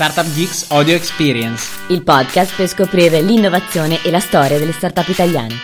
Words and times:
Startup 0.00 0.32
Geeks 0.32 0.66
Audio 0.70 0.94
Experience, 0.94 1.76
il 1.88 2.04
podcast 2.04 2.54
per 2.54 2.68
scoprire 2.68 3.20
l'innovazione 3.20 4.00
e 4.04 4.12
la 4.12 4.20
storia 4.20 4.56
delle 4.56 4.70
startup 4.70 5.08
italiane. 5.08 5.56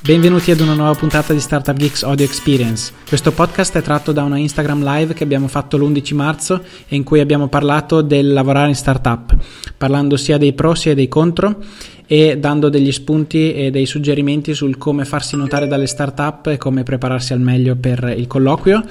Benvenuti 0.00 0.50
ad 0.50 0.58
una 0.58 0.74
nuova 0.74 0.94
puntata 0.94 1.32
di 1.32 1.38
Startup 1.38 1.76
Geeks 1.76 2.02
Audio 2.02 2.24
Experience. 2.24 2.92
Questo 3.06 3.30
podcast 3.30 3.76
è 3.76 3.80
tratto 3.80 4.10
da 4.10 4.24
una 4.24 4.38
Instagram 4.38 4.82
live 4.82 5.14
che 5.14 5.22
abbiamo 5.22 5.46
fatto 5.46 5.76
l'11 5.76 6.14
marzo 6.16 6.64
e 6.88 6.96
in 6.96 7.04
cui 7.04 7.20
abbiamo 7.20 7.46
parlato 7.46 8.00
del 8.00 8.32
lavorare 8.32 8.70
in 8.70 8.74
startup, 8.74 9.36
parlando 9.76 10.16
sia 10.16 10.36
dei 10.36 10.52
pro 10.52 10.74
sia 10.74 10.94
dei 10.94 11.06
contro 11.06 11.62
e 12.08 12.38
dando 12.38 12.70
degli 12.70 12.90
spunti 12.90 13.54
e 13.54 13.70
dei 13.70 13.86
suggerimenti 13.86 14.52
sul 14.52 14.76
come 14.78 15.04
farsi 15.04 15.36
notare 15.36 15.68
dalle 15.68 15.86
startup 15.86 16.48
e 16.48 16.56
come 16.56 16.82
prepararsi 16.82 17.34
al 17.34 17.40
meglio 17.40 17.76
per 17.76 18.14
il 18.16 18.26
colloquio. 18.26 18.82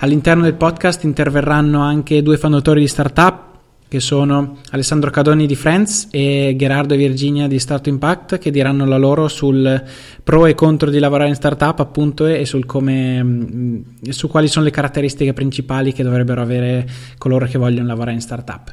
All'interno 0.00 0.44
del 0.44 0.54
podcast 0.54 1.02
interverranno 1.02 1.80
anche 1.82 2.22
due 2.22 2.38
fondatori 2.38 2.78
di 2.78 2.86
startup 2.86 3.46
che 3.88 3.98
sono 3.98 4.58
Alessandro 4.70 5.10
Cadoni 5.10 5.44
di 5.44 5.56
Friends 5.56 6.06
e 6.12 6.54
Gerardo 6.56 6.94
e 6.94 6.98
Virginia 6.98 7.48
di 7.48 7.58
Start 7.58 7.88
Impact 7.88 8.38
che 8.38 8.52
diranno 8.52 8.84
la 8.84 8.96
loro 8.96 9.26
sul 9.26 9.82
pro 10.22 10.46
e 10.46 10.54
contro 10.54 10.90
di 10.90 11.00
lavorare 11.00 11.30
in 11.30 11.34
startup 11.34 11.80
appunto 11.80 12.26
e 12.26 12.44
sul 12.44 12.64
come 12.64 13.20
mm, 13.24 13.80
su 14.10 14.28
quali 14.28 14.46
sono 14.46 14.66
le 14.66 14.70
caratteristiche 14.70 15.32
principali 15.32 15.92
che 15.92 16.04
dovrebbero 16.04 16.42
avere 16.42 16.86
coloro 17.18 17.46
che 17.46 17.58
vogliono 17.58 17.88
lavorare 17.88 18.12
in 18.12 18.20
startup. 18.20 18.72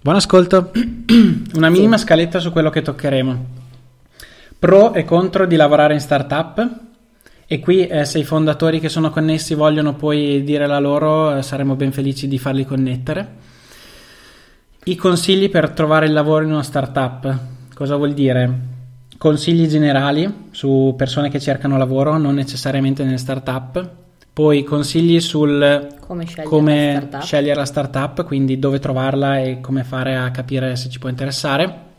Buon 0.00 0.16
ascolto. 0.16 0.70
Una 1.52 1.68
minima 1.68 1.98
scaletta 1.98 2.38
su 2.38 2.50
quello 2.50 2.70
che 2.70 2.80
toccheremo. 2.80 3.44
Pro 4.58 4.94
e 4.94 5.04
contro 5.04 5.44
di 5.44 5.56
lavorare 5.56 5.92
in 5.92 6.00
startup 6.00 6.90
e 7.52 7.60
qui 7.60 7.86
eh, 7.86 8.06
se 8.06 8.18
i 8.18 8.24
fondatori 8.24 8.80
che 8.80 8.88
sono 8.88 9.10
connessi 9.10 9.52
vogliono 9.52 9.92
poi 9.92 10.42
dire 10.42 10.66
la 10.66 10.78
loro, 10.78 11.36
eh, 11.36 11.42
saremo 11.42 11.74
ben 11.74 11.92
felici 11.92 12.26
di 12.26 12.38
farli 12.38 12.64
connettere. 12.64 13.28
I 14.84 14.96
consigli 14.96 15.50
per 15.50 15.68
trovare 15.68 16.06
il 16.06 16.14
lavoro 16.14 16.46
in 16.46 16.52
una 16.52 16.62
startup. 16.62 17.36
Cosa 17.74 17.96
vuol 17.96 18.14
dire? 18.14 18.50
Consigli 19.18 19.66
generali 19.66 20.46
su 20.50 20.94
persone 20.96 21.28
che 21.28 21.40
cercano 21.40 21.76
lavoro, 21.76 22.16
non 22.16 22.36
necessariamente 22.36 23.04
nelle 23.04 23.18
startup. 23.18 23.86
Poi 24.32 24.64
consigli 24.64 25.20
sul 25.20 25.88
come, 26.00 26.24
scegliere, 26.24 26.48
come 26.48 26.86
la 26.86 27.00
startup. 27.00 27.22
scegliere 27.22 27.58
la 27.58 27.66
startup, 27.66 28.24
quindi 28.24 28.58
dove 28.58 28.78
trovarla 28.78 29.40
e 29.40 29.60
come 29.60 29.84
fare 29.84 30.16
a 30.16 30.30
capire 30.30 30.74
se 30.76 30.88
ci 30.88 30.98
può 30.98 31.10
interessare. 31.10 31.91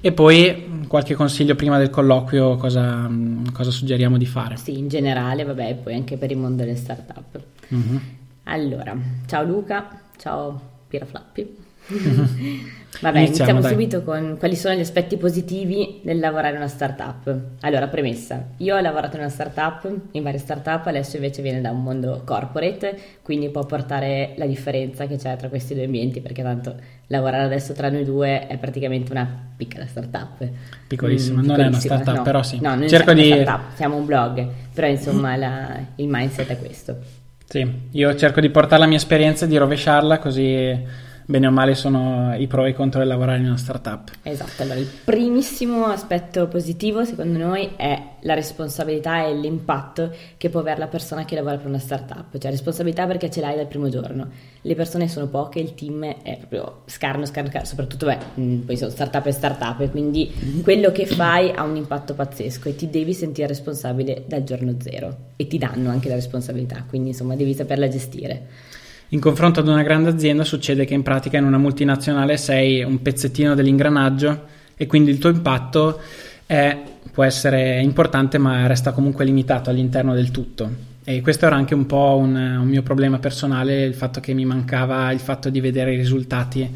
E 0.00 0.12
poi 0.12 0.86
qualche 0.86 1.14
consiglio 1.14 1.54
prima 1.54 1.78
del 1.78 1.90
colloquio, 1.90 2.56
cosa, 2.56 3.10
cosa, 3.52 3.70
suggeriamo 3.70 4.16
di 4.16 4.26
fare? 4.26 4.56
Sì, 4.56 4.78
in 4.78 4.88
generale, 4.88 5.44
vabbè, 5.44 5.74
poi 5.82 5.94
anche 5.94 6.16
per 6.16 6.30
il 6.30 6.38
mondo 6.38 6.62
delle 6.64 6.76
startup. 6.76 7.40
Mm-hmm. 7.74 7.96
Allora, 8.44 8.96
ciao 9.26 9.44
Luca, 9.44 10.00
ciao 10.16 10.60
Piraflappi. 10.88 11.66
Vabbè, 13.00 13.18
iniziamo, 13.18 13.50
iniziamo 13.50 13.62
subito 13.62 14.02
con 14.02 14.36
quali 14.38 14.56
sono 14.56 14.74
gli 14.74 14.80
aspetti 14.80 15.16
positivi 15.16 16.00
del 16.02 16.18
lavorare 16.18 16.54
in 16.54 16.56
una 16.56 16.68
startup. 16.68 17.40
Allora, 17.60 17.86
premessa, 17.86 18.48
io 18.56 18.76
ho 18.76 18.80
lavorato 18.80 19.16
in 19.16 19.22
una 19.22 19.30
startup, 19.30 19.88
in 20.12 20.22
varie 20.22 20.40
startup, 20.40 20.84
adesso 20.86 21.16
invece 21.16 21.40
viene 21.42 21.60
da 21.60 21.70
un 21.70 21.82
mondo 21.82 22.22
corporate, 22.24 22.98
quindi 23.22 23.50
può 23.50 23.64
portare 23.66 24.32
la 24.36 24.46
differenza 24.46 25.06
che 25.06 25.16
c'è 25.16 25.36
tra 25.36 25.48
questi 25.48 25.74
due 25.74 25.84
ambienti, 25.84 26.20
perché 26.20 26.42
tanto 26.42 26.74
lavorare 27.06 27.44
adesso 27.44 27.72
tra 27.72 27.88
noi 27.88 28.04
due 28.04 28.48
è 28.48 28.56
praticamente 28.56 29.12
una 29.12 29.28
piccola 29.56 29.86
startup. 29.86 30.48
Piccolissima, 30.88 31.40
mm, 31.40 31.44
non 31.44 31.60
è 31.60 31.66
una 31.66 31.78
startup, 31.78 32.16
no, 32.16 32.22
però 32.22 32.42
sì. 32.42 32.58
No, 32.60 32.74
non 32.74 32.88
Cerco 32.88 33.14
siamo 33.14 33.20
di... 33.20 33.30
una 33.30 33.42
startup, 33.42 33.76
siamo 33.76 33.96
un 33.96 34.06
blog, 34.06 34.48
però 34.74 34.86
insomma 34.88 35.36
la, 35.36 35.78
il 35.96 36.08
mindset 36.08 36.48
è 36.48 36.58
questo. 36.58 36.96
Sì, 37.44 37.66
io 37.92 38.14
cerco 38.16 38.40
di 38.40 38.50
portare 38.50 38.80
la 38.80 38.88
mia 38.88 38.96
esperienza 38.96 39.44
e 39.44 39.48
di 39.48 39.56
rovesciarla 39.56 40.18
così 40.18 41.06
bene 41.28 41.46
o 41.46 41.50
male 41.50 41.74
sono 41.74 42.34
i 42.38 42.46
pro 42.46 42.64
e 42.64 42.70
i 42.70 42.72
contro 42.72 43.00
del 43.00 43.08
lavorare 43.08 43.38
in 43.38 43.44
una 43.44 43.58
startup. 43.58 44.12
Esatto, 44.22 44.62
allora 44.62 44.78
il 44.78 44.88
primissimo 45.04 45.84
aspetto 45.84 46.48
positivo 46.48 47.04
secondo 47.04 47.36
noi 47.36 47.68
è 47.76 48.02
la 48.20 48.32
responsabilità 48.32 49.26
e 49.26 49.34
l'impatto 49.34 50.10
che 50.38 50.48
può 50.48 50.60
avere 50.60 50.78
la 50.78 50.86
persona 50.86 51.26
che 51.26 51.34
lavora 51.34 51.58
per 51.58 51.66
una 51.66 51.78
startup, 51.78 52.38
cioè 52.38 52.50
responsabilità 52.50 53.06
perché 53.06 53.30
ce 53.30 53.42
l'hai 53.42 53.56
dal 53.56 53.66
primo 53.66 53.90
giorno, 53.90 54.26
le 54.62 54.74
persone 54.74 55.06
sono 55.06 55.26
poche, 55.26 55.58
il 55.58 55.74
team 55.74 56.02
è 56.06 56.38
proprio 56.38 56.80
scarno, 56.86 57.26
scarno, 57.26 57.50
scarno 57.50 57.66
soprattutto 57.66 58.06
beh, 58.06 58.18
mm, 58.40 58.60
poi 58.60 58.78
sono 58.78 58.90
startup 58.90 59.26
e 59.26 59.32
startup 59.32 59.80
e 59.80 59.90
quindi 59.90 60.32
quello 60.62 60.90
che 60.92 61.04
fai 61.04 61.50
ha 61.54 61.62
un 61.62 61.76
impatto 61.76 62.14
pazzesco 62.14 62.70
e 62.70 62.74
ti 62.74 62.88
devi 62.88 63.12
sentire 63.12 63.48
responsabile 63.48 64.24
dal 64.26 64.44
giorno 64.44 64.76
zero 64.78 65.14
e 65.36 65.46
ti 65.46 65.58
danno 65.58 65.90
anche 65.90 66.08
la 66.08 66.14
responsabilità, 66.14 66.86
quindi 66.88 67.08
insomma 67.08 67.36
devi 67.36 67.52
saperla 67.52 67.86
gestire. 67.86 68.76
In 69.10 69.20
confronto 69.20 69.60
ad 69.60 69.68
una 69.68 69.82
grande 69.82 70.10
azienda 70.10 70.44
succede 70.44 70.84
che 70.84 70.92
in 70.92 71.02
pratica 71.02 71.38
in 71.38 71.44
una 71.44 71.56
multinazionale 71.56 72.36
sei 72.36 72.82
un 72.82 73.00
pezzettino 73.00 73.54
dell'ingranaggio 73.54 74.44
e 74.76 74.86
quindi 74.86 75.10
il 75.10 75.16
tuo 75.16 75.30
impatto 75.30 75.98
è, 76.44 76.76
può 77.10 77.24
essere 77.24 77.80
importante 77.80 78.36
ma 78.36 78.66
resta 78.66 78.92
comunque 78.92 79.24
limitato 79.24 79.70
all'interno 79.70 80.12
del 80.12 80.30
tutto. 80.30 80.70
E 81.04 81.22
questo 81.22 81.46
era 81.46 81.56
anche 81.56 81.72
un 81.72 81.86
po' 81.86 82.18
un, 82.20 82.34
un 82.34 82.68
mio 82.68 82.82
problema 82.82 83.18
personale, 83.18 83.82
il 83.82 83.94
fatto 83.94 84.20
che 84.20 84.34
mi 84.34 84.44
mancava 84.44 85.10
il 85.10 85.20
fatto 85.20 85.48
di 85.48 85.60
vedere 85.60 85.94
i 85.94 85.96
risultati 85.96 86.70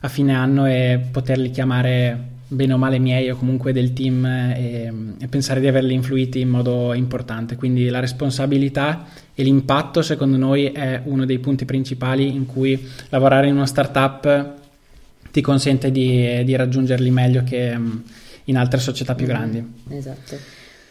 a 0.00 0.08
fine 0.08 0.34
anno 0.34 0.66
e 0.66 1.00
poterli 1.12 1.50
chiamare 1.50 2.34
bene 2.48 2.72
o 2.72 2.78
male 2.78 2.98
miei 2.98 3.30
o 3.30 3.36
comunque 3.36 3.72
del 3.72 3.92
team 3.92 4.24
e, 4.24 4.92
e, 5.18 5.28
pensare 5.28 5.60
di 5.60 5.66
averli 5.66 5.94
influiti 5.94 6.40
in 6.40 6.48
modo 6.48 6.94
importante. 6.94 7.54
Quindi 7.54 7.88
la 7.88 8.00
responsabilità 8.00 9.04
e 9.38 9.42
l'impatto 9.42 10.00
secondo 10.00 10.38
noi 10.38 10.64
è 10.64 11.02
uno 11.04 11.26
dei 11.26 11.38
punti 11.38 11.66
principali 11.66 12.34
in 12.34 12.46
cui 12.46 12.88
lavorare 13.10 13.48
in 13.48 13.54
una 13.54 13.66
startup 13.66 14.54
ti 15.30 15.42
consente 15.42 15.90
di, 15.90 16.42
di 16.42 16.56
raggiungerli 16.56 17.10
meglio 17.10 17.44
che 17.44 17.76
mm, 17.76 17.96
in 18.44 18.56
altre 18.56 18.80
società 18.80 19.14
più 19.14 19.26
grandi. 19.26 19.62
Esatto. 19.90 20.38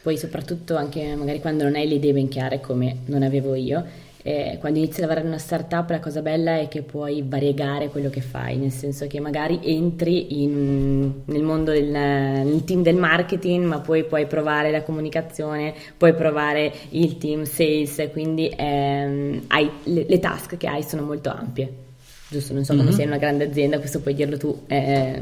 Poi 0.03 0.15
soprattutto 0.15 0.75
anche 0.75 1.15
magari 1.15 1.39
quando 1.41 1.63
non 1.63 1.73
hai 1.73 1.87
le 1.87 1.95
idee 1.95 2.13
ben 2.13 2.27
chiare 2.27 2.61
come 2.61 2.97
non 3.05 3.23
avevo 3.23 3.55
io, 3.55 3.83
eh, 4.27 4.57
quando 4.59 4.79
inizi 4.79 4.97
a 4.97 5.01
lavorare 5.01 5.23
in 5.23 5.31
una 5.31 5.39
startup 5.39 5.87
la 5.91 5.99
cosa 5.99 6.23
bella 6.23 6.57
è 6.57 6.67
che 6.67 6.81
puoi 6.81 7.23
variegare 7.23 7.89
quello 7.89 8.09
che 8.09 8.21
fai, 8.21 8.57
nel 8.57 8.71
senso 8.71 9.05
che 9.05 9.19
magari 9.19 9.59
entri 9.61 10.41
in, 10.41 11.21
nel 11.25 11.43
mondo 11.43 11.69
del 11.69 11.91
nel 11.91 12.63
team 12.63 12.81
del 12.81 12.95
marketing, 12.95 13.65
ma 13.65 13.81
poi 13.81 14.03
puoi 14.03 14.25
provare 14.25 14.71
la 14.71 14.81
comunicazione, 14.81 15.75
puoi 15.95 16.15
provare 16.15 16.73
il 16.89 17.19
team 17.19 17.43
sales, 17.43 18.09
quindi 18.11 18.51
ehm, 18.57 19.43
hai, 19.49 19.69
le, 19.83 20.05
le, 20.09 20.19
task 20.19 20.57
che 20.57 20.67
hai 20.67 20.81
sono 20.81 21.03
molto 21.03 21.29
ampie. 21.29 21.71
Giusto, 22.27 22.53
non 22.53 22.63
so 22.63 22.73
mm-hmm. 22.73 22.81
come 22.81 22.95
sei 22.95 23.03
in 23.03 23.11
una 23.11 23.19
grande 23.19 23.43
azienda, 23.43 23.77
questo 23.77 23.99
puoi 23.99 24.15
dirlo 24.15 24.37
tu. 24.37 24.63
Eh. 24.65 25.21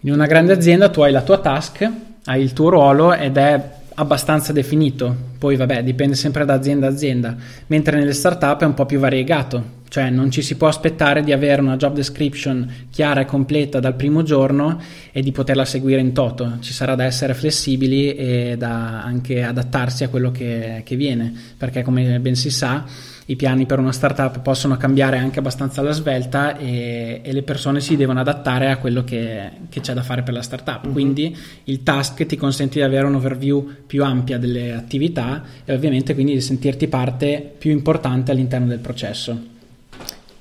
In 0.00 0.12
una 0.12 0.26
grande 0.26 0.52
azienda 0.52 0.90
tu 0.90 1.00
hai 1.00 1.10
la 1.10 1.22
tua 1.22 1.38
task, 1.38 1.90
hai 2.26 2.42
il 2.42 2.52
tuo 2.52 2.68
ruolo 2.68 3.14
ed 3.14 3.38
è 3.38 3.75
abbastanza 3.96 4.52
definito, 4.52 5.14
poi 5.38 5.56
vabbè 5.56 5.82
dipende 5.82 6.14
sempre 6.14 6.44
da 6.44 6.54
azienda 6.54 6.86
a 6.86 6.90
azienda, 6.90 7.36
mentre 7.68 7.98
nelle 7.98 8.12
startup 8.12 8.60
è 8.60 8.64
un 8.64 8.74
po' 8.74 8.86
più 8.86 8.98
variegato, 8.98 9.74
cioè 9.88 10.10
non 10.10 10.30
ci 10.30 10.42
si 10.42 10.56
può 10.56 10.68
aspettare 10.68 11.22
di 11.22 11.32
avere 11.32 11.62
una 11.62 11.76
job 11.76 11.94
description 11.94 12.70
chiara 12.90 13.22
e 13.22 13.24
completa 13.24 13.80
dal 13.80 13.94
primo 13.94 14.22
giorno 14.22 14.80
e 15.12 15.22
di 15.22 15.32
poterla 15.32 15.64
seguire 15.64 16.00
in 16.00 16.12
toto, 16.12 16.58
ci 16.60 16.72
sarà 16.72 16.94
da 16.94 17.04
essere 17.04 17.34
flessibili 17.34 18.14
e 18.14 18.56
da 18.58 19.02
anche 19.02 19.42
adattarsi 19.42 20.04
a 20.04 20.08
quello 20.08 20.30
che, 20.30 20.82
che 20.84 20.96
viene, 20.96 21.32
perché 21.56 21.82
come 21.82 22.20
ben 22.20 22.34
si 22.34 22.50
sa 22.50 22.84
i 23.26 23.36
piani 23.36 23.66
per 23.66 23.78
una 23.78 23.92
startup 23.92 24.40
possono 24.40 24.76
cambiare 24.76 25.18
anche 25.18 25.40
abbastanza 25.40 25.80
alla 25.80 25.92
svelta 25.92 26.56
e, 26.56 27.20
e 27.22 27.32
le 27.32 27.42
persone 27.42 27.80
si 27.80 27.96
devono 27.96 28.20
adattare 28.20 28.70
a 28.70 28.78
quello 28.78 29.02
che, 29.02 29.50
che 29.68 29.80
c'è 29.80 29.94
da 29.94 30.02
fare 30.02 30.22
per 30.22 30.32
la 30.32 30.42
startup. 30.42 30.84
Mm-hmm. 30.84 30.92
Quindi 30.92 31.36
il 31.64 31.82
task 31.82 32.24
ti 32.26 32.36
consente 32.36 32.78
di 32.78 32.84
avere 32.84 33.06
un 33.06 33.16
overview 33.16 33.68
più 33.86 34.04
ampia 34.04 34.38
delle 34.38 34.72
attività 34.72 35.42
e 35.64 35.74
ovviamente 35.74 36.14
quindi 36.14 36.34
di 36.34 36.40
sentirti 36.40 36.86
parte 36.86 37.54
più 37.58 37.72
importante 37.72 38.30
all'interno 38.30 38.66
del 38.66 38.78
processo. 38.78 39.54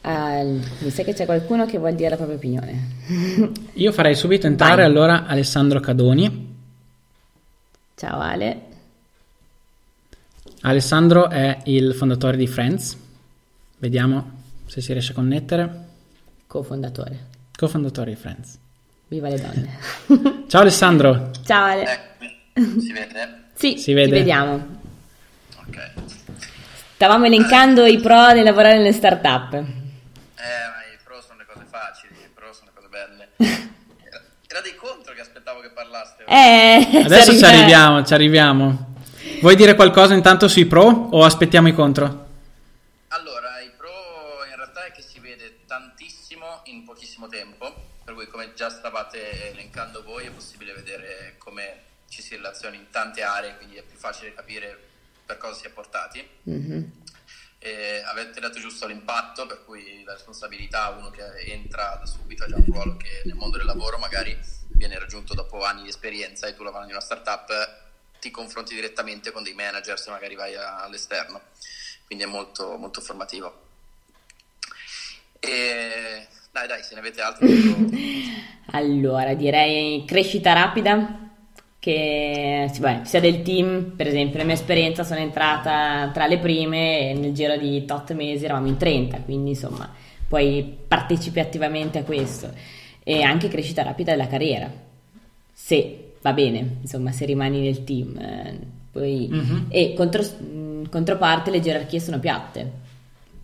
Uh, 0.01 0.61
mi 0.79 0.91
sa 0.91 1.01
che 1.01 1.15
c'è 1.15 1.25
qualcuno 1.25 1.65
che 1.65 1.79
vuol 1.79 1.95
dire 1.95 2.09
la 2.09 2.15
propria 2.17 2.37
opinione. 2.37 2.89
Io 3.73 3.91
farei 3.91 4.13
subito 4.13 4.45
entrare 4.45 4.83
Vai. 4.83 4.85
allora 4.85 5.25
Alessandro 5.25 5.79
Cadoni. 5.79 6.53
Ciao 7.95 8.19
Ale. 8.19 8.73
Alessandro 10.67 11.29
è 11.29 11.59
il 11.65 11.93
fondatore 11.93 12.37
di 12.37 12.47
Friends. 12.47 12.97
Vediamo 13.77 14.31
se 14.65 14.81
si 14.81 14.93
riesce 14.93 15.11
a 15.11 15.13
connettere. 15.13 15.83
Co-fondatore. 16.47 17.27
Co-fondatore 17.55 18.09
di 18.09 18.15
Friends. 18.17 18.57
Viva 19.07 19.29
le 19.29 19.39
donne. 19.39 20.45
Ciao 20.49 20.61
Alessandro. 20.61 21.29
Ciao 21.45 21.65
Ale. 21.65 21.99
Si 22.55 22.91
vede? 22.91 23.43
Sì, 23.53 23.77
si 23.77 23.93
vede. 23.93 24.17
Vediamo. 24.17 24.79
Ok. 25.67 25.91
Stavamo 26.95 27.25
elencando 27.25 27.85
i 27.85 27.99
pro 27.99 28.33
di 28.33 28.41
lavorare 28.41 28.77
nelle 28.77 28.91
start-up. 28.93 29.53
Eh, 29.53 29.61
ma 29.61 29.63
i 29.63 30.97
pro 31.03 31.21
sono 31.21 31.37
le 31.37 31.45
cose 31.45 31.65
facili, 31.69 32.15
i 32.15 32.29
pro 32.33 32.51
sono 32.53 32.71
le 32.73 32.81
cose 32.81 32.87
belle. 32.89 33.29
Era, 34.03 34.21
era 34.47 34.61
dei 34.61 34.75
contro 34.75 35.13
che 35.13 35.21
aspettavo 35.21 35.59
che 35.59 35.69
parlaste. 35.75 36.23
Eh, 36.25 37.03
Adesso 37.03 37.37
ci 37.37 37.43
arriviamo, 37.45 38.03
ci 38.03 38.15
arriviamo. 38.15 38.93
Vuoi 39.45 39.57
dire 39.57 39.75
qualcosa 39.75 40.15
intanto 40.15 40.47
sui 40.47 40.65
pro 40.65 40.81
o 40.85 41.23
aspettiamo 41.23 41.67
i 41.67 41.73
contro? 41.75 42.29
Allora, 43.09 43.59
i 43.59 43.69
pro 43.77 44.43
in 44.49 44.55
realtà 44.55 44.85
è 44.85 44.91
che 44.91 45.03
si 45.03 45.19
vede 45.19 45.59
tantissimo 45.67 46.61
in 46.63 46.83
pochissimo 46.83 47.27
tempo, 47.27 47.71
per 48.03 48.15
cui 48.15 48.25
come 48.25 48.55
già 48.55 48.71
stavate 48.71 49.51
elencando 49.51 50.01
voi 50.01 50.25
è 50.25 50.31
possibile 50.31 50.73
vedere 50.73 51.35
come 51.37 51.81
ci 52.09 52.23
si 52.23 52.35
relaziona 52.35 52.75
in 52.75 52.89
tante 52.89 53.21
aree, 53.21 53.57
quindi 53.57 53.75
è 53.75 53.83
più 53.83 53.99
facile 53.99 54.33
capire 54.33 54.79
per 55.23 55.37
cosa 55.37 55.53
si 55.53 55.67
è 55.67 55.69
portati. 55.69 56.27
Mm-hmm. 56.49 56.83
E 57.59 58.01
avete 58.03 58.39
dato 58.39 58.57
giusto 58.57 58.87
l'impatto, 58.87 59.45
per 59.45 59.63
cui 59.63 60.01
la 60.03 60.13
responsabilità, 60.13 60.89
uno 60.89 61.11
che 61.11 61.21
entra 61.51 61.97
da 61.99 62.07
subito 62.07 62.45
ha 62.45 62.47
già 62.47 62.55
un 62.55 62.65
ruolo 62.65 62.97
che 62.97 63.21
nel 63.25 63.35
mondo 63.35 63.57
del 63.57 63.67
lavoro 63.67 63.99
magari 63.99 64.35
viene 64.69 64.97
raggiunto 64.97 65.35
dopo 65.35 65.63
anni 65.63 65.83
di 65.83 65.89
esperienza 65.89 66.47
e 66.47 66.55
tu 66.55 66.63
lavorando 66.63 66.89
in 66.89 66.95
una 66.95 67.05
startup 67.05 67.83
ti 68.19 68.31
confronti 68.31 68.73
direttamente 68.73 69.31
con 69.31 69.43
dei 69.43 69.53
manager 69.53 69.99
se 69.99 70.09
magari 70.09 70.35
vai 70.35 70.55
all'esterno, 70.55 71.41
quindi 72.05 72.23
è 72.23 72.27
molto, 72.27 72.77
molto 72.77 73.01
formativo. 73.01 73.63
E 75.39 76.27
dai, 76.51 76.67
dai, 76.67 76.83
se 76.83 76.93
ne 76.93 76.99
avete 76.99 77.21
altri. 77.21 78.43
allora, 78.71 79.33
direi 79.33 80.05
crescita 80.05 80.53
rapida 80.53 81.25
che 81.79 82.71
sia 83.03 83.19
del 83.19 83.43
team, 83.43 83.93
per 83.95 84.07
esempio, 84.07 84.39
la 84.39 84.45
mia 84.45 84.55
esperienza 84.55 85.03
sono 85.03 85.19
entrata 85.19 86.09
tra 86.13 86.25
le 86.25 86.39
prime 86.39 87.11
e 87.11 87.13
nel 87.13 87.31
giro 87.31 87.57
di 87.57 87.85
tot 87.85 88.11
mesi 88.13 88.43
eravamo 88.45 88.67
in 88.67 88.77
30, 88.77 89.19
quindi 89.19 89.51
insomma, 89.51 89.93
poi 90.27 90.77
partecipi 90.87 91.39
attivamente 91.39 91.99
a 91.99 92.03
questo 92.03 92.51
e 93.03 93.21
anche 93.21 93.49
crescita 93.49 93.83
rapida 93.83 94.11
della 94.11 94.27
carriera. 94.27 94.67
Se 95.53 96.04
va 96.25 96.33
bene, 96.33 96.77
insomma, 96.81 97.11
se 97.11 97.25
rimani 97.25 97.61
nel 97.61 97.83
team. 97.83 98.17
Eh, 98.17 98.59
poi, 98.91 99.29
mm-hmm. 99.31 99.65
E 99.69 99.93
contro, 99.93 100.23
controparte 100.89 101.51
le 101.51 101.59
gerarchie 101.59 101.99
sono 101.99 102.19
piatte, 102.19 102.71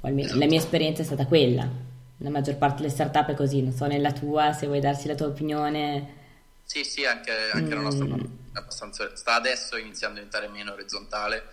almeno 0.02 0.36
la 0.36 0.48
mia 0.48 0.58
esperienza 0.58 1.04
è 1.04 1.06
stata 1.06 1.28
quella. 1.28 1.70
La 2.18 2.30
maggior 2.32 2.56
parte 2.58 2.78
delle 2.82 2.90
startup 2.90 3.30
è 3.30 3.36
così, 3.36 3.62
non 3.62 3.74
so 3.74 3.86
nella 3.86 4.12
tua, 4.12 4.54
se 4.54 4.66
vuoi 4.66 4.80
darsi 4.80 5.08
la 5.08 5.14
tua 5.14 5.28
opinione. 5.28 6.20
Sì, 6.64 6.84
sì, 6.84 7.06
anche, 7.06 7.32
anche 7.52 7.74
mm. 7.74 7.78
la 7.78 7.82
nostra 7.82 8.06
mm. 8.06 8.20
abbastanza, 8.54 9.16
sta 9.16 9.36
adesso 9.36 9.78
iniziando 9.78 10.20
a 10.20 10.24
diventare 10.24 10.48
meno 10.48 10.74
orizzontale 10.74 11.44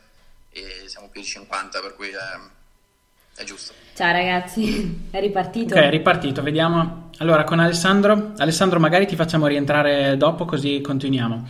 e 0.51 0.85
siamo 0.87 1.09
più 1.09 1.21
di 1.21 1.27
50, 1.27 1.81
per 1.81 1.95
cui 1.95 2.09
è, 2.09 2.17
è 3.39 3.45
giusto. 3.45 3.73
Ciao 3.95 4.13
ragazzi, 4.13 5.07
è 5.11 5.21
ripartito? 5.21 5.75
Ok, 5.75 5.81
è 5.81 5.91
ripartito, 5.91 6.43
vediamo. 6.43 7.11
Allora, 7.19 7.45
con 7.45 7.61
Alessandro, 7.61 8.33
Alessandro 8.37 8.81
magari 8.81 9.07
ti 9.07 9.17
facciamo 9.17 9.47
rientrare 9.47 10.17
dopo 10.17 10.45
così 10.45 10.81
continuiamo. 10.81 11.47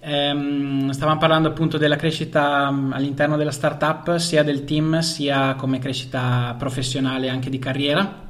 Ehm, 0.00 0.90
stavamo 0.90 1.18
parlando 1.18 1.48
appunto 1.48 1.76
della 1.76 1.96
crescita 1.96 2.70
mm, 2.70 2.92
all'interno 2.92 3.36
della 3.36 3.50
startup, 3.50 4.16
sia 4.16 4.42
del 4.42 4.64
team 4.64 4.98
sia 5.00 5.54
come 5.54 5.78
crescita 5.78 6.54
professionale 6.58 7.28
anche 7.28 7.50
di 7.50 7.58
carriera 7.58 8.26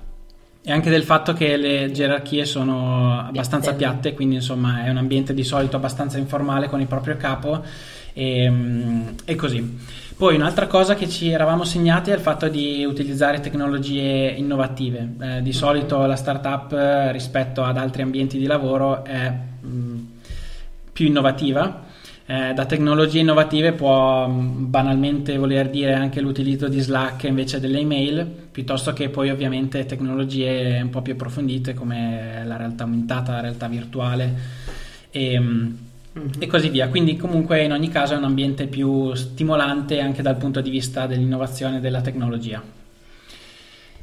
e 0.62 0.72
anche 0.72 0.90
del 0.90 1.04
fatto 1.04 1.32
che 1.32 1.56
le 1.56 1.90
gerarchie 1.90 2.44
sono 2.44 3.20
abbastanza 3.20 3.74
piatte, 3.74 4.12
quindi 4.14 4.36
insomma 4.36 4.84
è 4.84 4.90
un 4.90 4.96
ambiente 4.96 5.32
di 5.32 5.44
solito 5.44 5.76
abbastanza 5.76 6.18
informale 6.18 6.68
con 6.68 6.80
il 6.80 6.86
proprio 6.86 7.16
capo 7.16 7.62
e, 8.12 8.50
mm, 8.50 9.08
e 9.24 9.34
così. 9.34 10.06
Poi 10.18 10.34
un'altra 10.34 10.66
cosa 10.66 10.96
che 10.96 11.08
ci 11.08 11.30
eravamo 11.30 11.62
segnati 11.62 12.10
è 12.10 12.14
il 12.14 12.20
fatto 12.20 12.48
di 12.48 12.84
utilizzare 12.84 13.40
tecnologie 13.40 14.34
innovative. 14.36 15.14
Eh, 15.20 15.42
di 15.42 15.52
solito 15.52 16.04
la 16.06 16.16
startup 16.16 16.74
rispetto 17.12 17.62
ad 17.62 17.78
altri 17.78 18.02
ambienti 18.02 18.36
di 18.36 18.46
lavoro 18.46 19.04
è 19.04 19.30
mh, 19.30 19.68
mm, 19.68 19.98
più 20.92 21.06
innovativa 21.06 21.86
eh, 22.30 22.52
da 22.52 22.66
tecnologie 22.66 23.20
innovative 23.20 23.72
può 23.72 24.28
mm, 24.28 24.68
banalmente 24.68 25.38
voler 25.38 25.70
dire 25.70 25.94
anche 25.94 26.20
l'utilizzo 26.20 26.68
di 26.68 26.78
Slack 26.78 27.22
invece 27.22 27.58
delle 27.58 27.78
email, 27.78 28.26
piuttosto 28.52 28.92
che 28.92 29.08
poi 29.08 29.30
ovviamente 29.30 29.86
tecnologie 29.86 30.78
un 30.82 30.90
po' 30.90 31.00
più 31.00 31.14
approfondite 31.14 31.72
come 31.72 32.42
la 32.44 32.58
realtà 32.58 32.82
aumentata, 32.82 33.32
la 33.32 33.40
realtà 33.40 33.66
virtuale 33.66 34.34
e, 35.10 35.40
mm-hmm. 36.18 36.30
e 36.38 36.46
così 36.46 36.68
via. 36.68 36.88
Quindi 36.88 37.16
comunque 37.16 37.62
in 37.62 37.72
ogni 37.72 37.88
caso 37.88 38.14
è 38.14 38.16
un 38.16 38.24
ambiente 38.24 38.66
più 38.66 39.14
stimolante 39.14 40.00
anche 40.00 40.22
dal 40.22 40.36
punto 40.36 40.60
di 40.60 40.70
vista 40.70 41.06
dell'innovazione 41.06 41.78
e 41.78 41.80
della 41.80 42.00
tecnologia. 42.00 42.62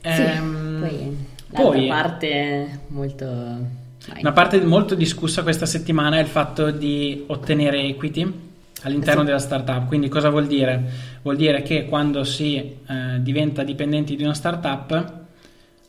Sì, 0.01 0.21
ehm, 0.21 0.79
poi 0.79 1.33
poi, 1.56 1.88
parte 1.88 2.79
molto 2.88 3.83
una 4.19 4.31
parte 4.33 4.62
molto 4.62 4.94
discussa 4.94 5.41
questa 5.41 5.65
settimana 5.65 6.17
è 6.17 6.21
il 6.21 6.27
fatto 6.27 6.69
di 6.69 7.23
ottenere 7.27 7.81
equity 7.81 8.44
all'interno 8.83 9.21
sì. 9.21 9.25
della 9.25 9.39
startup. 9.39 9.88
Quindi 9.88 10.09
cosa 10.09 10.29
vuol 10.29 10.45
dire? 10.45 10.83
Vuol 11.23 11.38
dire 11.38 11.63
che 11.63 11.85
quando 11.85 12.23
si 12.23 12.56
eh, 12.56 12.75
diventa 13.19 13.63
dipendenti 13.63 14.15
di 14.15 14.23
una 14.23 14.35
startup, 14.35 15.13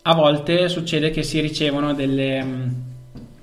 a 0.03 0.15
volte 0.15 0.69
succede 0.69 1.11
che 1.11 1.23
si 1.23 1.41
ricevono 1.41 1.93
delle, 1.93 2.43
mm, 2.43 2.69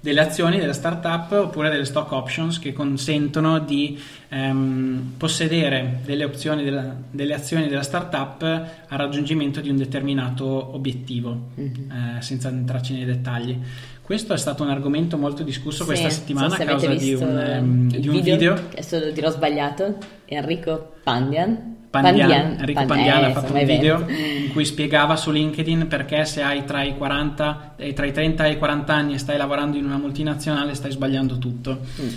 delle 0.04 0.20
azioni 0.20 0.60
della 0.60 0.74
startup 0.74 1.32
oppure 1.32 1.70
delle 1.70 1.86
stock 1.86 2.12
options 2.12 2.60
che 2.60 2.74
consentono 2.74 3.60
di 3.60 3.98
ehm, 4.28 5.14
possedere 5.16 6.02
delle, 6.04 6.30
della, 6.30 6.94
delle, 7.10 7.34
azioni 7.34 7.70
della 7.70 7.84
startup 7.84 8.42
a 8.44 8.96
raggiungimento 8.98 9.62
di 9.62 9.70
un 9.70 9.78
determinato 9.78 10.76
obiettivo, 10.76 11.52
mm-hmm. 11.58 12.18
eh, 12.18 12.22
senza 12.22 12.50
entrarci 12.50 12.92
nei 12.92 13.06
dettagli. 13.06 13.58
Questo 14.02 14.34
è 14.34 14.38
stato 14.38 14.64
un 14.64 14.72
argomento 14.72 15.18
molto 15.18 15.42
discusso 15.42 15.84
sì, 15.84 15.86
questa 15.86 16.10
settimana 16.10 16.54
a 16.54 16.66
causa 16.66 16.94
di 16.94 17.14
un, 17.14 17.58
um, 17.58 17.88
di 17.90 18.06
un 18.10 18.16
video, 18.16 18.36
video. 18.36 18.54
Adesso 18.74 19.00
lo 19.00 19.12
dirò 19.12 19.30
sbagliato. 19.30 19.96
Enrico 20.26 20.96
Pandian. 21.02 21.73
Pandian, 21.94 22.28
Pandian 22.28 22.60
Enrico 22.60 22.86
Pandian, 22.86 22.88
Pandian 22.88 23.24
eh, 23.24 23.26
ha 23.26 23.32
fatto 23.34 23.54
un 23.54 23.66
video 23.66 24.06
in 24.08 24.52
cui 24.52 24.66
spiegava 24.66 25.16
su 25.16 25.30
LinkedIn 25.30 25.86
perché 25.88 26.26
se 26.26 26.42
hai 26.42 26.66
tra 26.66 26.82
i, 26.82 26.98
40, 26.98 27.76
eh, 27.76 27.94
tra 27.94 28.08
i 28.08 28.12
30 28.12 28.46
e 28.46 28.52
i 28.54 28.58
40 28.58 28.94
anni 28.94 29.14
e 29.14 29.20
stai 29.20 29.38
lavorando 29.38 29.78
in 29.78 29.86
una 29.86 29.98
multinazionale 29.98 30.74
stai 30.74 30.90
sbagliando 30.90 31.38
tutto. 31.38 31.82
Mm. 32.02 32.08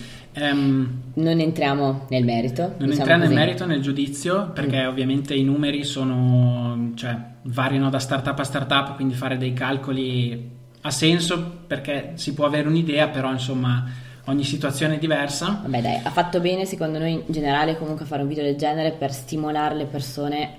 Um, 0.42 1.00
non 1.14 1.40
entriamo 1.40 2.06
nel 2.08 2.24
merito. 2.24 2.62
Non 2.62 2.88
diciamo 2.88 2.92
entriamo 2.92 3.24
nel 3.24 3.34
merito, 3.34 3.66
nel 3.66 3.82
giudizio, 3.82 4.50
perché 4.54 4.82
mm. 4.82 4.88
ovviamente 4.88 5.34
i 5.34 5.44
numeri 5.44 5.84
sono, 5.84 6.92
cioè, 6.94 7.14
variano 7.42 7.90
da 7.90 7.98
startup 7.98 8.38
a 8.38 8.44
startup, 8.44 8.94
quindi 8.94 9.12
fare 9.12 9.36
dei 9.36 9.52
calcoli 9.52 10.54
ha 10.80 10.90
senso 10.90 11.64
perché 11.66 12.12
si 12.14 12.32
può 12.32 12.46
avere 12.46 12.66
un'idea, 12.66 13.08
però 13.08 13.30
insomma 13.30 13.84
ogni 14.26 14.44
situazione 14.44 14.96
è 14.96 14.98
diversa. 14.98 15.60
Vabbè 15.62 15.80
dai, 15.80 16.00
ha 16.02 16.10
fatto 16.10 16.40
bene 16.40 16.64
secondo 16.64 16.98
noi 16.98 17.12
in 17.12 17.22
generale 17.26 17.76
comunque 17.76 18.06
fare 18.06 18.22
un 18.22 18.28
video 18.28 18.44
del 18.44 18.56
genere 18.56 18.92
per 18.92 19.12
stimolare 19.12 19.74
le 19.74 19.86
persone 19.86 20.58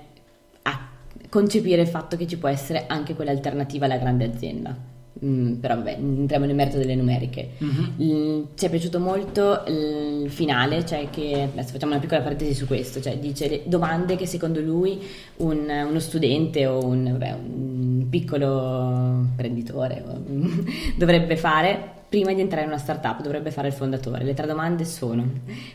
a 0.63 0.89
concepire 1.29 1.81
il 1.81 1.87
fatto 1.87 2.17
che 2.17 2.27
ci 2.27 2.37
può 2.37 2.49
essere 2.49 2.85
anche 2.87 3.13
quell'alternativa 3.13 3.85
alla 3.85 3.97
grande 3.97 4.25
azienda. 4.25 4.95
Mm, 5.23 5.53
però 5.53 5.75
vabbè, 5.75 5.97
entriamo 5.99 6.45
nel 6.45 6.55
merito 6.55 6.77
delle 6.77 6.95
numeriche. 6.95 7.51
Mm-hmm. 7.63 8.43
ci 8.55 8.65
è 8.65 8.69
piaciuto 8.69 8.99
molto 8.99 9.63
il 9.67 10.29
finale, 10.29 10.85
cioè 10.85 11.09
che 11.09 11.49
adesso 11.51 11.71
facciamo 11.71 11.93
una 11.93 12.01
piccola 12.01 12.21
parentesi 12.21 12.53
su 12.53 12.67
questo, 12.67 13.01
cioè 13.01 13.17
dice 13.17 13.49
le 13.49 13.61
domande 13.65 14.15
che 14.15 14.27
secondo 14.27 14.61
lui 14.61 15.01
un, 15.37 15.85
uno 15.89 15.99
studente 15.99 16.67
o 16.67 16.85
un, 16.85 17.03
vabbè, 17.03 17.31
un 17.31 18.07
piccolo 18.09 19.23
imprenditore 19.23 20.03
dovrebbe 20.95 21.35
fare 21.35 21.95
prima 22.09 22.33
di 22.33 22.41
entrare 22.41 22.63
in 22.63 22.69
una 22.69 22.77
startup 22.77 23.21
dovrebbe 23.21 23.51
fare 23.51 23.67
il 23.67 23.73
fondatore. 23.73 24.23
Le 24.23 24.33
tre 24.33 24.47
domande 24.47 24.85
sono 24.85 25.25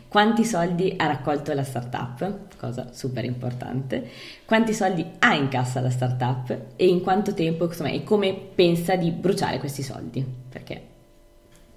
quanti 0.08 0.44
soldi 0.44 0.94
ha 0.96 1.06
raccolto 1.06 1.52
la 1.52 1.64
startup, 1.64 2.56
cosa 2.56 2.88
super 2.92 3.24
importante, 3.24 4.08
quanti 4.44 4.72
soldi 4.72 5.04
ha 5.18 5.34
in 5.34 5.48
cassa 5.48 5.80
la 5.80 5.90
startup 5.90 6.56
e 6.76 6.86
in 6.86 7.02
quanto 7.02 7.34
tempo 7.34 7.66
insomma, 7.66 7.90
e 7.90 8.02
come 8.02 8.34
pensa 8.54 8.96
di 8.96 9.10
bruciare 9.10 9.58
questi 9.58 9.82
soldi, 9.82 10.24
perché 10.48 10.90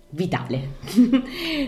vitale. 0.10 0.76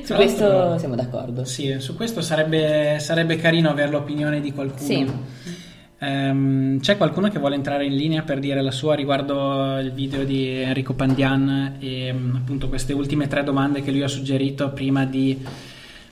su 0.03 0.13
questo 0.13 0.77
siamo 0.77 0.95
d'accordo. 0.95 1.43
Sì, 1.43 1.79
su 1.79 1.95
questo 1.95 2.21
sarebbe, 2.21 2.97
sarebbe 2.99 3.35
carino 3.35 3.69
avere 3.69 3.91
l'opinione 3.91 4.39
di 4.39 4.53
qualcuno. 4.53 4.85
Sì. 4.85 5.65
Um, 5.99 6.79
c'è 6.79 6.95
qualcuno 6.95 7.27
che 7.29 7.39
vuole 7.39 7.55
entrare 7.55 7.85
in 7.85 7.95
linea 7.95 8.21
per 8.21 8.37
dire 8.37 8.61
la 8.61 8.69
sua 8.69 8.93
riguardo 8.93 9.79
il 9.79 9.91
video 9.91 10.23
di 10.25 10.47
Enrico 10.47 10.93
Pandian 10.93 11.77
e 11.79 12.11
um, 12.11 12.35
appunto 12.35 12.69
queste 12.69 12.93
ultime 12.93 13.25
tre 13.25 13.43
domande 13.43 13.81
che 13.81 13.89
lui 13.89 14.03
ha 14.03 14.07
suggerito 14.07 14.69
prima 14.69 15.05
di 15.05 15.43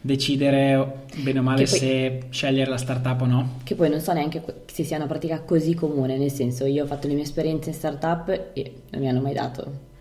decidere 0.01 1.05
bene 1.17 1.37
o 1.39 1.43
male 1.43 1.65
poi, 1.65 1.77
se 1.77 2.23
scegliere 2.31 2.69
la 2.69 2.77
startup 2.77 3.21
o 3.21 3.25
no? 3.25 3.59
Che 3.63 3.75
poi 3.75 3.89
non 3.89 3.99
so 3.99 4.11
neanche 4.13 4.43
se 4.65 4.83
sia 4.83 4.97
una 4.97 5.05
pratica 5.05 5.41
così 5.41 5.75
comune, 5.75 6.17
nel 6.17 6.31
senso 6.31 6.65
io 6.65 6.83
ho 6.83 6.87
fatto 6.87 7.07
le 7.07 7.13
mie 7.13 7.23
esperienze 7.23 7.69
in 7.69 7.75
startup 7.75 8.29
e 8.53 8.73
non 8.89 9.01
mi 9.01 9.07
hanno 9.07 9.21
mai 9.21 9.33
dato 9.33 9.93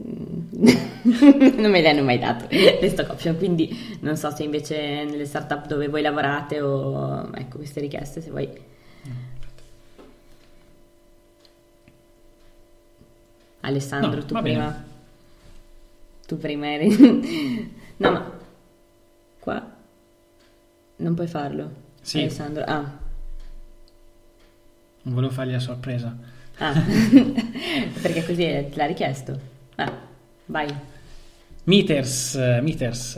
non 0.00 1.70
me 1.70 1.80
le 1.82 1.88
hanno 1.88 2.02
mai 2.02 2.18
dato 2.18 2.46
le 2.48 2.88
stock 2.88 3.10
option 3.10 3.36
quindi 3.36 3.98
non 4.00 4.16
so 4.16 4.30
se 4.34 4.44
invece 4.44 5.04
nelle 5.04 5.26
startup 5.26 5.66
dove 5.66 5.88
voi 5.88 6.00
lavorate 6.00 6.60
o 6.60 7.28
ecco 7.34 7.58
queste 7.58 7.80
richieste 7.80 8.22
se 8.22 8.30
voi 8.30 8.48
Alessandro, 13.60 14.20
no, 14.20 14.24
tu 14.24 14.40
prima. 14.40 14.84
Tu 16.26 16.38
prima 16.38 16.72
eri. 16.72 16.88
no, 17.98 18.10
ma. 18.10 18.38
Qua. 19.38 19.76
Non 20.96 21.14
puoi 21.14 21.26
farlo. 21.26 21.70
Sì. 22.00 22.20
Alessandro. 22.20 22.64
Ah. 22.64 22.98
Non 25.02 25.14
volevo 25.14 25.32
fargli 25.32 25.52
la 25.52 25.58
sorpresa. 25.58 26.14
Ah, 26.58 26.74
perché 28.02 28.24
così 28.24 28.42
te 28.42 28.72
l'ha 28.74 28.86
richiesto. 28.86 29.38
Ah, 29.76 29.92
vai. 30.46 30.68
Meters, 31.64 32.34
meters. 32.60 33.14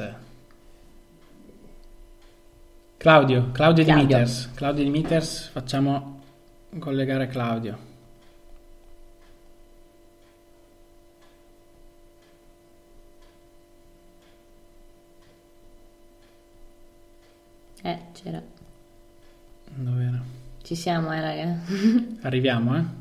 Claudio, 2.96 3.50
Claudio, 3.50 3.84
Claudio. 3.84 3.84
di 3.84 3.92
Meters. 3.92 4.50
Claudio 4.54 4.84
di 4.84 4.90
Meters, 4.90 5.48
facciamo 5.48 6.20
collegare 6.78 7.26
Claudio. 7.26 7.90
Eh, 17.82 17.98
c'era. 18.12 18.40
Dov'era? 19.74 20.22
Ci 20.62 20.74
siamo, 20.76 21.12
eh, 21.12 21.20
raga. 21.20 21.58
Arriviamo, 22.22 22.76
eh? 22.76 23.00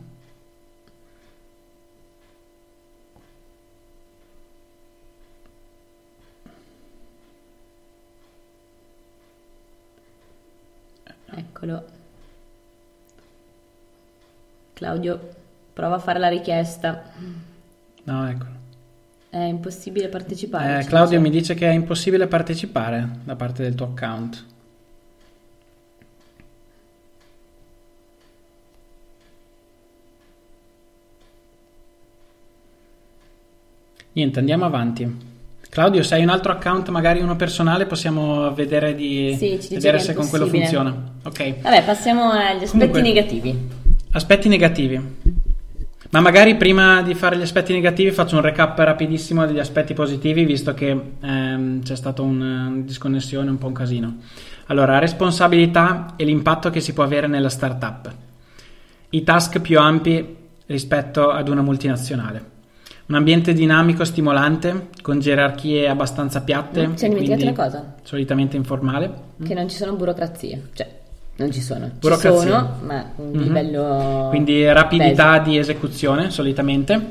Eccolo. 11.33 11.85
Claudio, 14.73 15.29
prova 15.73 15.95
a 15.95 15.99
fare 15.99 16.17
la 16.17 16.27
richiesta. 16.27 17.03
No, 18.03 18.27
eccolo. 18.27 18.49
È 19.29 19.37
impossibile 19.37 20.09
partecipare. 20.09 20.81
Eh, 20.81 20.85
Claudio 20.85 21.21
mi 21.21 21.29
dice 21.29 21.53
che 21.53 21.69
è 21.69 21.71
impossibile 21.71 22.27
partecipare 22.27 23.19
da 23.23 23.35
parte 23.35 23.63
del 23.63 23.75
tuo 23.75 23.85
account. 23.85 24.45
Niente, 34.13 34.39
andiamo 34.39 34.65
avanti. 34.65 35.29
Claudio, 35.69 36.03
se 36.03 36.15
hai 36.15 36.23
un 36.23 36.29
altro 36.29 36.51
account, 36.51 36.89
magari 36.89 37.21
uno 37.21 37.37
personale, 37.37 37.85
possiamo 37.85 38.53
vedere, 38.53 38.93
di, 38.93 39.33
Sì, 39.37 39.57
vedere 39.69 39.99
se 39.99 40.13
con 40.13 40.27
quello 40.27 40.47
funziona. 40.47 40.93
Ok. 41.23 41.61
Vabbè, 41.61 41.83
passiamo 41.85 42.29
agli 42.31 42.63
aspetti 42.63 42.69
Comunque- 42.71 43.01
negativi. 43.01 43.57
Aspetti 44.11 44.49
negativi. 44.49 45.01
Ma 46.09 46.19
magari 46.19 46.55
prima 46.57 47.01
di 47.01 47.13
fare 47.15 47.37
gli 47.37 47.41
aspetti 47.41 47.71
negativi 47.71 48.11
faccio 48.11 48.35
un 48.35 48.41
recap 48.41 48.77
rapidissimo 48.79 49.45
degli 49.45 49.59
aspetti 49.59 49.93
positivi, 49.93 50.43
visto 50.43 50.73
che 50.73 50.89
ehm, 51.21 51.81
c'è 51.83 51.95
stata 51.95 52.21
un- 52.21 52.41
una 52.41 52.71
disconnessione, 52.83 53.49
un 53.49 53.57
po' 53.57 53.67
un 53.67 53.73
casino. 53.73 54.15
Allora, 54.65 54.99
responsabilità 54.99 56.15
e 56.17 56.25
l'impatto 56.25 56.69
che 56.69 56.81
si 56.81 56.91
può 56.91 57.05
avere 57.05 57.27
nella 57.27 57.47
startup. 57.47 58.13
I 59.11 59.23
task 59.23 59.61
più 59.61 59.79
ampi 59.79 60.35
rispetto 60.65 61.29
ad 61.29 61.47
una 61.47 61.61
multinazionale. 61.61 62.43
Un 63.11 63.17
ambiente 63.17 63.51
dinamico, 63.51 64.05
stimolante, 64.05 64.87
con 65.01 65.19
gerarchie 65.19 65.85
abbastanza 65.89 66.39
piatte. 66.39 66.79
Ci 66.95 67.03
hai 67.03 67.11
e 67.11 67.13
dimenticato 67.13 67.25
quindi 67.25 67.43
una 67.43 67.53
cosa, 67.53 67.93
Solitamente 68.03 68.55
informale. 68.55 69.11
che 69.45 69.53
non 69.53 69.67
ci 69.67 69.75
sono 69.75 69.95
burocrazie. 69.95 70.69
Cioè, 70.71 70.87
non 71.35 71.51
ci 71.51 71.59
sono. 71.59 71.87
Ci 71.87 71.91
Burocrazia. 71.99 72.39
sono, 72.39 72.75
ma 72.85 73.11
un 73.17 73.31
Mhm. 73.33 73.41
livello... 73.43 74.27
Quindi 74.29 74.63
rapidità 74.71 75.39
di 75.39 75.57
esecuzione 75.57 76.29
solitamente 76.31 77.01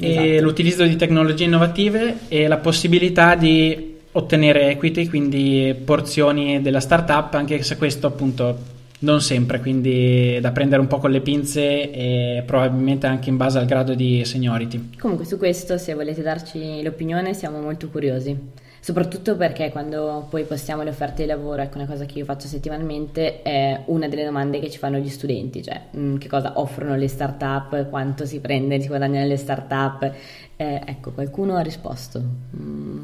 Esatto. 0.00 0.42
l'utilizzo 0.42 0.82
di 0.82 0.96
tecnologie 0.96 1.44
innovative 1.44 2.16
e 2.26 2.48
la 2.48 2.56
possibilità 2.56 3.36
di 3.36 3.98
ottenere 4.10 4.70
equity, 4.70 5.06
quindi 5.06 5.76
porzioni 5.84 6.60
della 6.60 6.80
startup, 6.80 7.34
anche 7.34 7.62
se 7.62 7.76
questo 7.76 8.08
appunto 8.08 8.58
non 9.00 9.20
sempre, 9.20 9.60
quindi 9.60 10.38
da 10.40 10.50
prendere 10.50 10.80
un 10.80 10.88
po' 10.88 10.98
con 10.98 11.10
le 11.10 11.20
pinze 11.20 11.90
e 11.90 12.42
probabilmente 12.44 13.06
anche 13.06 13.28
in 13.30 13.36
base 13.36 13.58
al 13.58 13.66
grado 13.66 13.94
di 13.94 14.24
seniority. 14.24 14.90
Comunque 14.98 15.24
su 15.24 15.36
questo, 15.38 15.78
se 15.78 15.94
volete 15.94 16.22
darci 16.22 16.82
l'opinione, 16.82 17.32
siamo 17.34 17.60
molto 17.60 17.88
curiosi. 17.88 18.36
Soprattutto 18.80 19.36
perché 19.36 19.70
quando 19.70 20.26
poi 20.30 20.44
postiamo 20.44 20.82
le 20.82 20.90
offerte 20.90 21.22
di 21.22 21.28
lavoro, 21.28 21.60
ecco 21.62 21.76
una 21.78 21.86
cosa 21.86 22.06
che 22.06 22.18
io 22.18 22.24
faccio 22.24 22.46
settimanalmente, 22.46 23.42
è 23.42 23.82
una 23.86 24.08
delle 24.08 24.24
domande 24.24 24.60
che 24.60 24.70
ci 24.70 24.78
fanno 24.78 24.98
gli 24.98 25.08
studenti, 25.08 25.62
cioè 25.62 25.80
mm, 25.96 26.16
che 26.16 26.28
cosa 26.28 26.52
offrono 26.58 26.96
le 26.96 27.08
startup, 27.08 27.88
quanto 27.90 28.24
si 28.24 28.40
prende, 28.40 28.80
si 28.80 28.86
guadagna 28.88 29.20
nelle 29.20 29.36
startup. 29.36 30.10
Eh, 30.56 30.80
ecco, 30.86 31.10
qualcuno 31.12 31.56
ha 31.56 31.60
risposto. 31.60 32.22
Mm, 32.56 33.00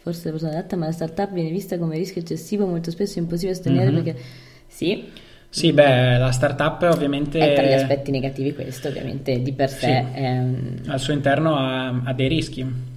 forse 0.00 0.24
la 0.26 0.30
persona 0.32 0.52
adatta, 0.52 0.76
ma 0.76 0.86
la 0.86 0.92
startup 0.92 1.32
viene 1.32 1.50
vista 1.50 1.78
come 1.78 1.96
rischio 1.96 2.20
eccessivo, 2.20 2.66
molto 2.66 2.90
spesso 2.90 3.18
è 3.18 3.22
impossibile 3.22 3.54
sostenere 3.54 3.90
Mhm. 3.90 4.02
perché... 4.02 4.20
Sì, 4.72 5.04
Sì, 5.50 5.70
beh, 5.72 6.16
la 6.16 6.32
startup 6.32 6.80
ovviamente 6.90 7.38
è 7.38 7.54
tra 7.54 7.66
gli 7.66 7.72
aspetti 7.74 8.10
negativi 8.10 8.54
questo, 8.54 8.88
ovviamente 8.88 9.42
di 9.42 9.52
per 9.52 9.68
sé 9.68 10.06
Sì. 10.14 10.18
è 10.18 10.38
un- 10.38 10.80
al 10.86 10.98
suo 10.98 11.12
interno 11.12 11.56
ha, 11.56 11.88
ha 12.04 12.12
dei 12.14 12.26
rischi. 12.28 12.90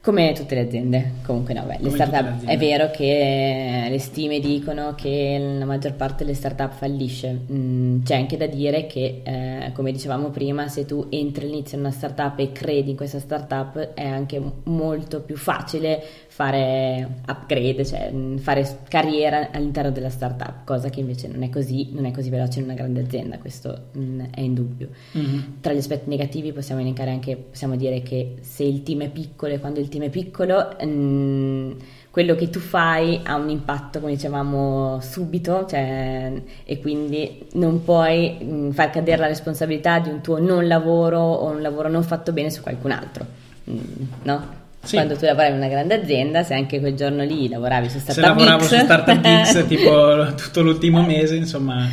Come 0.00 0.32
tutte 0.32 0.56
le 0.56 0.62
aziende, 0.62 1.12
comunque 1.24 1.54
no, 1.54 1.62
beh, 1.62 1.76
le 1.78 1.84
le 1.84 1.90
startup 1.90 2.24
aziende. 2.32 2.52
è 2.52 2.58
vero 2.58 2.90
che 2.90 3.86
le 3.88 3.98
stime 4.00 4.40
dicono 4.40 4.96
che 4.96 5.54
la 5.58 5.64
maggior 5.64 5.94
parte 5.94 6.24
delle 6.24 6.34
startup 6.36 6.72
fallisce, 6.72 7.38
Mm, 7.52 8.02
c'è 8.02 8.16
anche 8.16 8.36
da 8.36 8.46
dire 8.46 8.86
che, 8.86 9.20
eh, 9.22 9.70
come 9.72 9.92
dicevamo 9.92 10.30
prima, 10.30 10.66
se 10.66 10.86
tu 10.86 11.06
entri 11.08 11.44
all'inizio 11.46 11.76
in 11.78 11.84
una 11.84 11.92
startup 11.92 12.36
e 12.40 12.50
credi 12.50 12.90
in 12.90 12.96
questa 12.96 13.20
startup 13.20 13.78
è 13.94 14.04
anche 14.04 14.42
molto 14.64 15.20
più 15.20 15.36
facile 15.36 16.02
fare 16.34 17.06
upgrade, 17.28 17.84
cioè 17.84 18.10
fare 18.38 18.78
carriera 18.88 19.50
all'interno 19.52 19.90
della 19.90 20.08
startup, 20.08 20.64
cosa 20.64 20.88
che 20.88 21.00
invece 21.00 21.28
non 21.28 21.42
è 21.42 21.50
così, 21.50 21.90
non 21.92 22.06
è 22.06 22.10
così 22.10 22.30
veloce 22.30 22.58
in 22.60 22.64
una 22.64 22.72
grande 22.72 23.02
azienda, 23.02 23.36
questo 23.36 23.88
è 24.30 24.40
indubbio. 24.40 24.88
Mhm. 25.12 25.56
Tra 25.60 25.74
gli 25.74 25.78
aspetti 25.78 26.08
negativi 26.08 26.52
possiamo 26.52 26.80
elencare 26.80 27.10
anche, 27.10 27.36
possiamo 27.36 27.76
dire 27.76 28.00
che 28.00 28.36
se 28.40 28.62
il 28.62 28.82
team 28.82 29.02
è 29.02 29.10
piccolo 29.10 29.52
e 29.52 29.60
quando 29.60 29.78
il 29.78 29.88
team 29.90 30.04
è 30.04 30.08
piccolo, 30.08 30.74
mm, 30.82 31.72
quello 32.10 32.34
che 32.34 32.48
tu 32.48 32.60
fai 32.60 33.20
ha 33.24 33.36
un 33.36 33.50
impatto, 33.50 34.00
come 34.00 34.12
dicevamo, 34.12 35.00
subito, 35.02 35.66
cioè, 35.68 36.32
e 36.64 36.80
quindi 36.80 37.46
non 37.52 37.84
puoi 37.84 38.38
mm, 38.42 38.70
far 38.70 38.88
cadere 38.88 39.18
la 39.18 39.26
responsabilità 39.26 39.98
di 39.98 40.08
un 40.08 40.22
tuo 40.22 40.40
non 40.40 40.66
lavoro 40.66 41.20
o 41.20 41.50
un 41.50 41.60
lavoro 41.60 41.90
non 41.90 42.02
fatto 42.02 42.32
bene 42.32 42.48
su 42.48 42.62
qualcun 42.62 42.90
altro, 42.90 43.40
Mm, 43.70 43.78
no? 44.24 44.61
Sì. 44.82 44.96
Quando 44.96 45.16
tu 45.16 45.24
lavoravi 45.24 45.52
in 45.52 45.60
una 45.60 45.68
grande 45.68 46.00
azienda, 46.00 46.42
se 46.42 46.54
anche 46.54 46.80
quel 46.80 46.94
giorno 46.94 47.22
lì 47.22 47.48
lavoravi 47.48 47.88
su 47.88 47.98
Se 47.98 48.12
Startup 48.12 48.36
lavoravo 48.36 48.64
X, 48.64 48.66
su 48.66 48.84
Startup 48.84 49.20
Geeks 49.20 49.66
tipo 49.68 50.34
tutto 50.34 50.62
l'ultimo 50.62 51.02
mese, 51.02 51.36
insomma, 51.36 51.88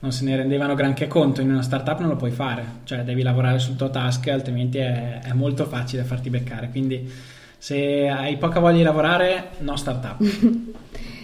non 0.00 0.10
se 0.10 0.24
ne 0.24 0.36
rendevano 0.36 0.74
granché 0.74 1.06
conto. 1.06 1.40
In 1.40 1.50
una 1.50 1.62
startup 1.62 2.00
non 2.00 2.08
lo 2.08 2.16
puoi 2.16 2.32
fare, 2.32 2.64
cioè 2.84 3.02
devi 3.02 3.22
lavorare 3.22 3.60
sul 3.60 3.76
tuo 3.76 3.90
task, 3.90 4.26
altrimenti 4.28 4.78
è, 4.78 5.20
è 5.22 5.32
molto 5.34 5.66
facile 5.66 6.02
farti 6.02 6.28
beccare. 6.28 6.68
Quindi, 6.70 7.08
se 7.58 8.08
hai 8.08 8.36
poca 8.38 8.58
voglia 8.58 8.78
di 8.78 8.82
lavorare, 8.82 9.50
no 9.58 9.76
startup. 9.76 10.16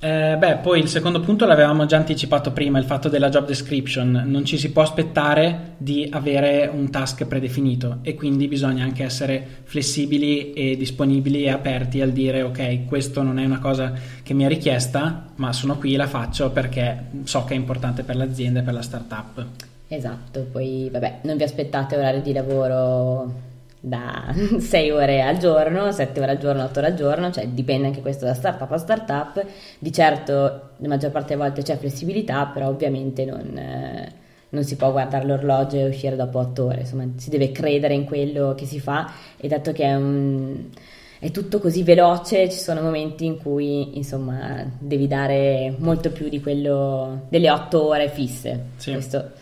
Eh, 0.00 0.36
beh, 0.38 0.58
poi 0.58 0.78
il 0.78 0.88
secondo 0.88 1.18
punto 1.18 1.44
l'avevamo 1.44 1.84
già 1.84 1.96
anticipato 1.96 2.52
prima, 2.52 2.78
il 2.78 2.84
fatto 2.84 3.08
della 3.08 3.28
job 3.28 3.46
description. 3.46 4.22
Non 4.26 4.44
ci 4.44 4.56
si 4.56 4.70
può 4.70 4.82
aspettare 4.82 5.74
di 5.76 6.08
avere 6.12 6.70
un 6.72 6.88
task 6.90 7.24
predefinito 7.26 7.98
e 8.02 8.14
quindi 8.14 8.46
bisogna 8.46 8.84
anche 8.84 9.02
essere 9.02 9.44
flessibili 9.64 10.52
e 10.52 10.76
disponibili 10.76 11.42
e 11.42 11.50
aperti 11.50 12.00
al 12.00 12.10
dire 12.10 12.42
ok, 12.42 12.84
questo 12.86 13.22
non 13.22 13.40
è 13.40 13.44
una 13.44 13.58
cosa 13.58 13.92
che 14.22 14.34
mi 14.34 14.44
è 14.44 14.48
richiesta, 14.48 15.32
ma 15.36 15.52
sono 15.52 15.78
qui 15.78 15.94
e 15.94 15.96
la 15.96 16.06
faccio 16.06 16.50
perché 16.50 17.06
so 17.24 17.44
che 17.44 17.54
è 17.54 17.56
importante 17.56 18.04
per 18.04 18.14
l'azienda 18.14 18.60
e 18.60 18.62
per 18.62 18.74
la 18.74 18.82
startup. 18.82 19.46
Esatto, 19.88 20.46
poi 20.52 20.88
vabbè, 20.92 21.20
non 21.22 21.36
vi 21.36 21.42
aspettate 21.42 21.96
orari 21.96 22.22
di 22.22 22.32
lavoro 22.32 23.46
da 23.80 24.34
6 24.58 24.90
ore 24.90 25.22
al 25.22 25.38
giorno, 25.38 25.90
7 25.92 26.20
ore 26.20 26.32
al 26.32 26.38
giorno, 26.38 26.64
8 26.64 26.78
ore 26.78 26.88
al 26.88 26.94
giorno, 26.94 27.30
cioè 27.30 27.46
dipende 27.48 27.86
anche 27.86 28.00
questo 28.00 28.24
da 28.24 28.34
startup 28.34 28.70
a 28.70 28.78
startup. 28.78 29.44
Di 29.78 29.92
certo, 29.92 30.34
la 30.76 30.88
maggior 30.88 31.10
parte 31.10 31.34
delle 31.34 31.42
volte 31.48 31.62
c'è 31.62 31.76
flessibilità, 31.76 32.46
però 32.46 32.68
ovviamente 32.68 33.24
non, 33.24 33.56
eh, 33.56 34.12
non 34.50 34.64
si 34.64 34.76
può 34.76 34.90
guardare 34.90 35.26
l'orologio 35.26 35.76
e 35.76 35.88
uscire 35.88 36.16
dopo 36.16 36.38
8 36.38 36.64
ore, 36.64 36.80
insomma, 36.80 37.06
si 37.16 37.30
deve 37.30 37.52
credere 37.52 37.94
in 37.94 38.04
quello 38.04 38.54
che 38.54 38.66
si 38.66 38.80
fa 38.80 39.12
e 39.36 39.48
dato 39.48 39.72
che 39.72 39.84
è 39.84 39.94
un 39.94 40.64
è 41.20 41.32
tutto 41.32 41.58
così 41.58 41.82
veloce, 41.82 42.48
ci 42.48 42.58
sono 42.58 42.80
momenti 42.80 43.24
in 43.24 43.38
cui 43.38 43.96
insomma 43.96 44.64
devi 44.78 45.08
dare 45.08 45.74
molto 45.78 46.10
più 46.10 46.28
di 46.28 46.40
quello 46.40 47.26
delle 47.28 47.50
otto 47.50 47.86
ore 47.88 48.08
fisse. 48.08 48.66
Sì. 48.76 48.92
Questo. 48.92 49.32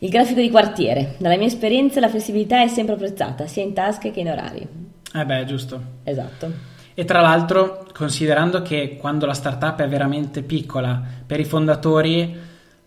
Il 0.00 0.10
grafico 0.10 0.40
di 0.40 0.50
quartiere. 0.50 1.16
Dalla 1.18 1.36
mia 1.36 1.48
esperienza 1.48 1.98
la 1.98 2.08
flessibilità 2.08 2.62
è 2.62 2.68
sempre 2.68 2.94
apprezzata, 2.94 3.48
sia 3.48 3.64
in 3.64 3.72
task 3.72 4.12
che 4.12 4.20
in 4.20 4.28
orari. 4.28 4.66
Eh 5.12 5.24
beh, 5.24 5.44
giusto. 5.44 5.80
Esatto. 6.04 6.52
E 6.94 7.04
tra 7.04 7.20
l'altro, 7.20 7.86
considerando 7.92 8.62
che 8.62 8.96
quando 8.96 9.26
la 9.26 9.34
startup 9.34 9.80
è 9.80 9.88
veramente 9.88 10.42
piccola, 10.42 11.02
per 11.26 11.40
i 11.40 11.44
fondatori, 11.44 12.36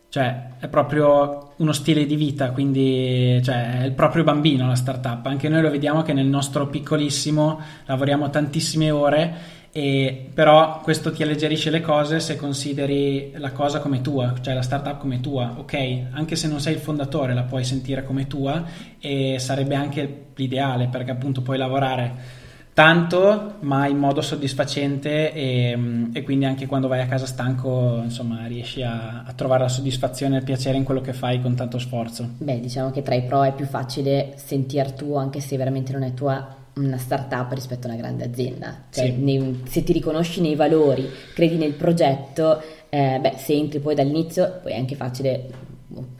cioè 0.08 0.50
è 0.60 0.68
proprio 0.68 1.54
uno 1.58 1.72
stile 1.74 2.06
di 2.06 2.16
vita, 2.16 2.52
quindi 2.52 3.42
cioè, 3.44 3.80
è 3.80 3.84
il 3.84 3.94
proprio 3.94 4.24
bambino 4.24 4.68
la 4.68 4.76
startup. 4.76 5.26
Anche 5.26 5.50
noi 5.50 5.62
lo 5.62 5.70
vediamo 5.70 6.04
che 6.04 6.14
nel 6.14 6.28
nostro 6.28 6.68
piccolissimo 6.68 7.60
lavoriamo 7.86 8.30
tantissime 8.30 8.90
ore 8.90 9.60
e, 9.74 10.30
però 10.34 10.82
questo 10.82 11.14
ti 11.14 11.24
alleggerisce 11.24 11.70
le 11.70 11.80
cose 11.80 12.20
se 12.20 12.36
consideri 12.36 13.32
la 13.38 13.52
cosa 13.52 13.80
come 13.80 14.02
tua, 14.02 14.34
cioè 14.42 14.54
la 14.54 14.62
startup 14.62 14.98
come 14.98 15.22
tua, 15.22 15.56
ok? 15.58 16.08
Anche 16.12 16.36
se 16.36 16.50
non 16.50 16.60
sei 16.60 16.74
il 16.74 16.80
fondatore 16.80 17.34
la 17.34 17.44
puoi 17.44 17.64
sentire 17.64 18.04
come 18.04 18.28
tua 18.28 18.64
e 19.00 19.38
sarebbe 19.40 19.76
anche 19.76 20.26
l'ideale 20.36 20.88
perché 20.88 21.12
appunto 21.12 21.42
puoi 21.42 21.58
lavorare 21.58 22.40
tanto 22.74 23.56
ma 23.62 23.86
in 23.88 23.98
modo 23.98 24.22
soddisfacente 24.22 25.34
e, 25.34 25.78
e, 26.14 26.24
quindi 26.24 26.46
anche 26.46 26.66
quando 26.68 26.88
vai 26.88 27.02
a 27.02 27.06
casa 27.06 27.26
stanco 27.26 28.00
insomma 28.02 28.46
riesci 28.48 28.82
a, 28.82 29.24
a, 29.24 29.34
trovare 29.34 29.64
la 29.64 29.70
soddisfazione 29.70 30.36
e 30.36 30.38
il 30.40 30.46
piacere 30.46 30.78
in 30.78 30.86
quello 30.86 31.02
che 31.02 31.12
fai 31.12 31.42
con 31.42 31.54
tanto 31.54 31.78
sforzo 31.80 32.30
beh 32.38 32.62
diciamo 32.62 32.90
che 32.92 33.02
tra 33.02 33.16
i 33.16 33.24
pro 33.24 33.44
è 33.44 33.54
più 33.54 33.66
facile 33.66 34.36
sentir 34.38 34.94
tuo 34.94 35.18
anche 35.18 35.42
se 35.42 35.58
veramente 35.58 35.92
non 35.92 36.04
è 36.04 36.14
tua 36.14 36.60
una 36.76 36.98
startup 36.98 37.52
rispetto 37.52 37.88
a 37.88 37.92
una 37.92 38.00
grande 38.00 38.24
azienda 38.24 38.84
cioè, 38.92 39.06
sì. 39.06 39.12
nei, 39.18 39.62
se 39.68 39.84
ti 39.84 39.92
riconosci 39.92 40.42
nei 40.42 40.56
valori 40.56 41.08
credi 41.34 41.58
nel 41.58 41.74
progetto 41.74 42.62
eh, 42.90 43.20
beh 43.20 43.36
se 43.38 43.54
entri 43.54 43.80
poi 43.80 43.96
dall'inizio 43.96 44.60
poi 44.62 44.74
è 44.74 44.78
anche 44.78 44.96
facile 44.96 45.50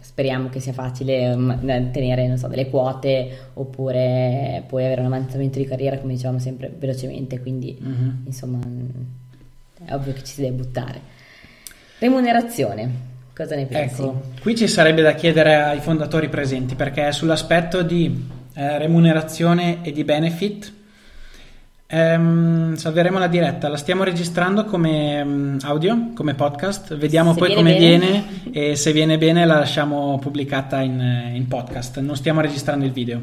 speriamo 0.02 0.50
che 0.50 0.60
sia 0.60 0.74
facile 0.74 1.32
um, 1.32 1.92
tenere 1.92 2.36
so, 2.38 2.48
delle 2.48 2.70
quote 2.70 3.52
oppure 3.54 4.64
puoi 4.68 4.84
avere 4.86 5.00
un 5.00 5.08
avanzamento 5.08 5.58
di 5.58 5.66
carriera 5.66 5.98
come 5.98 6.14
dicevamo 6.14 6.40
sempre 6.40 6.74
velocemente 6.78 7.40
quindi 7.40 7.78
mm-hmm. 7.82 8.10
insomma 8.26 8.60
è 9.86 9.94
ovvio 9.94 10.14
che 10.14 10.24
ci 10.24 10.34
si 10.34 10.42
deve 10.42 10.56
buttare 10.56 11.00
remunerazione 12.00 13.10
cosa 13.34 13.56
ne 13.56 13.66
pensi? 13.66 14.02
Ecco, 14.02 14.22
qui 14.42 14.56
ci 14.56 14.68
sarebbe 14.68 15.02
da 15.02 15.14
chiedere 15.14 15.56
ai 15.56 15.80
fondatori 15.80 16.30
presenti 16.30 16.76
perché 16.76 17.12
sull'aspetto 17.12 17.82
di 17.82 18.40
eh, 18.54 18.78
remunerazione 18.78 19.80
e 19.82 19.92
di 19.92 20.04
benefit 20.04 20.80
Ehm, 21.94 22.76
salveremo 22.76 23.20
la 23.20 23.28
diretta, 23.28 23.68
la 23.68 23.76
stiamo 23.76 24.06
registrando 24.06 24.64
come 24.64 25.22
um, 25.22 25.58
audio, 25.64 26.12
come 26.16 26.36
podcast, 26.36 26.96
vediamo 26.96 27.34
se 27.34 27.40
poi 27.40 27.48
viene 27.54 27.74
come 27.74 27.78
bene. 27.78 27.98
viene 27.98 28.24
e 28.72 28.76
se 28.78 28.94
viene 28.94 29.18
bene 29.18 29.46
la 29.46 29.56
lasciamo 29.56 30.18
pubblicata 30.18 30.80
in, 30.80 31.02
in 31.34 31.48
podcast, 31.50 32.00
non 32.00 32.16
stiamo 32.16 32.40
registrando 32.40 32.86
il 32.86 32.92
video. 32.92 33.22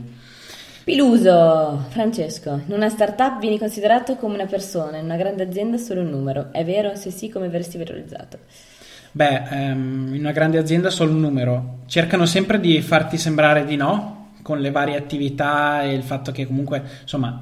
Piluso, 0.85 1.87
Francesco, 1.89 2.61
in 2.67 2.75
una 2.75 2.91
startup 2.91 3.39
vieni 3.39 3.59
considerato 3.59 4.17
come 4.17 4.35
una 4.35 4.47
persona, 4.47 4.99
in 4.99 5.05
una 5.05 5.17
grande 5.17 5.45
azienda 5.45 5.79
solo 5.79 6.03
un 6.03 6.11
numero, 6.11 6.49
è 6.53 6.63
vero? 6.63 6.95
Se 6.95 7.11
sì, 7.11 7.31
come 7.31 7.49
verresti 7.49 7.79
valorizzato? 7.79 8.39
Beh, 9.13 9.45
um, 9.51 10.11
in 10.13 10.21
una 10.21 10.33
grande 10.33 10.59
azienda 10.59 10.91
solo 10.91 11.13
un 11.13 11.21
numero, 11.21 11.79
cercano 11.87 12.27
sempre 12.27 12.61
di 12.61 12.83
farti 12.83 13.17
sembrare 13.17 13.65
di 13.65 13.77
no, 13.77 14.18
con 14.49 14.61
le 14.61 14.71
varie 14.71 14.97
attività 14.97 15.83
e 15.83 15.93
il 15.93 16.03
fatto 16.03 16.33
che 16.33 16.47
comunque, 16.47 16.83
insomma 17.03 17.39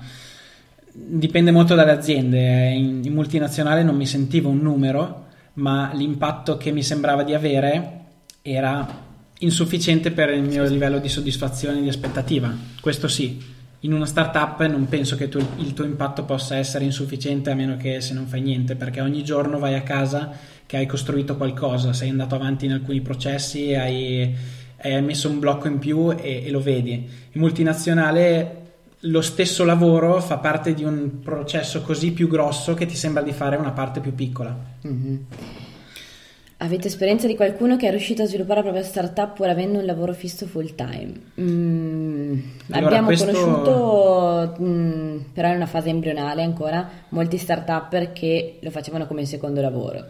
dipende 0.93 1.53
molto 1.53 1.77
dalle 1.77 1.93
aziende. 1.93 2.71
In, 2.71 3.01
in, 3.05 3.13
multinazionale 3.13 3.85
non 3.85 3.95
mi 3.95 4.07
sentivo 4.07 4.49
un 4.49 4.59
numero, 4.59 5.27
ma 5.55 5.93
l'impatto 5.95 6.57
che 6.57 6.73
mi 6.73 6.83
sembrava 6.83 7.23
di 7.23 7.33
avere 7.33 8.01
era 8.43 9.05
insufficiente 9.39 10.11
per 10.11 10.31
il 10.31 10.43
mio 10.43 10.65
livello 10.65 10.99
di 10.99 11.09
soddisfazione 11.09 11.79
e 11.79 11.83
di 11.83 11.89
aspettativa. 11.89 12.53
Questo 12.81 13.07
sì. 13.07 13.55
In 13.81 13.93
una 13.93 14.07
startup 14.07 14.67
non 14.67 14.89
penso 14.89 15.15
che 15.15 15.29
tu, 15.29 15.39
il 15.59 15.75
tuo 15.75 15.85
impatto 15.85 16.25
possa 16.25 16.57
essere 16.57 16.85
insufficiente 16.85 17.51
a 17.51 17.55
meno 17.55 17.77
che 17.77 18.01
se 18.01 18.15
non 18.15 18.27
fai 18.27 18.41
niente, 18.41 18.75
perché 18.75 19.01
ogni 19.01 19.23
giorno 19.23 19.61
vai 19.61 19.75
a 19.75 19.83
casa 19.83 20.37
che 20.67 20.77
hai 20.77 20.87
costruito 20.87 21.37
qualcosa, 21.37 21.93
sei 21.93 22.09
andato 22.09 22.35
avanti 22.35 22.65
in 22.65 22.73
alcuni 22.73 23.01
processi, 23.01 23.75
hai, 23.75 24.35
hai 24.95 25.03
messo 25.03 25.29
un 25.29 25.39
blocco 25.39 25.67
in 25.67 25.79
più 25.79 26.11
e, 26.11 26.45
e 26.47 26.51
lo 26.51 26.61
vedi. 26.61 26.93
In 26.93 27.41
multinazionale 27.41 28.65
lo 29.01 29.21
stesso 29.21 29.65
lavoro 29.65 30.21
fa 30.21 30.39
parte 30.39 30.75
di 30.75 30.85
un 30.85 31.21
processo 31.21 31.83
così 31.83 32.13
più 32.13 32.29
grosso 32.29 32.75
che 32.75 32.87
ti 32.87 32.97
sembra 32.97 33.23
di 33.23 33.33
fare 33.33 33.57
una 33.57 33.73
parte 33.73 34.01
più 34.01 34.15
piccola. 34.15 34.57
Mm-hmm. 34.87 35.17
Avete 36.59 36.89
esperienza 36.89 37.27
di 37.27 37.37
qualcuno 37.37 37.77
che 37.77 37.87
è 37.87 37.91
riuscito 37.91 38.23
a 38.23 38.27
sviluppare 38.27 38.61
la 38.61 38.71
propria 38.71 38.83
startup 38.83 39.35
pur 39.35 39.47
avendo 39.47 39.79
un 39.79 39.85
lavoro 39.85 40.15
fisso 40.15 40.47
full 40.47 40.75
time? 40.75 41.13
Mm, 41.39 42.39
allora, 42.71 42.87
abbiamo 42.87 43.07
questo... 43.09 43.27
conosciuto, 43.27 44.57
mm, 44.63 45.19
però 45.35 45.49
in 45.49 45.57
una 45.57 45.67
fase 45.67 45.91
embrionale 45.91 46.43
ancora, 46.43 46.89
molti 47.11 47.37
startup 47.37 48.13
che 48.13 48.59
lo 48.61 48.71
facevano 48.71 49.07
come 49.07 49.27
secondo 49.27 49.61
lavoro 49.61 50.07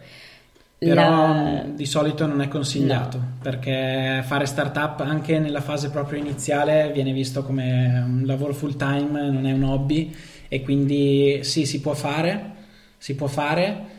però 0.78 1.32
la... 1.32 1.64
di 1.74 1.86
solito 1.86 2.26
non 2.26 2.42
è 2.42 2.48
consigliato 2.48 3.16
no. 3.16 3.32
perché 3.40 4.22
fare 4.26 4.44
startup 4.44 5.00
anche 5.00 5.38
nella 5.38 5.62
fase 5.62 5.90
proprio 5.90 6.18
iniziale 6.18 6.90
viene 6.92 7.12
visto 7.12 7.42
come 7.42 8.04
un 8.06 8.22
lavoro 8.26 8.52
full 8.52 8.76
time, 8.76 9.30
non 9.30 9.46
è 9.46 9.52
un 9.52 9.62
hobby 9.62 10.14
e 10.48 10.62
quindi 10.62 11.40
sì, 11.42 11.64
si 11.64 11.80
può 11.80 11.94
fare, 11.94 12.52
si 12.98 13.14
può 13.14 13.26
fare. 13.26 13.94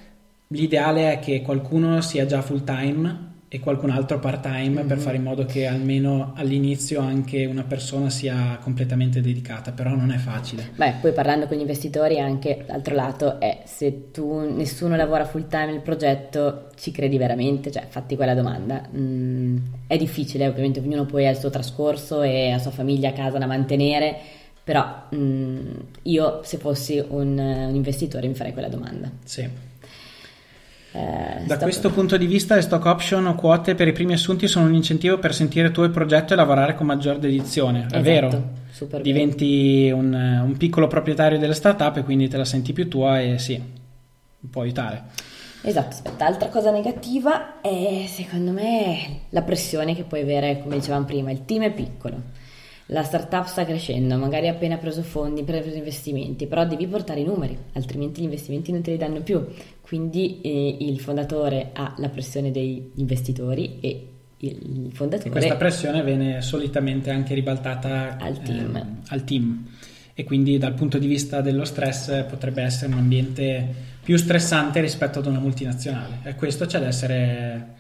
L'ideale 0.50 1.14
è 1.14 1.20
che 1.20 1.42
qualcuno 1.42 2.00
sia 2.02 2.26
già 2.26 2.42
full 2.42 2.64
time 2.64 3.27
e 3.50 3.60
qualcun 3.62 3.92
altro 3.92 4.20
part 4.20 4.42
time 4.42 4.70
mm-hmm. 4.70 4.88
per 4.88 4.98
fare 4.98 5.16
in 5.16 5.24
modo 5.24 5.46
che 5.46 5.66
almeno 5.66 6.34
all'inizio 6.36 7.00
anche 7.00 7.46
una 7.46 7.64
persona 7.64 8.10
sia 8.10 8.60
completamente 8.62 9.22
dedicata, 9.22 9.72
però 9.72 9.92
non 9.92 10.12
è 10.12 10.18
facile. 10.18 10.72
Beh, 10.76 10.96
poi 11.00 11.14
parlando 11.14 11.48
con 11.48 11.56
gli 11.56 11.62
investitori 11.62 12.20
anche 12.20 12.66
l'altro 12.68 12.94
lato 12.94 13.40
è 13.40 13.62
se 13.64 14.12
tu 14.12 14.40
nessuno 14.54 14.98
lavora 14.98 15.24
full 15.24 15.48
time 15.48 15.68
nel 15.68 15.82
progetto, 15.82 16.68
ci 16.76 16.92
credi 16.92 17.18
veramente? 17.18 17.72
Cioè, 17.72 17.86
fatti 17.88 18.18
quella 18.18 18.34
domanda. 18.34 18.86
Mm, 18.94 19.58
è 19.88 19.96
difficile, 19.96 20.48
ovviamente 20.48 20.80
ognuno 20.80 21.06
poi 21.06 21.26
ha 21.26 21.30
il 21.30 21.38
suo 21.38 21.50
trascorso 21.50 22.24
e 22.24 22.52
la 22.52 22.60
sua 22.60 22.72
famiglia 22.72 23.10
a 23.10 23.14
casa 23.14 23.38
da 23.38 23.46
mantenere, 23.46 24.18
però 24.62 25.08
mm, 25.16 25.70
io 26.04 26.42
se 26.44 26.58
fossi 26.58 26.98
un, 26.98 27.38
un 27.38 27.76
investitore 27.76 28.28
mi 28.28 28.34
farei 28.34 28.52
quella 28.52 28.68
domanda. 28.68 29.10
Sì. 29.24 29.67
Eh, 30.98 31.46
da 31.46 31.60
questo 31.60 31.92
punto 31.92 32.18
di 32.18 32.26
vista 32.26 32.56
le 32.56 32.62
stock 32.62 32.84
option 32.86 33.28
o 33.28 33.36
quote 33.36 33.76
per 33.76 33.88
i 33.88 33.92
primi 33.92 34.14
assunti 34.14 34.48
sono 34.48 34.66
un 34.66 34.74
incentivo 34.74 35.20
per 35.20 35.36
sentire 35.36 35.68
il 35.68 35.74
tuo 35.74 35.88
progetto 35.92 36.34
e 36.34 36.36
lavorare 36.36 36.74
con 36.74 36.88
maggior 36.88 37.20
dedizione, 37.20 37.82
è 37.82 37.98
esatto, 37.98 38.02
vero? 38.02 39.02
Diventi 39.02 39.92
un, 39.94 40.14
un, 40.14 40.58
piccolo 40.58 40.88
proprietario 40.88 41.38
della 41.38 41.54
startup 41.54 41.98
e 41.98 42.04
quindi 42.04 42.28
te 42.28 42.38
la 42.38 42.46
senti 42.46 42.74
più 42.74 42.88
tua 42.88 43.22
e 43.22 43.38
sì, 43.38 43.62
può 44.50 44.64
aiutare. 44.64 45.04
Esatto, 45.62 45.90
aspetta, 45.90 46.26
altra 46.26 46.50
cosa 46.50 46.72
negativa 46.72 47.62
è 47.62 48.06
secondo 48.08 48.52
me 48.52 49.22
la 49.30 49.42
pressione 49.44 49.96
che 49.96 50.04
puoi 50.04 50.22
avere, 50.22 50.60
come 50.62 50.78
dicevamo 50.78 51.06
prima, 51.06 51.32
il 51.32 51.46
team 51.46 51.64
è 51.64 51.72
piccolo 51.72 52.46
la 52.88 53.04
startup 53.04 53.46
sta 53.46 53.66
crescendo, 53.66 54.18
magari 54.18 54.48
hai 54.48 54.56
appena 54.56 54.78
preso 54.78 55.02
fondi, 55.04 55.44
preso 55.44 55.76
investimenti, 55.76 56.48
però 56.48 56.66
devi 56.66 56.88
portare 56.88 57.20
i 57.20 57.26
numeri, 57.26 57.58
altrimenti 57.74 58.22
gli 58.22 58.26
investimenti 58.26 58.72
non 58.72 58.82
te 58.82 58.92
li 58.92 58.98
danno 58.98 59.22
più. 59.22 59.46
Quindi 59.82 60.40
eh, 60.42 60.78
il 60.80 61.00
fondatore 61.00 61.72
ha 61.74 61.96
la 61.98 62.10
pressione 62.10 62.52
degli 62.52 62.92
investitori 62.96 63.80
e 63.82 64.08
il 64.40 64.90
fondatore... 64.94 65.30
E 65.30 65.32
questa 65.32 65.56
pressione 65.56 66.04
viene 66.04 66.42
solitamente 66.42 67.10
anche 67.10 67.34
ribaltata 67.34 68.18
al 68.20 68.42
team. 68.42 68.76
Eh, 68.76 68.86
al 69.08 69.24
team. 69.24 69.66
E 70.14 70.24
quindi 70.24 70.58
dal 70.58 70.74
punto 70.74 70.98
di 70.98 71.08
vista 71.08 71.42
dello 71.42 71.66
stress 71.66 72.26
potrebbe 72.26 72.62
essere 72.62 72.92
un 72.92 73.00
ambiente 73.00 73.96
più 74.02 74.18
stressante 74.18 74.80
rispetto 74.80 75.20
ad 75.20 75.26
una 75.26 75.40
multinazionale. 75.40 76.20
E 76.24 76.36
questo 76.36 76.66
c'è 76.66 76.80
da 76.80 76.88
essere 76.88 77.76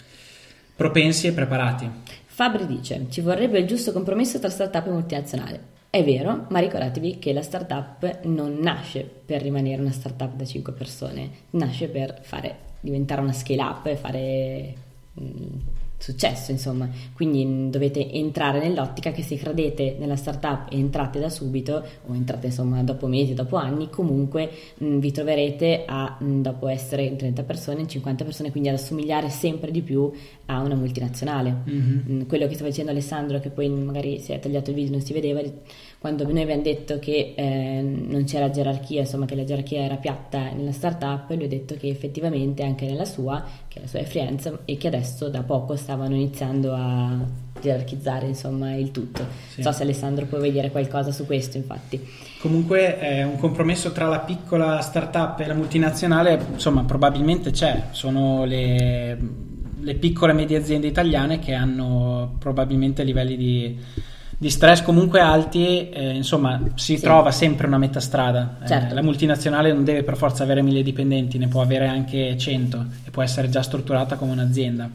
propensi 0.75 1.27
e 1.27 1.31
preparati. 1.31 1.89
Fabri 2.37 2.67
dice: 2.67 3.07
Ci 3.09 3.21
vorrebbe 3.21 3.57
il 3.57 3.65
giusto 3.65 3.91
compromesso 3.91 4.37
tra 4.37 4.51
startup 4.51 4.85
e 4.85 4.91
multinazionale. 4.91 5.59
È 5.89 6.03
vero, 6.03 6.45
ma 6.49 6.59
ricordatevi 6.59 7.17
che 7.17 7.33
la 7.33 7.41
startup 7.41 8.25
non 8.25 8.59
nasce 8.59 9.01
per 9.01 9.41
rimanere 9.41 9.81
una 9.81 9.89
startup 9.89 10.35
da 10.35 10.45
5 10.45 10.71
persone, 10.73 11.31
nasce 11.49 11.87
per 11.87 12.19
fare, 12.21 12.57
diventare 12.79 13.21
una 13.21 13.33
scale 13.33 13.61
up 13.63 13.87
e 13.87 13.95
fare 13.95 14.73
mm, 15.19 15.59
successo, 15.97 16.51
insomma. 16.51 16.89
Quindi 17.13 17.69
dovete 17.69 18.11
entrare 18.11 18.59
nell'ottica 18.59 19.11
che 19.11 19.23
se 19.23 19.35
credete 19.35 19.95
nella 19.99 20.15
startup 20.15 20.71
e 20.71 20.77
entrate 20.77 21.19
da 21.19 21.29
subito, 21.29 21.83
o 22.05 22.13
entrate 22.13 22.47
insomma 22.47 22.83
dopo 22.83 23.07
mesi, 23.07 23.33
dopo 23.33 23.55
anni, 23.55 23.89
comunque 23.89 24.49
mh, 24.77 24.85
mm, 24.85 24.99
vi 24.99 25.11
troverete 25.11 25.83
a, 25.85 26.17
mh, 26.19 26.25
mm, 26.25 26.41
dopo 26.41 26.67
essere 26.67 27.03
in 27.03 27.17
30 27.17 27.43
persone, 27.43 27.87
50 27.87 28.23
persone, 28.23 28.51
quindi 28.51 28.69
ad 28.69 28.75
assomigliare 28.75 29.29
sempre 29.29 29.71
di 29.71 29.81
più 29.81 30.11
a 30.45 30.61
una 30.61 30.75
multinazionale. 30.75 31.63
Mm-hmm. 31.69 32.19
Mh, 32.19 32.25
quello 32.27 32.47
che 32.47 32.53
stava 32.53 32.69
dicendo 32.69 32.91
Alessandro, 32.91 33.39
che 33.39 33.49
poi 33.49 33.69
magari 33.69 34.19
si 34.19 34.31
è 34.31 34.39
tagliato 34.39 34.69
il 34.69 34.75
video 34.75 34.91
non 34.91 35.01
si 35.01 35.13
vedeva, 35.13 35.41
quando 35.99 36.23
noi 36.25 36.43
abbiamo 36.43 36.61
detto 36.61 36.99
che 36.99 37.33
eh, 37.35 37.81
non 37.81 38.23
c'era 38.25 38.51
gerarchia, 38.51 39.01
insomma 39.01 39.25
che 39.25 39.35
la 39.35 39.43
gerarchia 39.43 39.81
era 39.81 39.95
piatta 39.95 40.51
nella 40.51 40.71
startup, 40.71 41.29
lui 41.31 41.45
ha 41.45 41.47
detto 41.47 41.75
che 41.75 41.87
effettivamente 41.87 42.63
anche 42.63 42.85
nella 42.85 43.05
sua, 43.05 43.43
che 43.67 43.79
è 43.79 43.81
la 43.81 43.87
sua 43.87 44.03
Friends, 44.03 44.51
e 44.65 44.77
che 44.77 44.87
adesso 44.87 45.27
da 45.29 45.41
poco 45.41 45.75
stavano 45.75 46.13
iniziando 46.13 46.73
a 46.73 47.17
gerarchizzare 47.59 48.27
insomma 48.27 48.75
il 48.75 48.91
tutto. 48.91 49.25
Sì. 49.49 49.61
Non 49.61 49.71
so 49.71 49.77
se 49.77 49.83
Alessandro 49.83 50.25
può 50.27 50.37
vedere 50.37 50.69
qualcosa 50.69 51.11
su 51.11 51.25
questo 51.25 51.57
infatti. 51.57 51.99
Comunque 52.39 52.99
è 52.99 53.23
un 53.23 53.37
compromesso 53.37 53.91
tra 53.91 54.05
la 54.05 54.19
piccola 54.19 54.79
startup 54.81 55.39
e 55.39 55.47
la 55.47 55.55
multinazionale, 55.55 56.39
insomma 56.53 56.83
probabilmente 56.83 57.49
c'è, 57.49 57.87
sono 57.89 58.45
le, 58.45 59.17
le 59.79 59.95
piccole 59.95 60.33
e 60.33 60.35
medie 60.35 60.57
aziende 60.57 60.85
italiane 60.85 61.39
che 61.39 61.53
hanno 61.53 62.35
probabilmente 62.37 63.03
livelli 63.03 63.35
di 63.35 63.79
di 64.39 64.49
stress 64.51 64.83
comunque 64.83 65.19
alti, 65.19 65.89
eh, 65.89 66.11
insomma, 66.11 66.61
si 66.75 66.97
sì. 66.97 67.01
trova 67.01 67.31
sempre 67.31 67.65
una 67.65 67.79
metà 67.79 67.99
strada. 67.99 68.57
Eh, 68.63 68.67
certo. 68.67 68.91
Eh, 68.91 68.95
la 68.95 69.01
multinazionale 69.01 69.73
non 69.73 69.83
deve 69.83 70.03
per 70.03 70.15
forza 70.15 70.43
avere 70.43 70.61
mille 70.61 70.83
dipendenti, 70.83 71.37
ne 71.37 71.47
può 71.47 71.61
avere 71.61 71.87
anche 71.87 72.37
cento 72.37 72.85
e 73.05 73.09
può 73.09 73.23
essere 73.23 73.49
già 73.49 73.63
strutturata 73.63 74.15
come 74.15 74.33
un'azienda. 74.33 74.89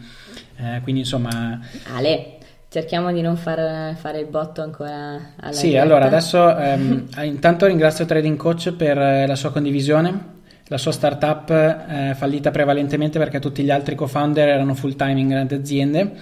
Eh, 0.57 0.81
quindi 0.83 1.01
insomma... 1.01 1.61
Ale, 1.93 2.39
cerchiamo 2.69 3.13
di 3.13 3.21
non 3.21 3.37
far 3.37 3.97
fare 3.97 4.21
il 4.21 4.27
botto 4.27 4.63
ancora 4.63 5.33
alla 5.37 5.53
Sì, 5.53 5.67
diretta. 5.67 5.83
allora 5.85 6.07
adesso 6.07 6.57
ehm, 6.57 7.09
intanto 7.23 7.67
ringrazio 7.67 8.05
Trading 8.05 8.37
Coach 8.37 8.73
per 8.73 8.97
eh, 8.97 9.27
la 9.27 9.35
sua 9.35 9.51
condivisione 9.51 10.31
la 10.73 10.79
sua 10.79 10.93
startup 10.93 11.53
è 11.53 12.11
eh, 12.11 12.15
fallita 12.15 12.51
prevalentemente 12.51 13.19
perché 13.19 13.41
tutti 13.41 13.63
gli 13.63 13.71
altri 13.71 13.95
co-founder 13.95 14.49
erano 14.49 14.73
full 14.73 14.97
time 14.97 15.21
in 15.21 15.29
grandi 15.29 15.55
aziende. 15.55 16.13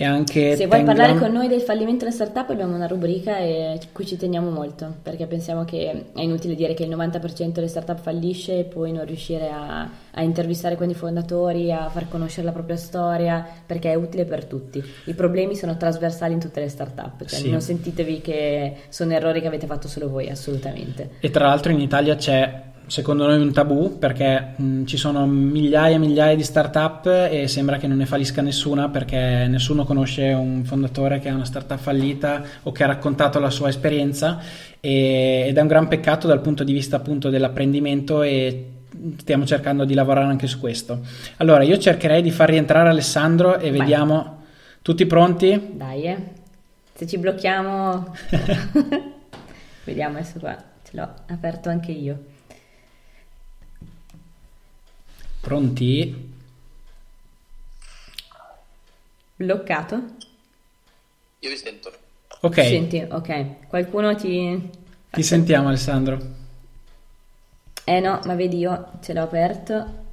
E 0.00 0.04
anche 0.04 0.54
Se 0.54 0.68
vuoi 0.68 0.84
parlare 0.84 1.18
con 1.18 1.32
noi 1.32 1.48
del 1.48 1.60
fallimento 1.60 2.04
della 2.04 2.14
startup 2.14 2.48
abbiamo 2.50 2.76
una 2.76 2.86
rubrica 2.86 3.38
e 3.38 3.80
cui 3.90 4.06
ci 4.06 4.16
teniamo 4.16 4.48
molto 4.48 4.94
perché 5.02 5.26
pensiamo 5.26 5.64
che 5.64 6.04
è 6.14 6.20
inutile 6.20 6.54
dire 6.54 6.72
che 6.72 6.84
il 6.84 6.90
90% 6.90 7.48
delle 7.48 7.66
startup 7.66 7.98
fallisce 7.98 8.60
e 8.60 8.62
poi 8.62 8.92
non 8.92 9.04
riuscire 9.04 9.48
a, 9.48 9.90
a 10.12 10.22
intervistare 10.22 10.76
quindi 10.76 10.94
i 10.94 10.96
fondatori, 10.96 11.72
a 11.72 11.88
far 11.88 12.08
conoscere 12.08 12.46
la 12.46 12.52
propria 12.52 12.76
storia 12.76 13.44
perché 13.66 13.90
è 13.90 13.96
utile 13.96 14.24
per 14.24 14.44
tutti. 14.44 14.80
I 15.06 15.14
problemi 15.14 15.56
sono 15.56 15.76
trasversali 15.76 16.32
in 16.32 16.38
tutte 16.38 16.60
le 16.60 16.68
startup, 16.68 17.24
cioè 17.24 17.40
sì. 17.40 17.50
non 17.50 17.60
sentitevi 17.60 18.20
che 18.20 18.76
sono 18.90 19.12
errori 19.14 19.40
che 19.40 19.48
avete 19.48 19.66
fatto 19.66 19.88
solo 19.88 20.08
voi, 20.08 20.28
assolutamente. 20.28 21.10
E 21.18 21.30
tra 21.30 21.48
l'altro 21.48 21.72
in 21.72 21.80
Italia 21.80 22.14
c'è 22.14 22.66
secondo 22.88 23.26
noi 23.26 23.40
un 23.40 23.52
tabù 23.52 23.98
perché 23.98 24.54
mh, 24.56 24.84
ci 24.84 24.96
sono 24.96 25.26
migliaia 25.26 25.94
e 25.94 25.98
migliaia 25.98 26.34
di 26.34 26.42
startup 26.42 27.06
e 27.06 27.46
sembra 27.46 27.76
che 27.76 27.86
non 27.86 27.98
ne 27.98 28.06
fallisca 28.06 28.42
nessuna 28.42 28.88
perché 28.88 29.46
nessuno 29.46 29.84
conosce 29.84 30.32
un 30.32 30.64
fondatore 30.64 31.20
che 31.20 31.28
ha 31.28 31.34
una 31.34 31.44
startup 31.44 31.78
fallita 31.78 32.42
o 32.62 32.72
che 32.72 32.82
ha 32.82 32.86
raccontato 32.86 33.38
la 33.38 33.50
sua 33.50 33.68
esperienza 33.68 34.40
e, 34.80 35.44
ed 35.48 35.56
è 35.56 35.60
un 35.60 35.66
gran 35.66 35.86
peccato 35.86 36.26
dal 36.26 36.40
punto 36.40 36.64
di 36.64 36.72
vista 36.72 36.96
appunto 36.96 37.28
dell'apprendimento 37.28 38.22
e 38.22 38.70
stiamo 39.18 39.44
cercando 39.44 39.84
di 39.84 39.94
lavorare 39.94 40.26
anche 40.26 40.46
su 40.46 40.58
questo. 40.58 41.00
Allora 41.36 41.62
io 41.62 41.78
cercherei 41.78 42.22
di 42.22 42.30
far 42.30 42.48
rientrare 42.48 42.88
Alessandro 42.88 43.58
e 43.58 43.70
vediamo 43.70 44.14
Vai. 44.14 44.46
tutti 44.82 45.06
pronti? 45.06 45.72
Dai, 45.74 46.04
eh. 46.04 46.16
se 46.94 47.06
ci 47.06 47.18
blocchiamo 47.18 48.14
vediamo 49.84 50.16
adesso 50.16 50.38
qua, 50.38 50.56
ce 50.82 50.96
l'ho 50.96 51.08
aperto 51.26 51.68
anche 51.68 51.92
io. 51.92 52.36
Pronti? 55.40 56.26
Bloccato? 59.36 60.02
Io 61.40 61.50
vi 61.50 61.56
sento. 61.56 61.92
Ok. 62.40 62.54
Senti, 62.54 63.06
ok. 63.08 63.66
Qualcuno 63.68 64.14
ti... 64.16 64.70
Ti 65.10 65.22
sentiamo 65.22 65.68
Alessandro. 65.68 66.18
Eh 67.84 68.00
no, 68.00 68.20
ma 68.26 68.34
vedi 68.34 68.58
io 68.58 68.90
ce 69.00 69.14
l'ho 69.14 69.22
aperto. 69.22 70.06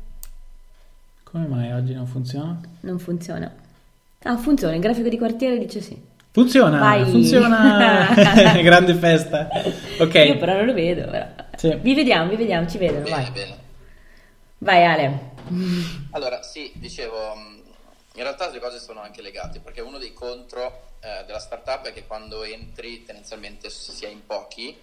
Come 1.23 1.47
mai 1.47 1.71
oggi 1.73 1.93
non 1.93 2.07
funziona? 2.07 2.59
Non 2.81 2.99
funziona. 2.99 3.51
Ah, 4.23 4.37
funziona, 4.37 4.75
il 4.75 4.81
grafico 4.81 5.09
di 5.09 5.17
quartiere 5.17 5.57
dice 5.57 5.81
sì. 5.81 5.99
Funziona, 6.31 6.79
Vai. 6.79 7.05
funziona. 7.05 8.07
Grande 8.61 8.93
festa. 8.95 9.49
Ok. 9.99 10.13
Io 10.13 10.37
però 10.37 10.53
non 10.55 10.65
lo 10.65 10.73
vedo. 10.73 11.09
Però. 11.09 11.25
Sì. 11.55 11.77
Vi 11.81 11.93
vediamo, 11.93 12.29
vi 12.29 12.35
vediamo, 12.35 12.67
ci 12.67 12.77
vedono. 12.77 13.03
Bene, 13.03 13.15
vai. 13.15 13.31
bene. 13.31 13.55
Vai 14.65 14.83
Ale. 14.83 15.33
Allora, 16.13 16.41
sì, 16.41 16.71
dicevo, 16.73 17.33
in 17.35 18.23
realtà 18.23 18.49
le 18.49 18.59
cose 18.59 18.79
sono 18.79 18.99
anche 18.99 19.21
legate, 19.21 19.59
perché 19.59 19.79
uno 19.79 19.99
dei 19.99 20.11
contro 20.11 20.93
eh, 21.01 21.23
della 21.27 21.37
startup 21.37 21.85
è 21.85 21.93
che 21.93 22.07
quando 22.07 22.41
entri 22.43 23.03
tendenzialmente 23.03 23.69
si 23.69 24.05
è 24.05 24.07
in 24.07 24.25
pochi, 24.25 24.75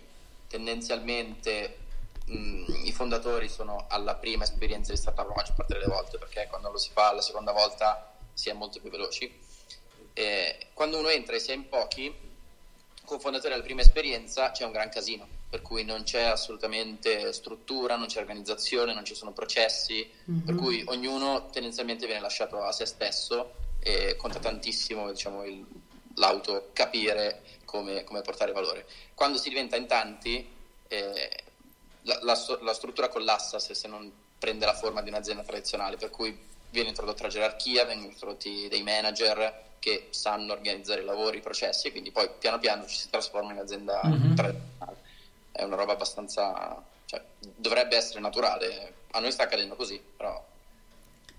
tendenzialmente 0.47 1.79
mh, 2.27 2.37
mm, 2.37 2.64
i 2.85 2.92
fondatori 2.92 3.49
sono 3.49 3.87
alla 3.88 4.14
prima 4.14 4.45
esperienza 4.45 4.92
di 4.92 4.99
startup 4.99 5.27
la 5.27 5.35
maggior 5.35 5.57
parte 5.57 5.75
delle 5.75 5.87
volte, 5.87 6.16
perché 6.16 6.47
quando 6.49 6.71
lo 6.71 6.79
si 6.79 6.90
fa 6.92 7.12
la 7.12 7.21
seconda 7.21 7.51
volta 7.51 8.14
si 8.33 8.51
è 8.51 8.53
molto 8.53 8.79
più 8.79 8.88
veloci. 8.88 9.37
E 10.12 10.68
quando 10.75 10.97
uno 10.97 11.09
entra 11.09 11.35
e 11.35 11.40
si 11.40 11.51
è 11.51 11.55
in 11.55 11.68
pochi, 11.68 12.14
con 13.05 13.18
fondatori 13.18 13.53
alla 13.53 13.64
prima 13.64 13.81
esperienza 13.81 14.53
c'è 14.53 14.64
un 14.64 14.71
gran 14.71 14.90
casino 14.90 15.32
per 15.53 15.61
cui 15.61 15.85
non 15.85 16.03
c'è 16.03 16.23
assolutamente 16.23 17.31
struttura, 17.35 17.97
non 17.97 18.07
c'è 18.07 18.21
organizzazione, 18.21 18.95
non 18.95 19.05
ci 19.05 19.15
sono 19.15 19.33
processi, 19.33 20.11
mm-hmm. 20.31 20.41
per 20.47 20.55
cui 20.55 20.83
ognuno 20.87 21.51
tendenzialmente 21.51 22.07
viene 22.07 22.23
lasciato 22.23 22.62
a 22.62 22.73
se 22.73 22.87
stesso 22.87 23.53
e 23.79 24.17
conta 24.17 24.38
tantissimo 24.38 25.11
diciamo, 25.11 25.45
il, 25.45 25.62
l'auto 26.15 26.71
capire 26.73 27.43
come, 27.67 28.03
come, 28.03 28.23
portare 28.23 28.53
valore. 28.53 28.87
Quando 29.12 29.37
si 29.37 29.51
diventa 29.51 29.77
in 29.77 29.87
tanti, 29.87 30.43
eh, 30.88 31.31
la, 32.05 32.19
la, 32.23 32.59
la, 32.62 32.73
struttura 32.73 33.11
collassa 33.11 33.59
se, 33.59 33.75
se 33.75 33.88
non 33.88 34.11
prende 34.38 34.65
la 34.65 34.75
forma 34.75 35.03
di 35.03 35.11
un'azienda 35.11 35.43
tradizionale, 35.43 35.99
per 35.99 36.09
cui 36.09 36.35
viene 36.71 36.88
introdotta 36.88 37.25
la 37.25 37.29
gerarchia, 37.29 37.85
vengono 37.85 38.11
introdotti 38.11 38.69
dei 38.69 38.83
manager 38.83 39.73
che 39.81 40.07
sanno 40.12 40.55
organizzare 40.55 41.03
i 41.03 41.05
lavori, 41.05 41.37
i 41.37 41.43
processi 41.43 41.88
e 41.88 41.91
quindi 41.91 42.11
poi 42.11 42.31
piano 42.38 42.59
piano 42.59 42.87
ci 42.87 42.97
si 42.97 43.11
trasforma 43.11 43.51
in 43.51 43.59
un'azienda 43.59 44.01
mm-hmm. 44.03 44.35
tradizionale 44.35 45.02
è 45.53 45.62
una 45.62 45.77
roba 45.77 45.93
abbastanza, 45.93 46.83
cioè, 47.05 47.23
dovrebbe 47.57 47.97
essere 47.97 48.21
naturale, 48.21 48.95
a 49.12 49.21
noi 49.21 49.31
sta 49.31 49.45
accadendo 49.45 49.77
così, 49.77 50.01
però... 50.17 50.45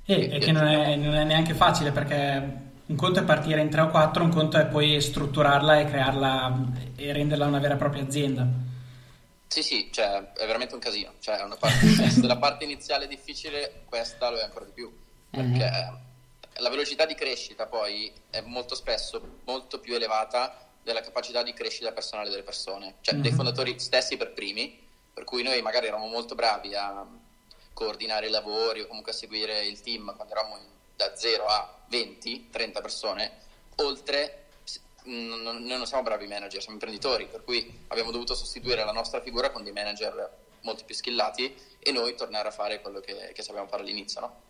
E, 0.06 0.30
e 0.36 0.40
che 0.40 0.52
non 0.52 0.68
è, 0.68 0.96
non 0.96 1.16
è, 1.16 1.24
neanche 1.24 1.54
facile 1.54 1.92
perché 1.92 2.62
un 2.86 2.96
conto 2.96 3.20
è 3.20 3.24
partire 3.24 3.62
in 3.62 3.70
3 3.70 3.82
o 3.82 3.90
4, 3.90 4.24
un 4.24 4.30
conto 4.32 4.58
è 4.58 4.66
poi 4.66 5.00
strutturarla 5.00 5.80
e 5.80 5.86
crearla 5.86 6.54
e 6.98 7.14
renderla 7.14 7.46
una 7.46 7.60
vera 7.60 7.76
e 7.76 7.78
propria 7.78 8.04
azienda. 8.04 8.46
Sì, 9.48 9.64
sì, 9.64 9.90
cioè, 9.92 10.34
è 10.34 10.46
veramente 10.46 10.74
un 10.74 10.82
casino, 10.82 11.14
cioè, 11.20 11.46
parte, 11.60 11.88
se 12.10 12.26
la 12.26 12.38
parte 12.38 12.66
iniziale 12.66 13.06
è 13.06 13.08
difficile, 13.08 13.84
questa 13.86 14.30
lo 14.30 14.38
è 14.38 14.44
ancora 14.44 14.66
di 14.66 14.72
più, 14.72 14.92
perché 15.30 15.64
uh-huh. 15.64 16.62
la 16.62 16.70
velocità 16.70 17.06
di 17.06 17.16
crescita 17.16 17.68
poi 17.68 18.12
è 18.30 18.42
molto 18.42 18.76
spesso 18.76 19.40
molto 19.46 19.80
più 19.80 19.96
elevata 19.96 20.64
della 20.84 21.02
capacità 21.02 21.44
di 21.44 21.54
crescita 21.54 21.92
personale 21.92 22.30
delle 22.30 22.44
persone, 22.44 22.96
cioè 23.02 23.14
mm-hmm. 23.16 23.24
dei 23.24 23.32
fondatori 23.32 23.80
stessi 23.80 24.18
per 24.18 24.34
primi, 24.34 24.80
per 25.14 25.24
cui 25.24 25.44
noi 25.44 25.62
magari 25.62 25.88
eravamo 25.88 26.10
molto 26.10 26.36
bravi 26.36 26.76
a 26.76 27.06
coordinare 27.74 28.28
i 28.28 28.30
lavori 28.30 28.82
o 28.82 28.88
comunque 28.88 29.12
a 29.12 29.16
seguire 29.16 29.66
il 29.66 29.82
team 29.82 30.14
quando 30.16 30.34
eravamo 30.34 30.58
da 30.96 31.16
0 31.16 31.46
a 31.46 31.76
20, 31.88 32.50
30 32.52 32.82
persone, 32.82 33.32
oltre 33.78 34.40
noi 35.06 35.64
non 35.66 35.86
siamo 35.86 36.04
bravi 36.04 36.28
manager, 36.28 36.62
siamo 36.62 36.76
imprenditori, 36.76 37.28
per 37.28 37.44
cui 37.44 37.86
abbiamo 37.88 38.12
dovuto 38.12 38.36
sostituire 38.36 38.86
la 38.86 38.92
nostra 38.92 39.22
figura 39.22 39.52
con 39.52 39.64
dei 39.64 39.74
manager 39.74 40.42
molto 40.62 40.86
più 40.86 40.96
skillati 40.96 41.54
e 41.80 41.92
noi 41.92 42.16
tornare 42.16 42.48
a 42.48 42.52
fare 42.52 42.80
quello 42.82 43.00
che, 43.00 43.32
che 43.34 43.42
sapevamo 43.42 43.68
fare 43.68 43.84
all'inizio, 43.84 44.22
no? 44.22 44.42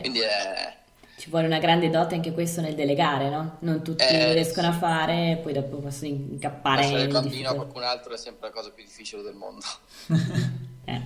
Quindi 0.00 0.20
è, 0.20 0.76
ci 1.18 1.30
vuole 1.30 1.46
una 1.46 1.58
grande 1.58 1.90
dote 1.90 2.14
anche 2.14 2.32
questo 2.32 2.60
nel 2.60 2.76
delegare, 2.76 3.28
no? 3.28 3.56
Non 3.60 3.82
tutti 3.82 4.04
eh, 4.04 4.34
riescono 4.34 4.68
sì. 4.70 4.74
a 4.74 4.78
fare 4.78 5.32
e 5.32 5.36
poi 5.36 5.52
dopo 5.52 5.78
possono 5.78 6.10
incappare. 6.10 6.82
Lasciare 6.82 7.02
il 7.02 7.12
bambino 7.12 7.50
a 7.50 7.54
qualcun 7.54 7.82
altro 7.82 8.14
è 8.14 8.16
sempre 8.16 8.48
la 8.48 8.54
cosa 8.54 8.70
più 8.70 8.84
difficile 8.84 9.22
del 9.22 9.34
mondo. 9.34 9.64
eh. 10.84 11.00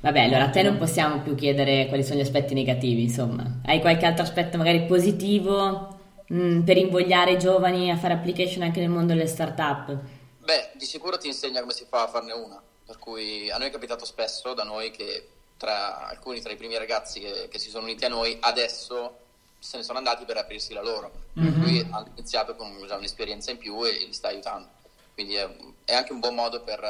Vabbè, 0.00 0.20
allora 0.20 0.44
a 0.44 0.48
te 0.50 0.62
non 0.62 0.78
possiamo 0.78 1.20
più 1.20 1.34
chiedere 1.34 1.86
quali 1.88 2.02
sono 2.02 2.18
gli 2.18 2.22
aspetti 2.22 2.54
negativi, 2.54 3.02
insomma. 3.02 3.60
Hai 3.66 3.80
qualche 3.80 4.06
altro 4.06 4.22
aspetto 4.22 4.56
magari 4.56 4.86
positivo 4.86 5.98
mh, 6.26 6.42
mm, 6.42 6.60
per 6.62 6.78
invogliare 6.78 7.32
i 7.32 7.38
giovani 7.38 7.90
a 7.90 7.98
fare 7.98 8.14
application 8.14 8.62
anche 8.62 8.80
nel 8.80 8.88
mondo 8.88 9.12
delle 9.12 9.26
start-up? 9.26 9.98
Beh, 10.42 10.70
di 10.78 10.86
sicuro 10.86 11.18
ti 11.18 11.26
insegna 11.26 11.60
come 11.60 11.74
si 11.74 11.84
fa 11.86 12.04
a 12.04 12.08
farne 12.08 12.32
una. 12.32 12.60
Per 12.86 12.98
cui 12.98 13.50
a 13.50 13.58
noi 13.58 13.68
è 13.68 13.70
capitato 13.70 14.06
spesso 14.06 14.54
da 14.54 14.64
noi 14.64 14.90
che 14.90 15.28
tra 15.60 16.08
alcuni 16.08 16.40
tra 16.40 16.50
i 16.50 16.56
primi 16.56 16.78
ragazzi 16.78 17.20
che, 17.20 17.48
che, 17.50 17.58
si 17.58 17.68
sono 17.68 17.84
uniti 17.84 18.06
a 18.06 18.08
noi 18.08 18.34
adesso 18.40 19.18
se 19.58 19.76
ne 19.76 19.82
sono 19.82 19.98
andati 19.98 20.24
per 20.24 20.38
aprirsi 20.38 20.72
la 20.72 20.80
loro. 20.80 21.12
Mm-hmm. 21.38 21.52
per 21.52 21.62
cui 21.62 21.86
hanno 21.90 22.06
iniziato 22.16 22.56
con 22.56 22.82
già 22.86 22.96
un'esperienza 22.96 23.50
in 23.50 23.58
più 23.58 23.84
e, 23.84 24.06
li 24.06 24.12
sta 24.14 24.28
aiutando. 24.28 24.68
Quindi 25.12 25.34
è, 25.34 25.46
è, 25.84 25.92
anche 25.92 26.12
un 26.12 26.20
buon 26.20 26.34
modo 26.34 26.62
per, 26.62 26.80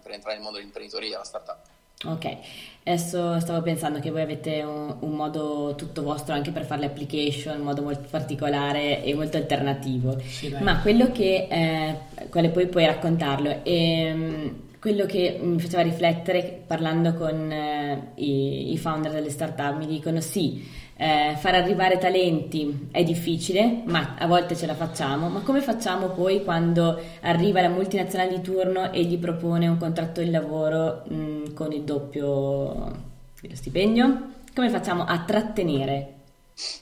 per 0.00 0.12
entrare 0.12 0.36
nel 0.36 0.44
mondo 0.44 0.58
dell'imprenditoria 0.58 1.18
la 1.18 1.24
startup. 1.24 1.58
Ok, 2.04 2.36
adesso 2.84 3.40
stavo 3.40 3.62
pensando 3.62 3.98
che 3.98 4.10
voi 4.10 4.22
avete 4.22 4.62
un, 4.62 4.96
un, 5.00 5.10
modo 5.10 5.74
tutto 5.76 6.02
vostro 6.02 6.32
anche 6.32 6.52
per 6.52 6.64
fare 6.64 6.82
le 6.82 6.86
application, 6.86 7.58
un 7.58 7.64
modo 7.64 7.82
molto 7.82 8.06
particolare 8.08 9.02
e 9.02 9.12
molto 9.12 9.36
alternativo, 9.36 10.18
sì, 10.20 10.56
ma 10.60 10.80
quello 10.80 11.10
che, 11.10 11.48
eh, 11.50 12.28
quale 12.30 12.48
poi 12.50 12.68
puoi 12.68 12.86
raccontarlo, 12.86 13.50
è, 13.50 13.60
ehm, 13.64 14.68
quello 14.80 15.04
che 15.04 15.38
mi 15.40 15.60
faceva 15.60 15.82
riflettere 15.82 16.62
parlando 16.66 17.12
con 17.14 17.52
eh, 17.52 18.12
i, 18.14 18.72
i, 18.72 18.78
founder 18.78 19.12
delle 19.12 19.28
startup 19.28 19.76
mi 19.76 19.86
dicono 19.86 20.22
sì, 20.22 20.66
eh, 20.96 21.36
far 21.38 21.54
arrivare 21.54 21.98
talenti 21.98 22.88
è 22.90 23.04
difficile, 23.04 23.82
ma 23.84 24.16
a 24.18 24.26
volte 24.26 24.56
ce 24.56 24.64
la 24.64 24.74
facciamo, 24.74 25.28
ma 25.28 25.40
come 25.40 25.60
facciamo 25.60 26.08
poi 26.08 26.42
quando 26.42 26.98
arriva 27.20 27.60
la 27.60 27.68
multinazionale 27.68 28.30
di 28.30 28.40
turno 28.40 28.90
e 28.90 29.04
gli 29.04 29.18
propone 29.18 29.68
un 29.68 29.76
contratto 29.76 30.22
di 30.22 30.30
lavoro 30.30 31.02
mh, 31.06 31.14
mm, 31.14 31.54
con 31.54 31.72
il 31.72 31.82
doppio 31.82 33.08
dello 33.40 33.54
stipendio? 33.54 34.28
Come 34.54 34.70
facciamo 34.70 35.04
a 35.04 35.18
trattenere? 35.24 36.14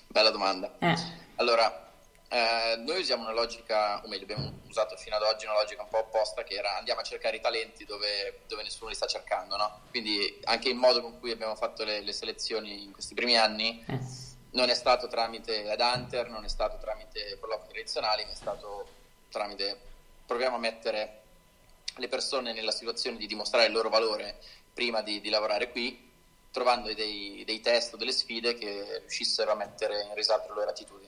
Bella 0.06 0.30
domanda. 0.30 0.76
Eh. 0.78 0.94
Allora, 1.36 1.87
eh, 2.28 2.76
noi 2.78 3.00
usiamo 3.00 3.22
una 3.22 3.32
logica, 3.32 4.02
o 4.04 4.08
meglio, 4.08 4.24
abbiamo 4.24 4.52
usato 4.68 4.96
fino 4.96 5.16
ad 5.16 5.22
oggi 5.22 5.46
una 5.46 5.54
logica 5.54 5.82
un 5.82 5.88
po' 5.88 5.98
opposta 5.98 6.44
che 6.44 6.54
era 6.54 6.76
andiamo 6.76 7.00
a 7.00 7.04
cercare 7.04 7.36
i 7.36 7.40
talenti 7.40 7.84
dove, 7.84 8.40
dove 8.46 8.62
nessuno 8.62 8.90
li 8.90 8.94
sta 8.94 9.06
cercando, 9.06 9.56
no? 9.56 9.80
Quindi 9.90 10.40
anche 10.44 10.68
il 10.68 10.76
modo 10.76 11.00
con 11.00 11.18
cui 11.18 11.30
abbiamo 11.30 11.56
fatto 11.56 11.84
le, 11.84 12.00
le 12.00 12.12
selezioni 12.12 12.84
in 12.84 12.92
questi 12.92 13.14
primi 13.14 13.36
anni 13.36 13.82
eh. 13.86 13.98
non 14.52 14.68
è 14.68 14.74
stato 14.74 15.08
tramite 15.08 15.70
ad 15.70 15.80
Hunter, 15.80 16.28
non 16.28 16.44
è 16.44 16.48
stato 16.48 16.76
tramite 16.78 17.38
colloqui 17.40 17.68
tradizionali, 17.68 18.24
ma 18.24 18.32
è 18.32 18.36
stato 18.36 18.86
tramite 19.30 19.86
proviamo 20.28 20.56
a 20.56 20.58
mettere 20.58 21.22
le 21.96 22.08
persone 22.08 22.52
nella 22.52 22.70
situazione 22.70 23.16
di 23.16 23.26
dimostrare 23.26 23.66
il 23.66 23.72
loro 23.72 23.88
valore 23.88 24.38
prima 24.74 25.00
di, 25.00 25.22
di 25.22 25.30
lavorare 25.30 25.70
qui, 25.70 26.06
trovando 26.52 26.92
dei, 26.92 27.42
dei 27.46 27.60
test 27.60 27.94
o 27.94 27.96
delle 27.96 28.12
sfide 28.12 28.54
che 28.54 28.98
riuscissero 29.00 29.50
a 29.50 29.54
mettere 29.54 30.02
in 30.02 30.14
risalto 30.14 30.48
le 30.48 30.54
loro 30.54 30.70
attitudini. 30.70 31.07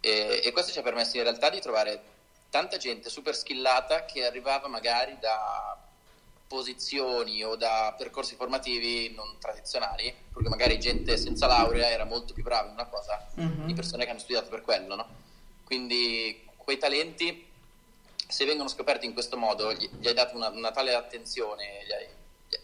E, 0.00 0.40
e 0.44 0.52
questo 0.52 0.72
ci 0.72 0.78
ha 0.78 0.82
permesso 0.82 1.16
in 1.16 1.24
realtà 1.24 1.50
di 1.50 1.60
trovare 1.60 2.02
tanta 2.50 2.76
gente 2.76 3.10
super 3.10 3.34
skillata 3.34 4.04
che 4.04 4.24
arrivava 4.24 4.68
magari 4.68 5.16
da 5.20 5.76
posizioni 6.48 7.44
o 7.44 7.56
da 7.56 7.94
percorsi 7.96 8.34
formativi 8.34 9.12
non 9.14 9.36
tradizionali, 9.38 10.12
perché 10.32 10.48
magari 10.48 10.80
gente 10.80 11.16
senza 11.18 11.46
laurea 11.46 11.90
era 11.90 12.04
molto 12.04 12.32
più 12.32 12.42
brava 12.42 12.68
in 12.68 12.72
una 12.72 12.86
cosa 12.86 13.28
mm-hmm. 13.38 13.66
di 13.66 13.74
persone 13.74 14.04
che 14.04 14.10
hanno 14.10 14.18
studiato 14.18 14.48
per 14.48 14.62
quello, 14.62 14.94
no? 14.94 15.06
Quindi 15.64 16.46
quei 16.56 16.78
talenti, 16.78 17.46
se 18.26 18.46
vengono 18.46 18.70
scoperti 18.70 19.04
in 19.04 19.12
questo 19.12 19.36
modo, 19.36 19.72
gli, 19.74 19.88
gli 19.98 20.08
hai 20.08 20.14
dato 20.14 20.34
una, 20.34 20.48
una 20.48 20.70
tale 20.70 20.94
attenzione, 20.94 21.84
gli 21.86 21.92
hai, 21.92 22.06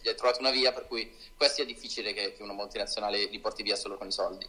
gli 0.01 0.07
hai, 0.07 0.15
trovato 0.15 0.39
una 0.39 0.49
via 0.49 0.71
per 0.71 0.87
cui 0.87 1.15
questi 1.37 1.61
è 1.61 1.65
difficile 1.65 2.13
che, 2.13 2.33
che 2.33 2.41
una 2.41 2.53
multinazionale 2.53 3.25
li 3.25 3.39
porti 3.39 3.61
via 3.61 3.75
solo 3.75 3.97
con 3.97 4.07
i 4.07 4.11
soldi. 4.11 4.47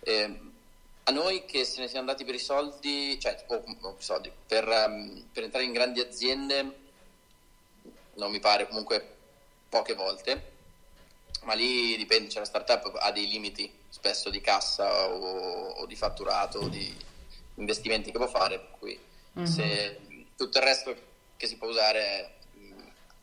Eh, 0.00 0.40
a 1.08 1.10
noi 1.10 1.46
che 1.46 1.64
se 1.64 1.80
ne 1.80 1.88
siamo 1.88 2.06
andati 2.06 2.24
per 2.24 2.34
i 2.34 2.38
soldi, 2.38 3.18
cioè 3.18 3.42
oh, 3.46 3.64
oh, 3.80 3.96
soldi, 3.98 4.30
per, 4.46 4.68
um, 4.68 5.26
per, 5.32 5.44
entrare 5.44 5.64
in 5.64 5.72
grandi 5.72 6.00
aziende, 6.00 6.80
non 8.14 8.30
mi 8.30 8.38
pare 8.40 8.68
comunque 8.68 9.16
poche 9.70 9.94
volte, 9.94 10.52
ma 11.44 11.54
lì 11.54 11.96
dipende, 11.96 12.28
cioè 12.28 12.40
la 12.40 12.46
startup 12.46 12.94
ha 13.00 13.10
dei 13.10 13.26
limiti 13.26 13.72
spesso 13.88 14.28
di 14.28 14.42
cassa 14.42 15.08
o, 15.08 15.70
o 15.70 15.86
di 15.86 15.96
fatturato 15.96 16.58
o 16.58 16.68
di 16.68 16.94
investimenti 17.54 18.10
che 18.10 18.18
può 18.18 18.28
fare, 18.28 18.58
per 18.58 18.70
cui 18.78 19.00
mm-hmm. 19.38 19.46
se 19.46 20.00
tutto 20.36 20.58
il 20.58 20.64
resto 20.64 20.94
che 21.38 21.46
si 21.46 21.56
può 21.56 21.68
usare 21.68 22.00
è 22.00 22.36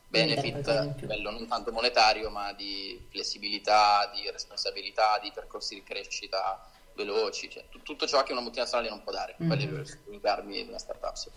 benefit 0.08 0.66
a 0.68 0.94
livello 0.98 1.30
non 1.30 1.46
tanto 1.46 1.72
monetario 1.72 2.30
ma 2.30 2.52
di 2.52 3.00
flessibilità, 3.10 4.10
di 4.12 4.28
responsabilità, 4.30 5.20
di 5.22 5.30
percorsi 5.32 5.74
di 5.74 5.82
crescita 5.84 6.70
veloci, 6.96 7.48
cioè, 7.48 7.64
t- 7.70 7.82
tutto 7.82 8.06
ciò 8.06 8.22
che 8.22 8.32
una 8.32 8.40
multinazionale 8.40 8.88
non 8.88 9.02
può 9.02 9.12
dare, 9.12 9.36
mm. 9.40 9.46
quelli 9.46 9.64
i 10.10 10.20
armi 10.22 10.62
di 10.64 10.68
una 10.68 10.78
startup. 10.78 11.14
Sì. 11.14 11.28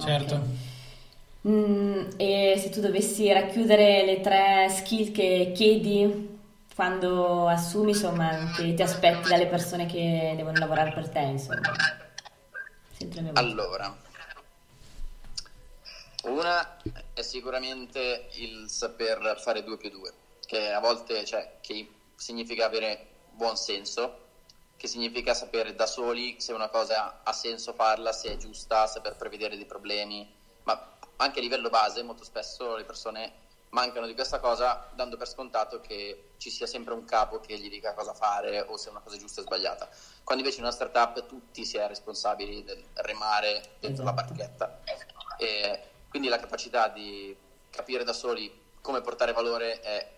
Certo. 0.00 0.34
Okay. 0.34 0.82
Mm, 1.46 2.08
e 2.16 2.58
se 2.58 2.70
tu 2.70 2.80
dovessi 2.80 3.30
racchiudere 3.30 4.04
le 4.04 4.20
tre 4.20 4.68
skill 4.70 5.12
che 5.12 5.52
chiedi 5.54 6.32
quando 6.74 7.46
assumi, 7.46 7.90
insomma, 7.90 8.50
che 8.56 8.74
ti 8.74 8.82
aspetti 8.82 9.28
dalle 9.28 9.46
persone 9.46 9.86
che 9.86 10.32
devono 10.36 10.58
lavorare 10.58 10.92
per 10.92 11.08
te, 11.10 11.20
insomma. 11.20 11.60
Allora, 13.34 13.94
una 16.24 16.78
è 17.12 17.22
sicuramente 17.22 18.28
il 18.36 18.64
saper 18.68 19.38
fare 19.38 19.62
due 19.62 19.76
più 19.76 19.90
due, 19.90 20.12
che 20.46 20.72
a 20.72 20.80
volte 20.80 21.24
cioè, 21.24 21.58
che 21.60 21.88
significa 22.16 22.64
avere 22.64 23.06
buon 23.32 23.56
senso 23.56 24.23
che 24.84 24.90
significa 24.90 25.32
sapere 25.32 25.74
da 25.74 25.86
soli 25.86 26.38
se 26.38 26.52
una 26.52 26.68
cosa 26.68 27.20
ha 27.22 27.32
senso 27.32 27.72
farla, 27.72 28.12
se 28.12 28.32
è 28.32 28.36
giusta, 28.36 28.86
saper 28.86 29.16
prevedere 29.16 29.56
dei 29.56 29.64
problemi, 29.64 30.30
ma 30.64 30.96
anche 31.16 31.38
a 31.38 31.42
livello 31.42 31.70
base 31.70 32.02
molto 32.02 32.22
spesso 32.22 32.76
le 32.76 32.84
persone 32.84 33.32
mancano 33.70 34.06
di 34.06 34.12
questa 34.12 34.40
cosa 34.40 34.90
dando 34.94 35.16
per 35.16 35.26
scontato 35.26 35.80
che 35.80 36.32
ci 36.36 36.50
sia 36.50 36.66
sempre 36.66 36.92
un 36.92 37.06
capo 37.06 37.40
che 37.40 37.58
gli 37.58 37.70
dica 37.70 37.94
cosa 37.94 38.12
fare 38.12 38.60
o 38.60 38.76
se 38.76 38.90
una 38.90 39.00
cosa 39.00 39.16
è 39.16 39.18
giusta 39.18 39.40
o 39.40 39.44
sbagliata. 39.44 39.88
Quando 40.22 40.42
invece 40.42 40.60
in 40.60 40.66
una 40.66 40.74
startup 40.74 41.26
tutti 41.26 41.64
si 41.64 41.78
è 41.78 41.86
responsabili 41.86 42.62
del 42.62 42.84
remare 42.92 43.76
dentro 43.80 44.02
esatto. 44.02 44.04
la 44.04 44.12
barchetta. 44.12 44.80
E 45.38 45.82
quindi 46.10 46.28
la 46.28 46.38
capacità 46.38 46.88
di 46.88 47.34
capire 47.70 48.04
da 48.04 48.12
soli 48.12 48.52
come 48.82 49.00
portare 49.00 49.32
valore 49.32 49.80
è 49.80 50.12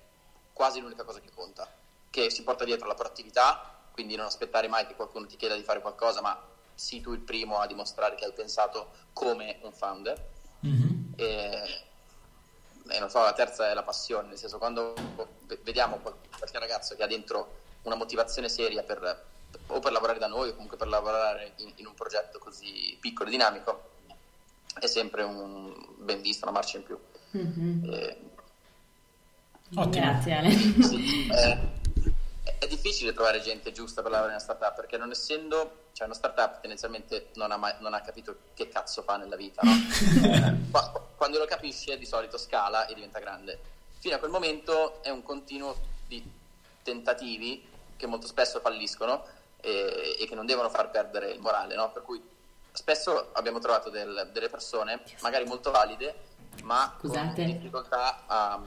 quasi 0.53 0.81
l'unica 0.81 1.05
cosa 1.05 1.21
che 1.21 1.31
conta, 1.33 1.71
che 2.11 2.31
si 2.31 2.43
porta 2.43 2.65
dietro 2.65 2.89
la 2.89 2.95
proattività, 2.95 3.75
quindi 3.97 4.15
non 4.15 4.27
aspettare 4.27 4.69
mai 4.69 4.87
che 4.87 4.95
qualcuno 4.95 5.25
ti 5.25 5.37
chieda 5.37 5.57
di 5.57 5.63
fare 5.63 5.81
qualcosa, 5.81 6.21
ma 6.21 6.39
sii 6.75 7.01
tu 7.01 7.15
il 7.15 7.21
primo 7.21 7.61
a 7.61 7.67
dimostrare 7.67 8.15
che 8.15 8.27
hai 8.27 8.33
pensato 8.35 8.91
come 9.15 9.59
un 9.63 9.73
founder. 9.73 10.23
Mm-hmm. 10.67 11.13
E, 11.17 11.85
e, 12.89 12.99
non 12.99 13.09
so, 13.09 13.23
la 13.23 13.33
terza 13.33 13.71
è 13.71 13.73
la 13.73 13.83
passione, 13.83 14.29
nel 14.29 14.37
senso 14.37 14.59
quando 14.59 14.93
vediamo 15.63 15.97
qualche 15.97 16.59
ragazzo 16.59 16.95
che 16.95 17.03
ha 17.03 17.07
dentro 17.07 17.61
una 17.85 17.95
motivazione 17.95 18.51
seria 18.51 18.83
per, 18.83 19.25
o 19.69 19.79
per 19.79 19.93
lavorare 19.93 20.19
da 20.19 20.27
noi 20.27 20.51
o 20.51 20.53
comunque 20.53 20.77
per 20.77 20.89
lavorare 20.89 21.55
in, 21.57 21.73
in 21.77 21.87
un 21.87 21.95
progetto 21.95 22.39
così 22.39 22.99
piccolo 23.01 23.31
e 23.31 23.33
dinamico, 23.33 23.91
è 24.79 24.87
sempre 24.87 25.23
un 25.23 25.75
ben 25.97 26.21
visto, 26.21 26.45
una 26.45 26.53
marcia 26.53 26.77
in 26.77 26.83
più. 26.83 26.99
Mm-hmm. 27.35 27.95
E, 27.95 28.21
Ottimo. 29.75 30.05
Grazie 30.05 30.33
Ale. 30.33 30.51
Sì, 30.53 31.27
eh, 31.27 31.59
è 32.59 32.67
difficile 32.69 33.13
trovare 33.13 33.41
gente 33.41 33.73
giusta 33.73 34.03
per 34.03 34.11
lavorare 34.13 34.37
in 34.37 34.43
una 34.43 34.55
startup 34.55 34.77
perché 34.77 34.97
non 34.97 35.11
essendo, 35.11 35.89
cioè 35.93 36.07
una 36.07 36.15
startup 36.15 36.61
tendenzialmente 36.61 37.31
non 37.35 37.51
ha, 37.51 37.57
mai, 37.57 37.75
non 37.81 37.93
ha 37.93 38.01
capito 38.01 38.37
che 38.55 38.69
cazzo 38.69 39.03
fa 39.03 39.17
nella 39.17 39.35
vita, 39.35 39.63
no? 39.63 39.73
eh, 40.23 41.01
quando 41.17 41.39
lo 41.39 41.47
capisce 41.47 41.99
di 41.99 42.07
solito 42.07 42.39
scala 42.39 42.87
e 42.87 42.95
diventa 42.95 43.19
grande. 43.19 43.59
Fino 43.99 44.15
a 44.15 44.19
quel 44.19 44.31
momento 44.31 45.03
è 45.03 45.11
un 45.11 45.23
continuo 45.23 45.77
di 46.07 46.23
tentativi 46.83 47.67
che 47.97 48.07
molto 48.07 48.29
spesso 48.29 48.61
falliscono 48.61 49.25
e, 49.61 50.17
e 50.21 50.27
che 50.27 50.35
non 50.37 50.47
devono 50.47 50.69
far 50.69 50.91
perdere 50.91 51.31
il 51.31 51.41
morale, 51.41 51.75
no? 51.75 51.91
Per 51.91 52.03
cui 52.03 52.23
spesso 52.71 53.31
abbiamo 53.33 53.59
trovato 53.59 53.91
del, 53.91 54.31
delle 54.33 54.49
persone, 54.49 55.03
magari 55.21 55.45
molto 55.47 55.73
valide, 55.73 56.15
ma 56.63 56.95
Scusate. 57.01 57.35
con 57.35 57.47
difficoltà 57.47 58.23
a 58.27 58.61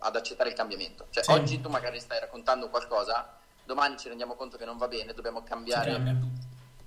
ad 0.00 0.16
accettare 0.16 0.50
il 0.50 0.54
cambiamento. 0.54 1.06
Cioè, 1.10 1.24
sì. 1.24 1.30
oggi 1.30 1.60
tu 1.60 1.68
magari 1.68 2.00
stai 2.00 2.20
raccontando 2.20 2.68
qualcosa, 2.68 3.36
domani 3.64 3.96
ci 3.98 4.08
rendiamo 4.08 4.34
conto 4.34 4.56
che 4.56 4.64
non 4.64 4.76
va 4.76 4.88
bene, 4.88 5.14
dobbiamo 5.14 5.42
cambiare 5.42 6.16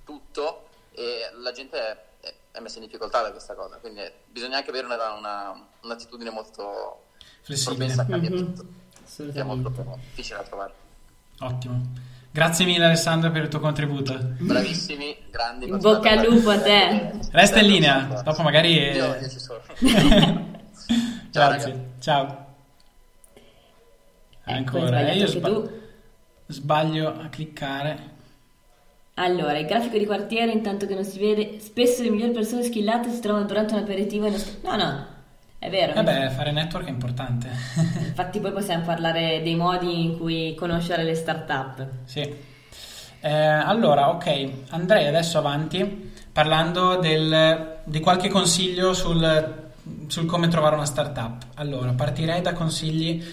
tutto 0.04 0.68
e 0.92 1.30
la 1.40 1.52
gente 1.52 1.78
è, 2.20 2.34
è, 2.52 2.60
messa 2.60 2.78
in 2.78 2.84
difficoltà 2.84 3.22
da 3.22 3.30
questa 3.30 3.54
cosa. 3.54 3.76
Quindi 3.76 4.02
bisogna 4.30 4.58
anche 4.58 4.70
avere 4.70 4.86
una, 4.86 5.12
una, 5.12 5.66
un'attitudine 5.82 6.30
molto 6.30 7.06
flessibile 7.42 7.92
al 7.92 8.06
cambiamento, 8.06 8.64
mm-hmm. 9.20 9.36
è 9.36 9.42
molto 9.42 9.98
difficile 10.10 10.38
da 10.38 10.44
trovare. 10.44 10.72
Ottimo. 11.40 12.12
Grazie 12.30 12.64
mille 12.64 12.86
Alessandro 12.86 13.30
per 13.30 13.44
il 13.44 13.48
tuo 13.48 13.60
contributo. 13.60 14.18
Bravissimi, 14.38 15.16
grandi. 15.30 15.68
In 15.68 15.78
bocca 15.78 16.10
al 16.10 16.26
lupo 16.26 16.50
a 16.50 16.60
te. 16.60 17.12
Resta 17.30 17.60
in 17.60 17.66
linea, 17.66 18.22
dopo 18.24 18.42
magari... 18.42 18.72
Io, 18.72 19.14
io 19.14 19.28
ci 19.28 19.38
sono. 19.38 19.60
Grazie, 21.30 21.90
ciao. 22.00 22.43
Ecco, 24.44 24.78
Ancora, 24.78 25.08
eh, 25.08 25.16
io 25.16 25.26
sba- 25.26 25.48
tu. 25.48 25.70
sbaglio 26.46 27.08
a 27.08 27.28
cliccare. 27.28 28.12
Allora, 29.14 29.56
il 29.58 29.66
grafico 29.66 29.96
di 29.96 30.06
quartiere, 30.06 30.50
intanto 30.52 30.86
che 30.86 30.94
non 30.94 31.04
si 31.04 31.18
vede, 31.18 31.60
spesso 31.60 32.02
le 32.02 32.10
migliori 32.10 32.32
persone 32.32 32.64
skillate 32.64 33.10
si 33.10 33.20
trovano 33.20 33.46
durante 33.46 33.74
un 33.74 33.80
aperitivo. 33.80 34.26
In... 34.26 34.34
No, 34.62 34.76
no, 34.76 35.06
è 35.58 35.70
vero. 35.70 35.94
Eh 35.94 36.02
beh, 36.02 36.30
fare 36.30 36.50
network 36.50 36.86
è 36.86 36.90
importante. 36.90 37.48
Infatti 38.04 38.40
poi 38.40 38.52
possiamo 38.52 38.84
parlare 38.84 39.40
dei 39.42 39.54
modi 39.54 40.04
in 40.04 40.18
cui 40.18 40.54
conoscere 40.54 41.04
le 41.04 41.14
start-up. 41.14 41.86
Sì. 42.04 42.52
Eh, 43.20 43.32
allora, 43.32 44.10
ok, 44.10 44.50
andrei 44.70 45.06
adesso 45.06 45.38
avanti 45.38 46.12
parlando 46.30 46.96
del, 46.96 47.78
di 47.84 48.00
qualche 48.00 48.28
consiglio 48.28 48.92
sul, 48.92 49.70
sul 50.08 50.26
come 50.26 50.48
trovare 50.48 50.74
una 50.74 50.84
startup. 50.84 51.46
Allora, 51.54 51.92
partirei 51.92 52.42
da 52.42 52.52
consigli 52.52 53.24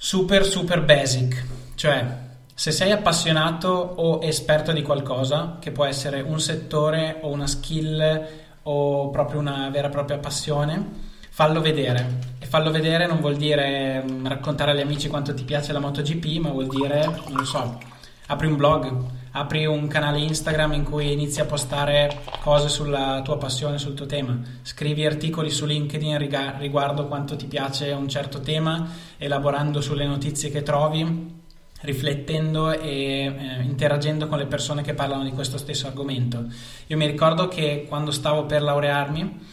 super 0.00 0.44
super 0.44 0.84
basic, 0.84 1.44
cioè 1.74 2.26
se 2.54 2.70
sei 2.70 2.92
appassionato 2.92 3.68
o 3.68 4.20
esperto 4.22 4.70
di 4.70 4.82
qualcosa, 4.82 5.56
che 5.60 5.72
può 5.72 5.84
essere 5.84 6.20
un 6.20 6.40
settore 6.40 7.18
o 7.22 7.30
una 7.30 7.48
skill 7.48 8.26
o 8.62 9.10
proprio 9.10 9.40
una 9.40 9.68
vera 9.70 9.88
e 9.88 9.90
propria 9.90 10.18
passione, 10.18 11.06
fallo 11.30 11.60
vedere. 11.60 12.18
E 12.38 12.46
fallo 12.46 12.70
vedere 12.70 13.06
non 13.06 13.20
vuol 13.20 13.36
dire 13.36 14.02
mm, 14.02 14.26
raccontare 14.26 14.70
agli 14.70 14.80
amici 14.80 15.08
quanto 15.08 15.34
ti 15.34 15.42
piace 15.42 15.72
la 15.72 15.80
MotoGP, 15.80 16.38
ma 16.38 16.50
vuol 16.50 16.68
dire, 16.68 17.04
non 17.04 17.36
lo 17.36 17.44
so, 17.44 17.78
apri 18.26 18.46
un 18.46 18.56
blog, 18.56 19.04
apri 19.32 19.66
un 19.66 19.86
canale 19.86 20.18
Instagram 20.20 20.72
in 20.72 20.84
cui 20.84 21.12
inizi 21.12 21.40
a 21.40 21.44
postare 21.44 22.22
cose 22.40 22.68
sulla 22.68 23.20
tua 23.22 23.36
passione, 23.38 23.78
sul 23.78 23.94
tuo 23.94 24.06
tema, 24.06 24.38
scrivi 24.62 25.04
articoli 25.04 25.50
su 25.50 25.66
LinkedIn 25.66 26.18
riguardo 26.58 27.06
quanto 27.06 27.36
ti 27.36 27.46
piace 27.46 27.90
un 27.92 28.08
certo 28.08 28.40
tema, 28.40 28.88
elaborando 29.18 29.80
sulle 29.80 30.06
notizie 30.06 30.50
che 30.50 30.62
trovi 30.62 31.36
riflettendo 31.80 32.72
e 32.72 32.90
eh, 32.90 33.62
interagendo 33.62 34.26
con 34.26 34.38
le 34.38 34.46
persone 34.46 34.82
che 34.82 34.94
parlano 34.94 35.22
di 35.24 35.30
questo 35.30 35.58
stesso 35.58 35.86
argomento. 35.86 36.46
Io 36.86 36.96
mi 36.96 37.06
ricordo 37.06 37.48
che 37.48 37.86
quando 37.88 38.10
stavo 38.10 38.46
per 38.46 38.62
laurearmi, 38.62 39.46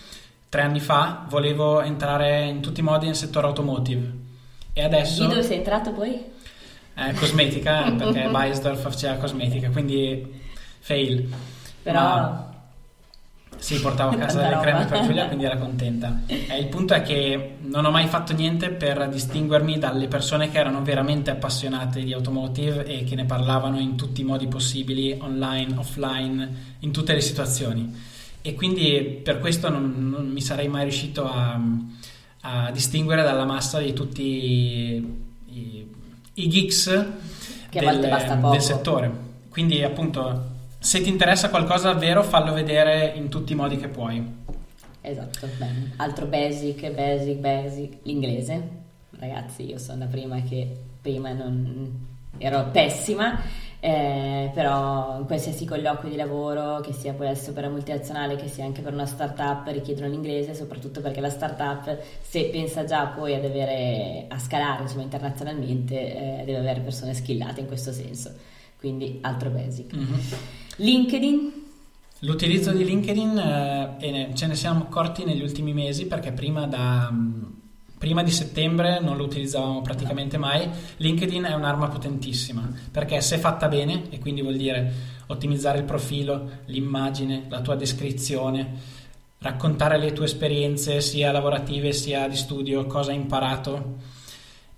tre 0.49 0.61
anni 0.61 0.79
fa, 0.79 1.25
volevo 1.29 1.81
entrare 1.81 2.45
in 2.45 2.61
tutti 2.61 2.79
i 2.79 2.83
modi 2.83 3.05
nel 3.05 3.15
settore 3.15 3.47
automotive. 3.47 4.23
E 4.73 4.83
adesso... 4.83 5.23
Di 5.23 5.29
dove 5.29 5.43
sei 5.43 5.57
entrato 5.57 5.91
poi? 5.91 6.33
Eh, 6.95 7.13
cosmetica, 7.13 7.91
perché 7.97 8.27
Bayersdorf 8.29 8.81
faceva 8.81 9.15
cosmetica, 9.15 9.69
quindi 9.69 10.25
fail. 10.79 11.33
Però... 11.83 11.99
Ma 11.99 12.53
sì, 13.57 13.79
portavo 13.79 14.11
a 14.11 14.17
casa 14.17 14.41
delle 14.41 14.59
creme 14.59 14.85
per 14.85 15.05
Giulia, 15.05 15.25
quindi 15.25 15.45
era 15.45 15.57
contenta. 15.57 16.21
Eh, 16.27 16.59
il 16.59 16.67
punto 16.67 16.93
è 16.93 17.01
che 17.01 17.55
non 17.61 17.85
ho 17.85 17.89
mai 17.89 18.05
fatto 18.07 18.33
niente 18.33 18.69
per 18.69 19.07
distinguermi 19.09 19.79
dalle 19.79 20.07
persone 20.07 20.51
che 20.51 20.59
erano 20.59 20.83
veramente 20.83 21.31
appassionate 21.31 22.03
di 22.03 22.13
automotive 22.13 22.85
e 22.85 23.03
che 23.05 23.15
ne 23.15 23.25
parlavano 23.25 23.79
in 23.79 23.95
tutti 23.95 24.21
i 24.21 24.23
modi 24.23 24.47
possibili, 24.47 25.17
online, 25.19 25.77
offline, 25.77 26.75
in 26.79 26.91
tutte 26.91 27.13
le 27.13 27.21
situazioni. 27.21 27.91
E 28.41 28.53
quindi 28.53 29.19
per 29.23 29.39
questo 29.39 29.69
non, 29.69 30.09
non 30.11 30.27
mi 30.29 30.41
sarei 30.41 30.67
mai 30.67 30.83
riuscito 30.83 31.25
a, 31.27 31.59
a, 32.41 32.71
distinguere 32.71 33.23
dalla 33.23 33.45
massa 33.45 33.79
di 33.79 33.93
tutti 33.93 35.24
i, 36.35 36.47
geeks 36.47 37.05
del, 37.69 37.99
del 38.51 38.61
settore. 38.61 39.11
Quindi 39.49 39.83
appunto 39.83 40.53
se 40.79 41.01
ti 41.01 41.09
interessa 41.09 41.49
qualcosa 41.49 41.91
davvero 41.91 42.23
fallo 42.23 42.53
vedere 42.53 43.13
in 43.15 43.29
tutti 43.29 43.53
i 43.53 43.55
modi 43.55 43.77
che 43.77 43.87
puoi. 43.87 44.43
Esatto, 45.01 45.47
bene. 45.57 45.93
Altro 45.97 46.25
basic, 46.25 46.91
basic, 46.91 47.37
basic, 47.37 47.97
l'inglese. 48.03 48.69
Ragazzi, 49.17 49.65
io 49.65 49.77
sono 49.77 49.99
la 49.99 50.05
prima 50.05 50.41
che 50.41 50.75
prima 51.01 51.31
non 51.31 52.13
ero 52.37 52.69
pessima, 52.71 53.39
eh, 53.85 54.49
però 54.51 55.19
in 55.19 55.27
qualsiasi 55.27 55.63
colloquio 55.63 56.09
di 56.09 56.15
lavoro, 56.15 56.79
che 56.79 56.91
sia 56.91 57.13
poi 57.13 57.27
adesso 57.27 57.53
per 57.53 57.65
una 57.65 57.73
multinazionale, 57.73 58.35
che 58.35 58.47
sia 58.47 58.65
anche 58.65 58.81
per 58.81 58.93
una 58.93 59.05
startup, 59.05 59.67
richiedono 59.67 60.07
l'inglese, 60.07 60.55
soprattutto 60.55 61.01
perché 61.01 61.21
la 61.21 61.29
startup, 61.29 61.95
se 62.19 62.45
pensa 62.45 62.83
già 62.85 63.05
poi 63.05 63.35
ad 63.35 63.45
avere, 63.45 64.25
a 64.27 64.39
scalare 64.39 64.81
insomma, 64.81 65.03
internazionalmente, 65.03 66.39
eh, 66.39 66.43
deve 66.45 66.57
avere 66.57 66.79
persone 66.79 67.13
skillate 67.13 67.59
in 67.59 67.67
questo 67.67 67.91
senso. 67.91 68.33
Quindi 68.79 69.19
altro 69.21 69.51
basic. 69.51 69.95
Mm-hmm. 69.95 70.13
LinkedIn. 70.77 71.63
L'utilizzo 72.21 72.71
di 72.71 72.85
LinkedIn 72.85 73.37
eh, 73.99 74.31
ce 74.33 74.47
ne 74.47 74.55
siamo 74.55 74.79
accorti 74.79 75.25
negli 75.25 75.43
ultimi 75.43 75.73
mesi 75.73 76.07
perché 76.07 76.31
prima, 76.31 76.65
da, 76.65 77.11
mm, 77.11 77.43
prima 78.05 78.21
di 78.21 78.29
settembre 78.29 78.99
non 78.99 79.17
lo 79.17 79.23
utilizzavamo 79.23 79.81
praticamente 79.81 80.37
mai. 80.37 80.69
LinkedIn 80.97 81.45
è 81.45 81.55
un'arma 81.55 81.87
potentissima 81.87 82.71
perché 82.91 83.19
se 83.19 83.39
fatta 83.39 83.67
bene, 83.67 84.03
e 84.11 84.19
quindi 84.19 84.43
vuol 84.43 84.57
dire 84.57 84.93
ottimizzare 85.25 85.79
il 85.79 85.85
profilo, 85.85 86.49
l'immagine, 86.65 87.45
la 87.49 87.61
tua 87.61 87.73
descrizione, 87.73 88.73
raccontare 89.39 89.97
le 89.97 90.13
tue 90.13 90.25
esperienze 90.25 91.01
sia 91.01 91.31
lavorative 91.31 91.93
sia 91.93 92.27
di 92.27 92.35
studio, 92.35 92.85
cosa 92.85 93.09
hai 93.09 93.17
imparato 93.17 93.95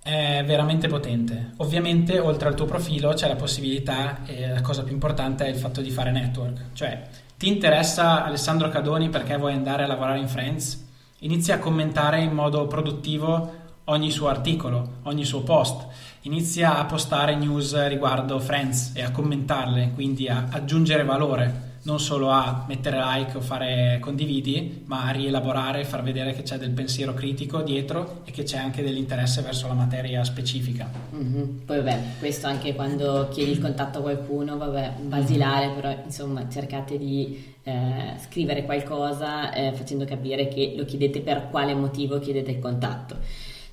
è 0.02 0.42
veramente 0.46 0.88
potente. 0.88 1.52
Ovviamente, 1.58 2.20
oltre 2.20 2.48
al 2.48 2.56
tuo 2.56 2.66
profilo, 2.66 3.12
c'è 3.12 3.28
la 3.28 3.36
possibilità, 3.36 4.26
e 4.26 4.48
la 4.48 4.62
cosa 4.62 4.84
più 4.84 4.94
importante 4.94 5.44
è 5.44 5.50
il 5.50 5.58
fatto 5.58 5.82
di 5.82 5.90
fare 5.90 6.12
network. 6.12 6.68
Cioè, 6.72 7.02
ti 7.36 7.50
interessa 7.50 8.24
Alessandro 8.24 8.70
Cadoni 8.70 9.10
perché 9.10 9.36
vuoi 9.36 9.52
andare 9.52 9.84
a 9.84 9.88
lavorare 9.88 10.20
in 10.20 10.30
Friends? 10.30 10.86
Inizia 11.22 11.56
a 11.56 11.60
commentare 11.60 12.22
in 12.22 12.32
modo 12.32 12.68
produttivo 12.68 13.66
ogni 13.86 14.12
suo 14.12 14.28
articolo, 14.28 15.00
ogni 15.04 15.26
suo 15.26 15.42
post. 15.42 15.88
Inizia 16.22 16.78
a 16.78 16.86
postare 16.86 17.36
news 17.36 17.88
riguardo 17.88 18.38
Friends 18.40 18.92
e 18.94 19.02
a 19.02 19.10
commentarle, 19.10 19.94
quindi 19.96 20.28
a 20.28 20.48
aggiungere 20.52 21.04
valore 21.04 21.67
non 21.88 22.02
solo 22.02 22.30
a 22.30 22.66
mettere 22.68 23.00
like 23.02 23.38
o 23.38 23.40
fare 23.40 23.98
condividi, 24.02 24.84
ma 24.88 25.06
a 25.06 25.12
rielaborare 25.12 25.80
e 25.80 25.86
far 25.86 26.04
vedere 26.04 26.34
che 26.34 26.44
c'è 26.44 26.58
del 26.58 26.72
pensiero 26.72 27.14
critico 27.14 27.62
dietro 27.62 28.22
e 28.26 28.32
che 28.32 28.44
c'è 28.44 28.58
anche 28.58 28.84
dell'interesse 28.84 29.42
verso 29.42 29.68
la 29.68 29.74
materia 29.74 30.22
specifica. 30.26 30.90
Mm-hmm. 31.16 31.44
Poi 31.66 31.78
vabbè, 31.78 32.00
questo 32.20 32.48
anche 32.48 32.76
quando 32.76 33.30
chiedi 33.32 33.52
il 33.52 33.62
contatto 33.62 34.00
a 34.00 34.02
qualcuno, 34.02 34.58
vabbè, 34.58 34.96
basilare, 35.00 35.70
però 35.70 35.96
insomma 36.04 36.50
cercate 36.50 36.98
di 36.98 37.56
eh, 37.64 38.16
scrivere 38.20 38.66
qualcosa 38.66 39.54
eh, 39.54 39.72
facendo 39.72 40.04
capire 40.04 40.50
che 40.50 40.74
lo 40.76 40.84
chiedete 40.84 41.22
per 41.22 41.48
quale 41.50 41.74
motivo 41.74 42.20
chiedete 42.20 42.52
il 42.52 42.60
contatto 42.60 43.16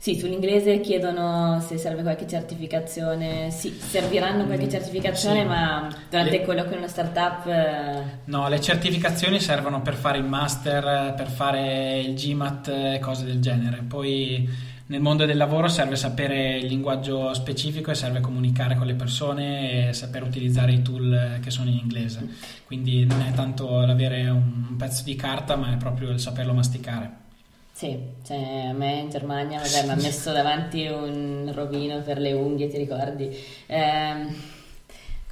sì, 0.04 0.18
sull'inglese 0.18 0.80
chiedono 0.80 1.62
se 1.66 1.78
serve 1.78 2.02
qualche 2.02 2.28
certificazione. 2.28 3.50
Sì, 3.50 3.70
serviranno 3.70 4.44
qualche 4.44 4.66
mm, 4.66 4.68
certificazione, 4.68 5.40
sì. 5.40 5.46
ma 5.46 5.88
durante 6.10 6.30
le... 6.30 6.44
colloquio 6.44 6.72
in 6.72 6.78
una 6.80 6.88
startup. 6.88 7.46
Eh, 7.46 8.02
no, 8.26 8.46
le 8.50 8.60
certificazioni 8.60 9.40
servono 9.40 9.80
per 9.80 9.94
fare 9.94 10.18
il 10.18 10.24
master, 10.24 11.14
per 11.16 11.26
fare 11.30 12.00
il 12.00 12.12
GMAT 12.12 12.68
e 12.68 12.98
cose 13.00 13.24
del 13.24 13.40
genere. 13.40 13.82
Poi 13.88 14.46
nel 14.88 15.00
mondo 15.00 15.24
del 15.24 15.38
lavoro 15.38 15.68
serve 15.68 15.96
sapere 15.96 16.58
il 16.58 16.66
linguaggio 16.66 17.32
specifico 17.32 17.90
e 17.90 17.94
serve 17.94 18.20
comunicare 18.20 18.76
con 18.76 18.86
le 18.86 18.96
persone 18.96 19.88
e 19.88 19.92
saper 19.94 20.22
utilizzare 20.22 20.72
i 20.72 20.82
tool 20.82 21.38
che 21.40 21.50
sono 21.50 21.70
in 21.70 21.78
inglese. 21.78 22.28
Quindi 22.66 23.06
non 23.06 23.22
è 23.22 23.32
tanto 23.32 23.80
l'avere 23.86 24.28
un 24.28 24.76
pezzo 24.76 25.02
di 25.02 25.16
carta, 25.16 25.56
ma 25.56 25.72
è 25.72 25.78
proprio 25.78 26.10
il 26.10 26.20
saperlo 26.20 26.52
masticare. 26.52 27.23
Sì, 27.76 27.98
cioè 28.24 28.66
a 28.68 28.72
me 28.72 29.00
in 29.00 29.10
Germania 29.10 29.60
mi 29.60 29.90
ha 29.90 29.96
messo 29.96 30.30
davanti 30.30 30.86
un 30.86 31.50
rovino 31.52 32.02
per 32.02 32.18
le 32.18 32.32
unghie, 32.32 32.68
ti 32.68 32.76
ricordi? 32.76 33.36
Eh, 33.66 34.26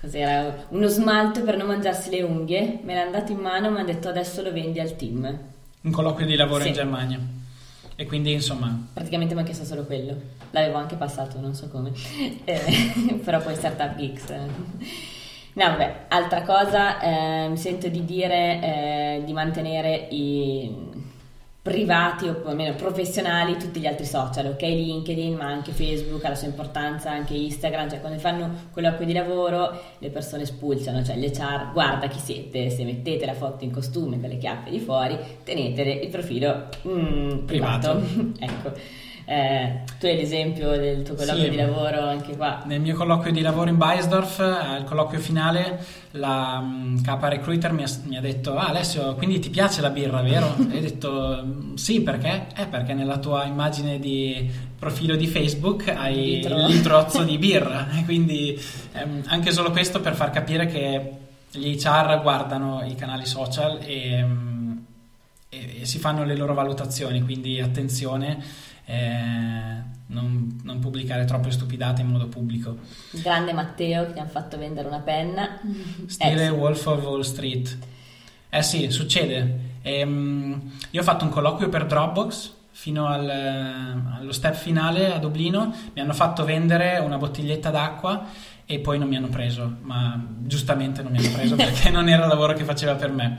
cos'era? 0.00 0.66
Uno 0.70 0.88
smalto 0.88 1.44
per 1.44 1.56
non 1.56 1.68
mangiarsi 1.68 2.10
le 2.10 2.22
unghie, 2.22 2.80
me 2.82 2.94
l'ha 2.94 3.08
dato 3.08 3.30
in 3.30 3.38
mano 3.38 3.68
e 3.68 3.70
mi 3.70 3.78
ha 3.78 3.84
detto 3.84 4.08
adesso 4.08 4.42
lo 4.42 4.52
vendi 4.52 4.80
al 4.80 4.96
team. 4.96 5.38
Un 5.82 5.90
colloquio 5.92 6.26
di 6.26 6.34
lavoro 6.34 6.62
sì. 6.62 6.68
in 6.70 6.74
Germania. 6.74 7.20
E 7.94 8.06
quindi 8.06 8.32
insomma... 8.32 8.88
Praticamente 8.92 9.36
mi 9.36 9.42
ha 9.42 9.44
chiesto 9.44 9.64
solo 9.64 9.84
quello. 9.84 10.16
L'avevo 10.50 10.78
anche 10.78 10.96
passato, 10.96 11.38
non 11.38 11.54
so 11.54 11.68
come. 11.68 11.92
Eh, 12.42 13.20
però 13.22 13.40
poi 13.40 13.54
Startup 13.54 13.94
Geeks... 13.94 14.30
Eh. 14.30 15.10
No, 15.54 15.66
vabbè, 15.66 16.06
altra 16.08 16.42
cosa, 16.42 16.98
eh, 16.98 17.48
mi 17.48 17.58
sento 17.58 17.86
di 17.88 18.06
dire 18.06 18.60
eh, 18.62 19.22
di 19.22 19.34
mantenere 19.34 20.08
i 20.10 20.90
privati 21.62 22.26
o 22.26 22.42
almeno 22.44 22.74
professionali 22.74 23.56
tutti 23.56 23.78
gli 23.78 23.86
altri 23.86 24.04
social, 24.04 24.46
ok? 24.46 24.62
LinkedIn, 24.62 25.36
ma 25.36 25.46
anche 25.46 25.70
Facebook 25.70 26.24
ha 26.24 26.30
la 26.30 26.34
sua 26.34 26.48
importanza, 26.48 27.12
anche 27.12 27.34
Instagram, 27.34 27.88
cioè 27.88 28.00
quando 28.00 28.18
fanno 28.18 28.50
colloqui 28.72 29.06
di 29.06 29.12
lavoro 29.12 29.80
le 29.98 30.10
persone 30.10 30.44
spulciano, 30.44 31.04
cioè 31.04 31.16
le 31.16 31.30
char, 31.30 31.70
guarda 31.72 32.08
chi 32.08 32.18
siete, 32.18 32.68
se 32.68 32.84
mettete 32.84 33.24
la 33.26 33.34
foto 33.34 33.62
in 33.62 33.70
costume 33.70 34.18
con 34.18 34.28
le 34.28 34.38
chiappe 34.38 34.70
di 34.70 34.80
fuori, 34.80 35.16
tenetele 35.44 35.92
il 35.92 36.08
profilo 36.08 36.68
mm, 36.88 37.44
privato. 37.46 37.96
privato. 37.96 38.32
ecco. 38.40 38.72
Eh, 39.32 39.84
tu 39.98 40.04
hai 40.04 40.16
l'esempio 40.16 40.68
del 40.76 41.02
tuo 41.04 41.14
colloquio 41.14 41.44
sì, 41.44 41.50
di 41.50 41.56
lavoro 41.56 42.06
anche 42.06 42.36
qua. 42.36 42.64
Nel 42.66 42.82
mio 42.82 42.94
colloquio 42.94 43.32
di 43.32 43.40
lavoro 43.40 43.70
in 43.70 43.78
Bayersdorf, 43.78 44.40
al 44.40 44.84
colloquio 44.84 45.20
finale, 45.20 45.82
la 46.10 46.58
um, 46.60 47.00
capa 47.00 47.28
recruiter 47.28 47.72
mi 47.72 47.82
ha, 47.82 47.90
mi 48.04 48.18
ha, 48.18 48.20
detto: 48.20 48.58
Ah, 48.58 48.66
Alessio, 48.66 49.14
quindi 49.14 49.38
ti 49.38 49.48
piace 49.48 49.80
la 49.80 49.88
birra, 49.88 50.20
vero? 50.20 50.54
e 50.70 50.76
ho 50.76 50.80
detto: 50.80 51.42
mm, 51.42 51.74
Sì, 51.76 52.02
perché? 52.02 52.48
Eh, 52.56 52.66
perché 52.66 52.92
nella 52.92 53.16
tua 53.16 53.46
immagine 53.46 53.98
di 53.98 54.50
profilo 54.78 55.16
di 55.16 55.26
Facebook 55.26 55.88
hai 55.88 56.40
il 56.40 56.54
litrozzo 56.66 57.22
di 57.24 57.38
birra. 57.38 57.88
quindi 58.04 58.60
ehm, 58.92 59.22
anche 59.28 59.50
solo 59.50 59.70
questo 59.70 60.02
per 60.02 60.14
far 60.14 60.30
capire 60.30 60.66
che 60.66 61.12
gli 61.52 61.78
HR 61.80 62.20
guardano 62.20 62.84
i 62.84 62.94
canali 62.96 63.24
social 63.24 63.78
e, 63.82 64.22
mm, 64.22 64.72
e, 65.48 65.80
e 65.80 65.86
si 65.86 65.98
fanno 65.98 66.22
le 66.24 66.36
loro 66.36 66.52
valutazioni, 66.52 67.22
quindi 67.22 67.60
attenzione 67.60 68.70
eh, 68.84 69.82
non, 70.06 70.60
non, 70.62 70.78
pubblicare 70.78 71.24
troppe 71.24 71.50
stupidate 71.50 72.02
in 72.02 72.08
modo 72.08 72.26
pubblico. 72.26 72.78
Grande 73.10 73.52
Matteo 73.52 74.06
che 74.06 74.12
ti 74.14 74.18
hanno 74.18 74.28
fatto 74.28 74.58
vendere 74.58 74.88
una 74.88 75.00
penna. 75.00 75.60
Stile 76.06 76.46
eh, 76.46 76.50
Wolf 76.50 76.86
of 76.86 77.02
Wall 77.02 77.20
Street. 77.20 77.78
Eh 78.48 78.62
sì, 78.62 78.90
succede. 78.90 79.70
Ehm, 79.82 80.72
io 80.90 81.00
ho 81.00 81.04
fatto 81.04 81.24
un 81.24 81.30
colloquio 81.30 81.68
per 81.68 81.86
Dropbox 81.86 82.60
fino 82.72 83.06
al, 83.06 83.28
allo 83.28 84.32
step 84.32 84.54
finale 84.54 85.12
a 85.12 85.18
Dublino, 85.18 85.72
mi 85.94 86.00
hanno 86.00 86.14
fatto 86.14 86.44
vendere 86.44 86.98
una 86.98 87.18
bottiglietta 87.18 87.70
d'acqua 87.70 88.26
e 88.64 88.78
poi 88.80 88.98
non 88.98 89.08
mi 89.08 89.16
hanno 89.16 89.28
preso, 89.28 89.76
ma 89.82 90.20
giustamente 90.38 91.02
non 91.02 91.12
mi 91.12 91.18
hanno 91.18 91.30
preso 91.30 91.54
perché 91.56 91.90
non 91.90 92.08
era 92.08 92.22
il 92.22 92.28
lavoro 92.28 92.54
che 92.54 92.64
faceva 92.64 92.94
per 92.94 93.12
me. 93.12 93.38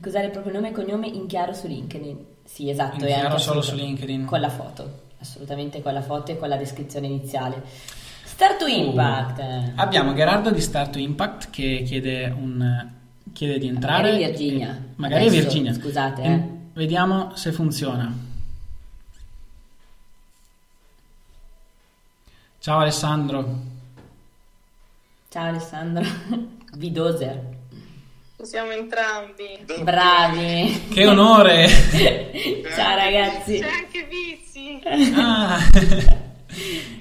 Cos'era 0.00 0.24
il 0.24 0.30
proprio 0.30 0.52
nome 0.52 0.70
e 0.70 0.72
cognome 0.72 1.06
in 1.06 1.26
chiaro 1.26 1.52
su 1.52 1.66
LinkedIn? 1.66 2.24
Sì, 2.44 2.70
esatto. 2.70 2.96
In 2.96 3.06
chiaro 3.06 3.38
solo 3.38 3.62
su 3.62 3.74
LinkedIn. 3.74 4.24
Con 4.24 4.40
la 4.40 4.48
foto, 4.48 5.02
assolutamente 5.20 5.82
con 5.82 5.92
la 5.92 6.02
foto 6.02 6.32
e 6.32 6.38
con 6.38 6.48
la 6.48 6.56
descrizione 6.56 7.06
iniziale. 7.06 7.62
Start 8.24 8.58
to 8.58 8.66
Impact. 8.66 9.38
Uh, 9.38 9.72
abbiamo 9.76 10.14
Gerardo 10.14 10.50
di 10.50 10.60
Start 10.60 10.92
to 10.92 10.98
Impact 10.98 11.50
che 11.50 11.82
chiede, 11.84 12.26
un, 12.26 12.90
chiede 13.32 13.58
di 13.58 13.68
entrare. 13.68 14.12
Magari 14.12 14.24
Virginia. 14.24 14.84
Magari 14.96 15.26
Adesso, 15.26 15.42
Virginia. 15.42 15.72
Scusate. 15.72 16.22
Eh. 16.22 16.42
Vediamo 16.72 17.36
se 17.36 17.52
funziona. 17.52 18.30
Ciao 22.58 22.78
Alessandro. 22.78 23.70
Ciao 25.28 25.48
Alessandro, 25.48 26.04
Vidoser. 26.76 27.51
Siamo 28.42 28.72
entrambi. 28.72 29.64
Bravi. 29.82 30.88
Che 30.92 31.06
onore! 31.06 31.68
Ciao 32.74 32.96
ragazzi. 32.96 33.60
C'è 33.60 33.68
anche 33.68 34.02
Vizi. 34.04 34.80
Ah, 35.14 35.60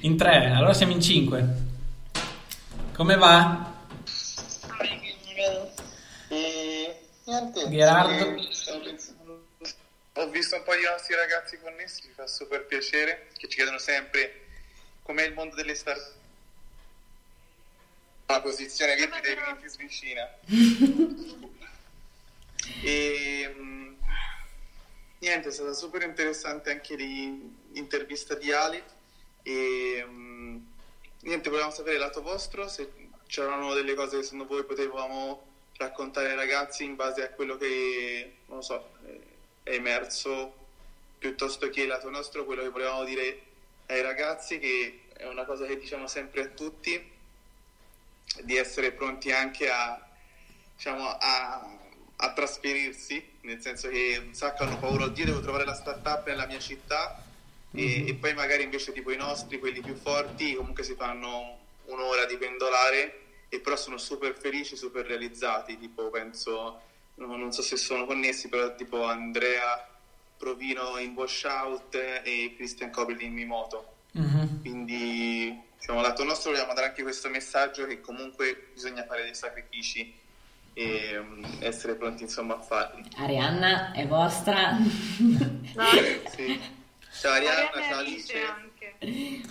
in 0.01 0.17
tre, 0.17 0.51
allora 0.51 0.73
siamo 0.73 0.91
in 0.91 1.01
cinque. 1.01 1.43
Come 2.93 3.15
va? 3.15 3.73
E 6.27 6.95
niente. 7.25 7.69
Gerardo? 7.69 8.39
Ho 10.13 10.29
visto 10.29 10.55
un 10.55 10.63
po' 10.63 10.75
di 10.75 10.83
nostri 10.83 11.15
ragazzi 11.15 11.57
connessi, 11.59 12.01
ci 12.03 12.11
fa 12.13 12.27
super 12.27 12.67
piacere, 12.67 13.29
che 13.35 13.47
ci 13.47 13.55
chiedono 13.55 13.79
sempre 13.79 14.45
com'è 15.01 15.25
il 15.25 15.33
mondo 15.33 15.55
delle 15.55 15.73
start 15.73 16.19
una 18.31 18.41
posizione 18.41 18.95
che 18.95 19.09
ti 19.09 19.19
devi 19.21 19.41
più 19.59 19.69
vicina. 19.77 20.29
e 22.83 23.53
mm, 23.53 23.93
niente, 25.19 25.49
è 25.49 25.51
stata 25.51 25.73
super 25.73 26.01
interessante 26.03 26.71
anche 26.71 26.95
l'intervista 26.95 28.35
di 28.35 28.51
Ali 28.51 28.81
e 29.43 30.05
mm, 30.05 30.57
niente, 31.21 31.49
volevamo 31.49 31.73
sapere 31.73 31.95
il 31.95 32.01
lato 32.01 32.21
vostro, 32.21 32.67
se 32.67 33.09
c'erano 33.27 33.73
delle 33.73 33.93
cose 33.93 34.17
che 34.17 34.23
secondo 34.23 34.45
voi 34.45 34.63
potevamo 34.63 35.47
raccontare 35.77 36.29
ai 36.29 36.35
ragazzi 36.35 36.83
in 36.83 36.95
base 36.95 37.23
a 37.23 37.29
quello 37.29 37.57
che, 37.57 38.35
non 38.47 38.57
lo 38.57 38.63
so, 38.63 38.91
eh, 39.05 39.19
è 39.63 39.73
emerso 39.73 40.53
piuttosto 41.17 41.69
che 41.69 41.81
il 41.81 41.87
lato 41.87 42.09
nostro, 42.09 42.45
quello 42.45 42.61
che 42.61 42.69
volevamo 42.69 43.03
dire 43.03 43.41
ai 43.87 44.01
ragazzi, 44.01 44.57
che 44.59 45.01
è 45.13 45.27
una 45.27 45.45
cosa 45.45 45.65
che 45.65 45.77
diciamo 45.77 46.07
sempre 46.07 46.43
a 46.43 46.47
tutti, 46.47 47.19
di 48.43 48.57
essere 48.57 48.91
pronti 48.91 49.31
anche 49.31 49.69
a, 49.69 50.01
diciamo, 50.75 51.07
a, 51.07 51.77
a 52.15 52.33
trasferirsi, 52.33 53.23
nel 53.41 53.61
senso 53.61 53.89
che 53.89 54.21
un 54.25 54.33
sacco 54.33 54.63
hanno 54.63 54.77
paura, 54.77 55.05
oddio 55.05 55.25
devo 55.25 55.41
trovare 55.41 55.65
la 55.65 55.73
startup 55.73 56.27
nella 56.27 56.45
mia 56.45 56.59
città 56.59 57.23
e, 57.73 58.07
e 58.07 58.13
poi 58.15 58.33
magari 58.33 58.63
invece 58.63 58.91
tipo 58.91 59.11
i 59.11 59.17
nostri, 59.17 59.59
quelli 59.59 59.81
più 59.81 59.95
forti, 59.95 60.55
comunque 60.55 60.83
si 60.83 60.95
fanno 60.95 61.59
un'ora 61.85 62.25
di 62.25 62.37
pendolare 62.37 63.19
e 63.49 63.59
però 63.59 63.75
sono 63.75 63.97
super 63.97 64.37
felici, 64.37 64.75
super 64.75 65.05
realizzati, 65.05 65.77
tipo 65.77 66.09
penso, 66.09 66.81
no, 67.15 67.35
non 67.35 67.51
so 67.51 67.61
se 67.61 67.77
sono 67.77 68.05
connessi, 68.05 68.49
però 68.49 68.75
tipo 68.75 69.03
Andrea 69.03 69.87
Provino 70.37 70.97
in 70.97 71.13
Washout 71.13 71.93
e 72.23 72.53
Christian 72.55 72.91
Copoli 72.91 73.25
in 73.25 73.33
Mimoto. 73.33 73.95
Mhm. 74.13 74.61
Quindi 74.61 75.69
diciamo, 75.81 75.99
lato 76.01 76.23
nostro 76.23 76.51
vogliamo 76.51 76.73
dare 76.73 76.87
anche 76.87 77.01
questo 77.01 77.27
messaggio 77.27 77.87
che 77.87 77.99
comunque 78.01 78.69
bisogna 78.71 79.03
fare 79.03 79.23
dei 79.23 79.33
sacrifici 79.33 80.13
e 80.73 81.19
mm, 81.19 81.43
essere 81.59 81.95
pronti 81.95 82.21
insomma 82.23 82.55
a 82.55 82.61
farli. 82.61 83.03
Arianna 83.17 83.91
è 83.91 84.05
vostra. 84.05 84.77
No, 84.77 85.85
Sì. 86.29 86.59
Ciao 87.19 87.33
Arianna, 87.33 87.69
Arianna 87.71 87.89
ciao 87.89 87.99
Alice 87.99 88.33
Alice. 88.33 88.45
anche. 88.47 89.41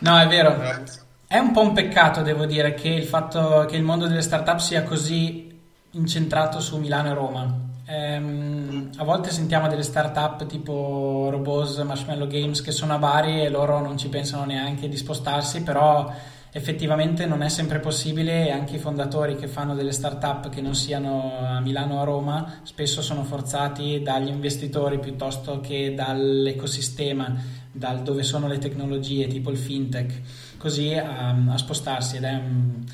No, 0.00 0.18
è 0.18 0.26
vero. 0.26 0.56
Grazie. 0.56 1.02
È 1.26 1.38
un 1.38 1.52
po' 1.52 1.60
un 1.60 1.72
peccato, 1.72 2.22
devo 2.22 2.46
dire, 2.46 2.74
che 2.74 2.88
il 2.88 3.04
fatto 3.04 3.66
che 3.68 3.76
il 3.76 3.82
mondo 3.82 4.06
delle 4.06 4.22
startup 4.22 4.58
sia 4.58 4.82
così 4.82 5.58
incentrato 5.90 6.60
su 6.60 6.78
Milano 6.78 7.10
e 7.10 7.14
Roma. 7.14 7.65
Ehm, 7.88 8.90
a 8.96 9.04
volte 9.04 9.30
sentiamo 9.30 9.68
delle 9.68 9.84
startup 9.84 10.44
tipo 10.46 11.28
Robos, 11.30 11.78
Marshmallow 11.78 12.26
Games 12.26 12.60
che 12.60 12.72
sono 12.72 12.94
a 12.94 12.98
Bari 12.98 13.42
e 13.42 13.48
loro 13.48 13.80
non 13.80 13.96
ci 13.96 14.08
pensano 14.08 14.44
neanche 14.44 14.88
di 14.88 14.96
spostarsi, 14.96 15.62
però 15.62 16.12
effettivamente 16.50 17.26
non 17.26 17.42
è 17.42 17.48
sempre 17.48 17.78
possibile 17.78 18.46
e 18.46 18.50
anche 18.50 18.76
i 18.76 18.78
fondatori 18.78 19.36
che 19.36 19.46
fanno 19.46 19.74
delle 19.74 19.92
startup 19.92 20.48
che 20.48 20.60
non 20.60 20.74
siano 20.74 21.38
a 21.38 21.60
Milano 21.60 21.98
o 21.98 22.00
a 22.00 22.04
Roma 22.04 22.60
spesso 22.62 23.02
sono 23.02 23.22
forzati 23.22 24.02
dagli 24.02 24.28
investitori 24.28 24.98
piuttosto 24.98 25.60
che 25.60 25.94
dall'ecosistema, 25.94 27.36
dal 27.70 28.02
dove 28.02 28.24
sono 28.24 28.48
le 28.48 28.58
tecnologie 28.58 29.28
tipo 29.28 29.50
il 29.50 29.58
fintech, 29.58 30.56
così 30.56 30.92
a, 30.94 31.28
a 31.28 31.58
spostarsi 31.58 32.16
ed 32.16 32.24
è 32.24 32.32
un, 32.32 32.84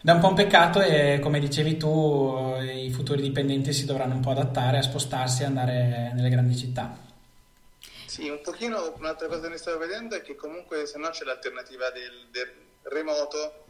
ed 0.00 0.08
è 0.08 0.12
un 0.12 0.20
po' 0.20 0.28
un 0.28 0.34
peccato 0.34 0.80
e 0.80 1.18
come 1.20 1.40
dicevi 1.40 1.76
tu 1.76 2.56
i 2.62 2.90
futuri 2.92 3.20
dipendenti 3.20 3.72
si 3.72 3.84
dovranno 3.84 4.14
un 4.14 4.20
po' 4.20 4.30
adattare 4.30 4.78
a 4.78 4.82
spostarsi 4.82 5.42
e 5.42 5.46
andare 5.46 6.12
nelle 6.14 6.28
grandi 6.28 6.56
città. 6.56 6.96
Sì, 8.06 8.28
un 8.28 8.40
pochino 8.42 8.94
un'altra 8.96 9.26
cosa 9.28 9.42
che 9.42 9.48
ne 9.48 9.56
stavo 9.58 9.78
vedendo 9.78 10.16
è 10.16 10.22
che 10.22 10.34
comunque 10.34 10.86
se 10.86 10.98
no 10.98 11.10
c'è 11.10 11.24
l'alternativa 11.24 11.90
del, 11.90 12.26
del 12.30 12.50
remoto, 12.82 13.64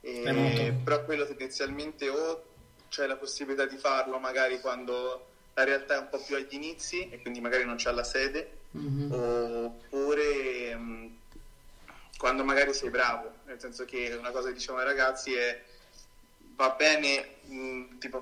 e- 0.00 0.22
Remoto. 0.24 0.80
però 0.82 1.04
quello 1.04 1.26
tendenzialmente 1.26 2.08
o 2.08 2.42
c'è 2.88 3.06
la 3.06 3.16
possibilità 3.16 3.66
di 3.66 3.76
farlo 3.76 4.18
magari 4.18 4.60
quando 4.60 5.26
la 5.54 5.64
realtà 5.64 5.96
è 5.96 5.98
un 5.98 6.08
po' 6.08 6.22
più 6.24 6.36
agli 6.36 6.46
inizi 6.54 7.08
e 7.10 7.20
quindi 7.20 7.40
magari 7.40 7.64
non 7.64 7.76
c'è 7.76 7.92
la 7.92 8.04
sede, 8.04 8.58
Mhm. 8.70 9.12
oppure 9.12 10.74
mh, 10.74 11.16
quando 12.16 12.44
magari 12.44 12.72
sei 12.72 12.88
bravo, 12.90 13.30
nel 13.44 13.60
senso 13.60 13.84
che 13.84 14.14
una 14.18 14.30
cosa 14.30 14.48
che 14.48 14.54
diciamo 14.54 14.78
ai 14.78 14.84
ragazzi 14.84 15.34
è 15.34 15.62
va 16.56 16.74
bene, 16.76 17.26
mh, 17.44 17.98
tipo 17.98 18.18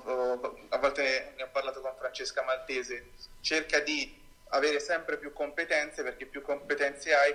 a 0.69 0.77
volte 0.77 1.33
ne 1.37 1.43
ho 1.43 1.49
parlato 1.51 1.81
con 1.81 1.91
Francesca 1.97 2.43
Maltese, 2.43 3.11
cerca 3.41 3.79
di 3.79 4.19
avere 4.49 4.79
sempre 4.79 5.17
più 5.17 5.31
competenze 5.33 6.03
perché 6.03 6.25
più 6.25 6.41
competenze 6.41 7.13
hai, 7.13 7.33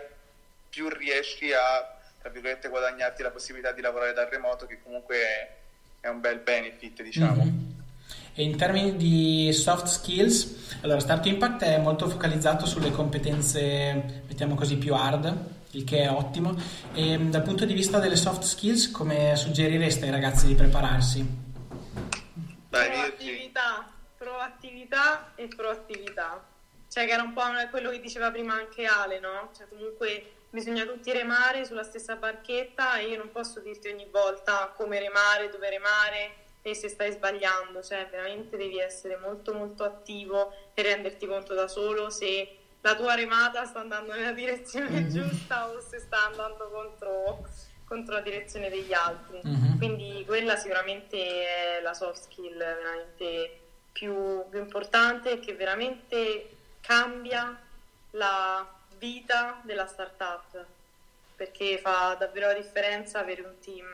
più 0.68 0.88
riesci 0.88 1.52
a, 1.52 1.98
tra 2.20 2.30
virgolette, 2.30 2.68
guadagnarti 2.68 3.22
la 3.22 3.30
possibilità 3.30 3.72
di 3.72 3.80
lavorare 3.80 4.12
dal 4.12 4.26
remoto, 4.26 4.66
che 4.66 4.80
comunque 4.82 5.16
è, 5.16 5.50
è 6.00 6.08
un 6.08 6.20
bel 6.20 6.38
benefit, 6.38 7.02
diciamo. 7.02 7.44
Mhm. 7.44 7.74
E 8.38 8.42
in 8.42 8.56
termini 8.56 8.96
di 8.96 9.50
soft 9.54 9.86
skills, 9.86 10.76
allora 10.82 11.00
Start 11.00 11.24
Impact 11.24 11.62
è 11.62 11.78
molto 11.78 12.06
focalizzato 12.06 12.66
sulle 12.66 12.90
competenze, 12.90 14.22
mettiamo 14.26 14.54
così, 14.54 14.76
più 14.76 14.92
hard, 14.92 15.55
il 15.76 15.84
che 15.84 16.02
è 16.02 16.10
ottimo. 16.10 16.54
E 16.92 17.16
mh, 17.16 17.30
dal 17.30 17.42
punto 17.42 17.64
di 17.64 17.74
vista 17.74 17.98
delle 17.98 18.16
soft 18.16 18.42
skills, 18.42 18.90
come 18.90 19.36
suggerireste 19.36 20.06
ai 20.06 20.10
ragazzi 20.10 20.46
di 20.46 20.54
prepararsi? 20.54 21.24
Proattività, 22.68 23.90
proattività 24.16 25.32
e 25.34 25.48
proattività. 25.48 26.44
Cioè 26.88 27.04
che 27.04 27.12
era 27.12 27.22
un 27.22 27.32
po' 27.32 27.42
quello 27.70 27.90
che 27.90 28.00
diceva 28.00 28.30
prima 28.30 28.54
anche 28.54 28.84
Ale, 28.84 29.20
no? 29.20 29.50
Cioè 29.56 29.68
comunque 29.68 30.32
bisogna 30.50 30.84
tutti 30.84 31.12
remare 31.12 31.64
sulla 31.64 31.82
stessa 31.82 32.16
barchetta 32.16 32.98
e 32.98 33.08
io 33.08 33.18
non 33.18 33.30
posso 33.30 33.60
dirti 33.60 33.88
ogni 33.88 34.06
volta 34.10 34.72
come 34.74 34.98
remare, 34.98 35.50
dove 35.50 35.68
remare 35.68 36.44
e 36.62 36.74
se 36.74 36.88
stai 36.88 37.12
sbagliando, 37.12 37.82
cioè 37.82 38.08
veramente 38.10 38.56
devi 38.56 38.78
essere 38.78 39.16
molto 39.18 39.52
molto 39.52 39.84
attivo 39.84 40.52
e 40.74 40.82
renderti 40.82 41.26
conto 41.26 41.54
da 41.54 41.68
solo 41.68 42.10
se 42.10 42.56
la 42.86 42.94
tua 42.94 43.14
remata 43.14 43.64
sta 43.64 43.80
andando 43.80 44.12
nella 44.14 44.30
direzione 44.30 45.08
giusta 45.08 45.68
o 45.68 45.80
se 45.80 45.98
sta 45.98 46.26
andando 46.26 46.68
contro, 46.70 47.44
contro 47.84 48.14
la 48.14 48.20
direzione 48.20 48.70
degli 48.70 48.92
altri. 48.92 49.40
Mhm. 49.42 49.78
Quindi 49.78 50.24
quella 50.24 50.54
sicuramente 50.54 51.16
è 51.18 51.80
la 51.82 51.94
soft 51.94 52.22
skill 52.22 52.56
veramente 52.56 53.58
più, 53.90 54.48
più 54.48 54.60
importante 54.60 55.32
e 55.32 55.40
che 55.40 55.54
veramente 55.54 56.50
cambia 56.80 57.60
la 58.10 58.64
vita 58.98 59.60
della 59.64 59.86
startup 59.86 60.64
perché 61.34 61.78
fa 61.78 62.14
davvero 62.18 62.46
la 62.46 62.54
differenza 62.54 63.18
avere 63.18 63.42
un 63.42 63.58
team 63.60 63.86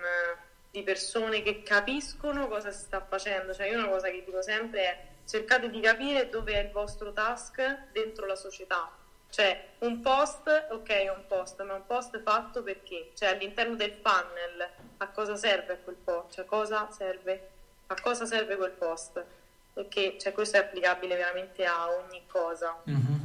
di 0.71 0.83
persone 0.83 1.43
che 1.43 1.63
capiscono 1.63 2.47
cosa 2.47 2.71
si 2.71 2.83
sta 2.83 3.01
facendo. 3.01 3.55
Cioè, 3.55 3.69
io 3.69 3.79
una 3.79 3.89
cosa 3.89 4.11
che 4.11 4.23
dico 4.25 4.43
sempre 4.43 4.83
è 4.83 5.12
cercate 5.33 5.71
di 5.71 5.81
capire 5.81 6.29
dove 6.29 6.53
è 6.53 6.63
il 6.63 6.71
vostro 6.71 7.11
task 7.15 7.87
dentro 7.91 8.27
la 8.27 8.37
società. 8.37 8.91
Cioè, 9.31 9.69
un 9.79 10.03
post, 10.03 10.67
ok, 10.69 10.89
è 10.89 11.09
un 11.09 11.25
post, 11.27 11.63
ma 11.63 11.73
un 11.73 11.87
post 11.87 12.21
fatto 12.21 12.63
perché? 12.63 13.13
Cioè, 13.15 13.31
all'interno 13.31 13.75
del 13.75 13.95
funnel, 13.95 14.69
a 14.99 15.09
cosa 15.09 15.35
serve 15.37 15.81
quel 15.83 15.97
post? 15.97 16.35
Cioè, 16.35 16.45
cosa 16.45 16.91
serve? 16.91 17.49
A 17.87 17.97
cosa 17.99 18.27
serve 18.27 18.57
quel 18.57 18.73
post? 18.73 19.25
Perché 19.73 20.19
cioè, 20.19 20.33
questo 20.33 20.59
è 20.59 20.61
applicabile 20.61 21.17
veramente 21.17 21.65
a 21.65 21.89
ogni 21.91 22.23
cosa. 22.27 22.79
Mhm. 22.85 23.22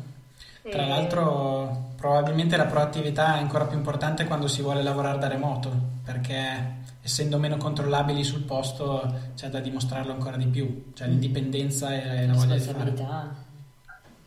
Tra 0.70 0.86
l'altro, 0.86 1.94
probabilmente 1.96 2.58
la 2.58 2.66
proattività 2.66 3.36
è 3.36 3.40
ancora 3.40 3.66
più 3.66 3.78
importante 3.78 4.26
quando 4.26 4.48
si 4.48 4.62
vuole 4.62 4.84
lavorare 4.84 5.18
da 5.18 5.28
remoto, 5.28 5.72
perché 6.04 6.86
essendo 7.02 7.38
meno 7.38 7.58
controllabili 7.58 8.24
sul 8.24 8.44
posto 8.44 9.32
c'è 9.36 9.48
da 9.48 9.60
dimostrarlo 9.60 10.12
ancora 10.12 10.36
di 10.36 10.48
più, 10.48 10.92
cioè 10.94 11.08
l'indipendenza 11.08 11.94
e 11.94 12.28
la 12.28 12.34
voglia 12.34 12.56
di 12.56 12.62
fare. 12.62 13.46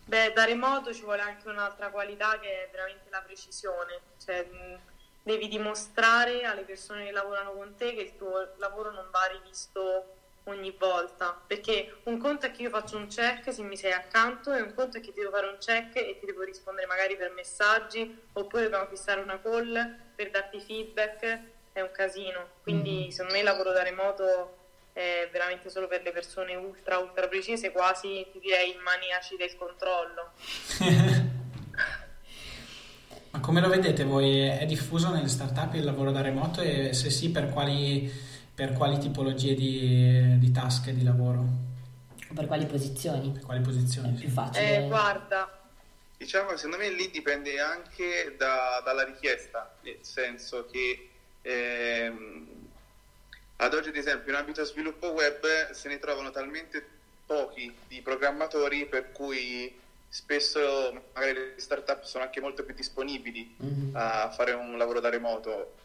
Beh, 0.07 0.33
da 0.35 0.45
remoto 0.45 0.93
ci 0.93 1.03
vuole 1.03 1.21
anche 1.21 1.49
un'altra 1.49 1.91
qualità 1.91 2.39
che 2.41 2.49
è 2.49 2.69
veramente 2.73 3.09
la 3.11 3.23
precisione, 3.25 4.01
cioè 4.25 4.49
devi 5.23 5.47
dimostrare 5.47 6.45
alle 6.45 6.63
persone 6.63 7.05
che 7.05 7.13
lavorano 7.13 7.53
con 7.53 7.75
te 7.77 7.95
che 7.95 8.01
il 8.01 8.17
tuo 8.17 8.55
lavoro 8.59 8.91
non 8.91 9.07
va 9.13 9.21
rivisto 9.31 10.17
ogni 10.45 10.75
volta, 10.79 11.41
perché 11.47 11.99
un 12.05 12.19
conto 12.19 12.47
è 12.47 12.51
che 12.51 12.63
io 12.63 12.71
faccio 12.71 12.97
un 12.97 13.07
check 13.07 13.53
se 13.53 13.63
mi 13.63 13.77
sei 13.77 13.93
accanto 13.93 14.53
e 14.53 14.61
un 14.61 14.75
conto 14.75 14.97
è 14.99 15.01
che 15.01 15.13
ti 15.13 15.21
devo 15.21 15.31
fare 15.31 15.47
un 15.47 15.59
check 15.59 15.97
e 15.97 16.17
ti 16.19 16.27
devo 16.27 16.43
rispondere 16.43 16.87
magari 16.87 17.17
per 17.17 17.31
messaggi 17.33 18.23
oppure 18.33 18.65
dobbiamo 18.65 18.87
fissare 18.87 19.21
una 19.21 19.41
call 19.41 19.97
per 20.15 20.31
darti 20.31 20.61
feedback 20.61 21.41
è 21.73 21.81
un 21.81 21.91
casino. 21.93 22.49
Quindi 22.63 23.07
mm. 23.07 23.11
secondo 23.11 23.33
me 23.33 23.39
il 23.39 23.45
lavoro 23.45 23.73
da 23.73 23.83
remoto 23.83 24.57
è 24.93 25.29
veramente 25.31 25.71
solo 25.71 25.87
per 25.87 26.03
le 26.03 26.13
persone 26.13 26.55
ultra 26.57 26.99
ultra 26.99 27.29
precise, 27.29 27.71
quasi 27.71 28.27
ti 28.33 28.41
direi 28.41 28.77
maniaci 28.83 29.37
del 29.37 29.57
controllo. 29.57 30.33
Ma 33.33 33.39
come 33.39 33.61
lo 33.61 33.69
vedete 33.69 34.03
voi? 34.03 34.41
È 34.41 34.67
diffuso 34.67 35.11
nelle 35.11 35.29
startup 35.29 35.75
il 35.75 35.85
lavoro 35.85 36.11
da 36.11 36.21
remoto 36.21 36.61
e 36.63 36.93
se 36.93 37.11
sì 37.11 37.31
per 37.31 37.49
quali, 37.51 38.13
per 38.61 38.75
quali 38.75 38.99
tipologie 38.99 39.55
di, 39.55 40.39
di 40.39 40.51
task 40.51 40.89
e 40.89 40.93
di 40.95 41.03
lavoro? 41.03 41.47
Per 42.35 42.47
quali 42.47 42.67
posizioni? 42.67 43.31
Per 43.31 43.43
quali 43.43 43.63
posizioni? 43.63 44.15
È 44.15 44.21
più 44.21 44.29
facile. 44.29 44.85
Eh, 44.85 44.87
guarda, 44.87 45.59
Diciamo, 46.19 46.55
secondo 46.57 46.77
me 46.77 46.91
lì 46.91 47.11
dipende 47.11 47.59
anche 47.59 48.35
da, 48.37 48.83
dalla 48.85 49.05
richiesta, 49.05 49.75
nel 49.81 49.97
senso 50.03 50.67
che 50.71 51.09
ehm, 51.41 52.49
ad 53.57 53.73
oggi, 53.73 53.89
ad 53.89 53.97
esempio, 53.97 54.31
in 54.31 54.37
ambito 54.37 54.63
sviluppo 54.65 55.13
web 55.13 55.71
se 55.71 55.89
ne 55.89 55.99
trovano 55.99 56.31
talmente 56.31 56.87
pochi 57.25 57.75
di 57.89 58.03
programmatori 58.03 58.85
per 58.85 59.13
cui 59.13 59.75
spesso 60.07 61.03
magari 61.15 61.33
le 61.33 61.55
startup 61.57 62.03
sono 62.03 62.25
anche 62.25 62.43
molto 62.43 62.63
più 62.65 62.75
disponibili 62.75 63.57
mm-hmm. 63.65 63.97
a 63.97 64.29
fare 64.29 64.53
un 64.53 64.77
lavoro 64.77 65.01
da 65.01 65.09
remoto. 65.09 65.77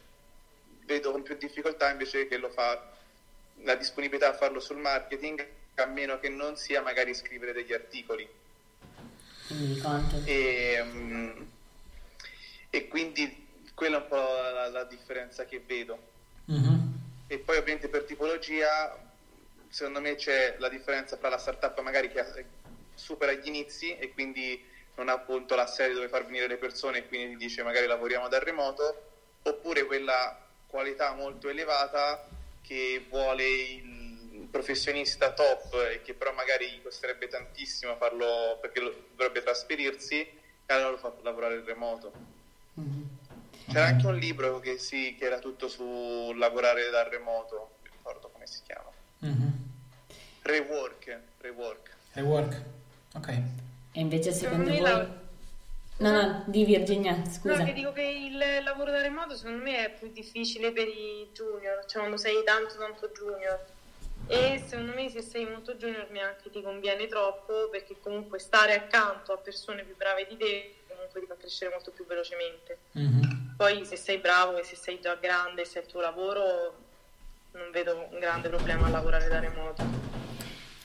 Vedo 0.85 1.11
con 1.11 1.23
più 1.23 1.35
difficoltà 1.35 1.89
invece 1.89 2.27
che 2.27 2.37
lo 2.37 2.49
fa 2.49 2.93
la 3.63 3.75
disponibilità 3.75 4.29
a 4.29 4.33
farlo 4.33 4.59
sul 4.59 4.77
marketing, 4.77 5.45
a 5.75 5.85
meno 5.85 6.19
che 6.19 6.29
non 6.29 6.57
sia 6.57 6.81
magari 6.81 7.13
scrivere 7.13 7.53
degli 7.53 7.73
articoli. 7.73 8.27
E, 10.25 10.81
um, 10.81 11.47
e, 12.69 12.87
quindi 12.87 13.47
quella 13.73 13.97
è 13.97 14.01
un 14.01 14.07
po' 14.07 14.15
la, 14.15 14.69
la 14.69 14.83
differenza 14.83 15.45
che 15.45 15.61
vedo. 15.65 15.97
Mm-hmm. 16.51 16.79
E 17.27 17.37
poi 17.39 17.57
ovviamente 17.57 17.87
per 17.87 18.03
tipologia, 18.03 18.97
secondo 19.69 20.01
me 20.01 20.15
c'è 20.15 20.55
la 20.59 20.69
differenza 20.69 21.17
tra 21.17 21.29
la 21.29 21.37
startup 21.37 21.79
magari 21.81 22.11
che 22.11 22.45
supera 22.93 23.33
gli 23.33 23.47
inizi 23.47 23.97
e 23.97 24.13
quindi 24.13 24.63
non 24.95 25.09
ha 25.09 25.13
appunto 25.13 25.55
la 25.55 25.67
serie 25.67 25.93
dove 25.93 26.07
far 26.07 26.25
venire 26.25 26.47
le 26.47 26.57
persone 26.57 26.99
e 26.99 27.07
quindi 27.07 27.35
dice 27.35 27.63
magari 27.63 27.85
lavoriamo 27.85 28.27
da 28.27 28.39
remoto, 28.39 29.11
oppure 29.43 29.85
quella 29.85 30.44
qualità 30.75 31.13
molto 31.13 31.47
elevata 31.47 32.27
che 32.61 33.05
vuole 33.09 33.47
il 33.47 34.47
professionista 34.51 35.31
top 35.31 35.73
e 35.89 36.01
che 36.01 36.13
però 36.13 36.33
magari 36.33 36.69
gli 36.69 36.81
costerebbe 36.81 37.29
tantissimo 37.29 37.95
farlo 37.95 38.57
perché 38.59 38.81
dovrebbe 39.15 39.41
trasferirsi 39.41 40.19
e 40.19 40.73
allora 40.73 40.89
lo 40.89 40.97
fa 40.97 41.13
lavorare 41.21 41.55
in 41.55 41.65
remoto. 41.65 42.11
Mm-hmm. 42.77 43.01
C'era 43.67 43.85
anche 43.85 44.05
un 44.05 44.17
libro 44.17 44.59
che, 44.59 44.77
sì, 44.77 45.15
che 45.17 45.25
era 45.25 45.39
tutto 45.39 45.69
su 45.69 46.33
lavorare 46.35 46.89
da 46.89 47.07
remoto, 47.07 47.55
non 47.55 47.91
ricordo 47.93 48.27
come 48.27 48.45
si 48.45 48.59
chiama. 48.63 48.91
Mm-hmm. 49.25 49.49
Rework, 50.41 51.19
rework. 51.39 51.95
Rework. 52.11 52.61
Ok. 53.13 53.29
E 53.29 53.43
invece 53.93 54.33
secondo 54.33 54.69
voi... 54.69 54.79
La... 54.81 55.23
No, 55.97 56.11
no, 56.11 56.43
di 56.45 56.65
Virginia, 56.65 57.23
scusa. 57.25 57.57
No, 57.57 57.63
che 57.63 57.73
dico 57.73 57.93
che 57.93 58.01
il 58.01 58.37
lavoro 58.63 58.91
da 58.91 59.01
remoto 59.01 59.35
secondo 59.35 59.63
me 59.63 59.85
è 59.85 59.93
più 59.97 60.11
difficile 60.11 60.71
per 60.73 60.87
i 60.87 61.29
junior, 61.31 61.85
cioè 61.85 62.01
quando 62.01 62.17
sei 62.17 62.43
tanto 62.43 62.75
tanto 62.77 63.11
junior. 63.13 63.73
E 64.27 64.61
secondo 64.65 64.93
me 64.93 65.09
se 65.09 65.21
sei 65.21 65.45
molto 65.45 65.75
junior 65.75 66.09
neanche 66.09 66.49
ti 66.49 66.61
conviene 66.61 67.07
troppo 67.07 67.69
perché 67.69 67.95
comunque 68.01 68.39
stare 68.39 68.73
accanto 68.73 69.31
a 69.31 69.37
persone 69.37 69.83
più 69.83 69.95
brave 69.95 70.25
di 70.27 70.35
te 70.35 70.75
comunque 70.95 71.19
ti 71.21 71.25
fa 71.27 71.35
crescere 71.37 71.71
molto 71.71 71.91
più 71.91 72.05
velocemente. 72.05 72.77
Mm-hmm. 72.97 73.55
Poi 73.55 73.85
se 73.85 73.95
sei 73.95 74.17
bravo 74.17 74.57
e 74.57 74.63
se 74.63 74.75
sei 74.75 74.99
già 74.99 75.15
grande 75.15 75.61
e 75.61 75.65
se 75.65 75.79
è 75.79 75.83
il 75.83 75.87
tuo 75.87 76.01
lavoro 76.01 76.75
non 77.51 77.71
vedo 77.71 78.07
un 78.11 78.19
grande 78.19 78.49
problema 78.49 78.87
a 78.87 78.89
lavorare 78.89 79.27
da 79.27 79.39
remoto. 79.39 79.83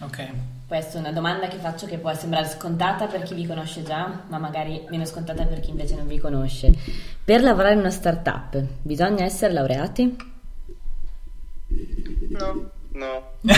Ok. 0.00 0.28
Questa 0.70 0.98
è 0.98 1.00
una 1.00 1.10
domanda 1.10 1.48
che 1.48 1.58
faccio 1.58 1.86
che 1.86 1.98
può 1.98 2.14
sembrare 2.14 2.46
scontata 2.46 3.08
per 3.08 3.24
chi 3.24 3.34
vi 3.34 3.44
conosce 3.44 3.82
già, 3.82 4.22
ma 4.28 4.38
magari 4.38 4.86
meno 4.88 5.04
scontata 5.04 5.44
per 5.44 5.58
chi 5.58 5.70
invece 5.70 5.96
non 5.96 6.06
vi 6.06 6.20
conosce. 6.20 6.70
Per 7.24 7.42
lavorare 7.42 7.74
in 7.74 7.80
una 7.80 7.90
startup 7.90 8.56
bisogna 8.80 9.24
essere 9.24 9.52
laureati? 9.52 10.16
No. 12.28 12.70
No. 12.92 13.32
no, 13.40 13.54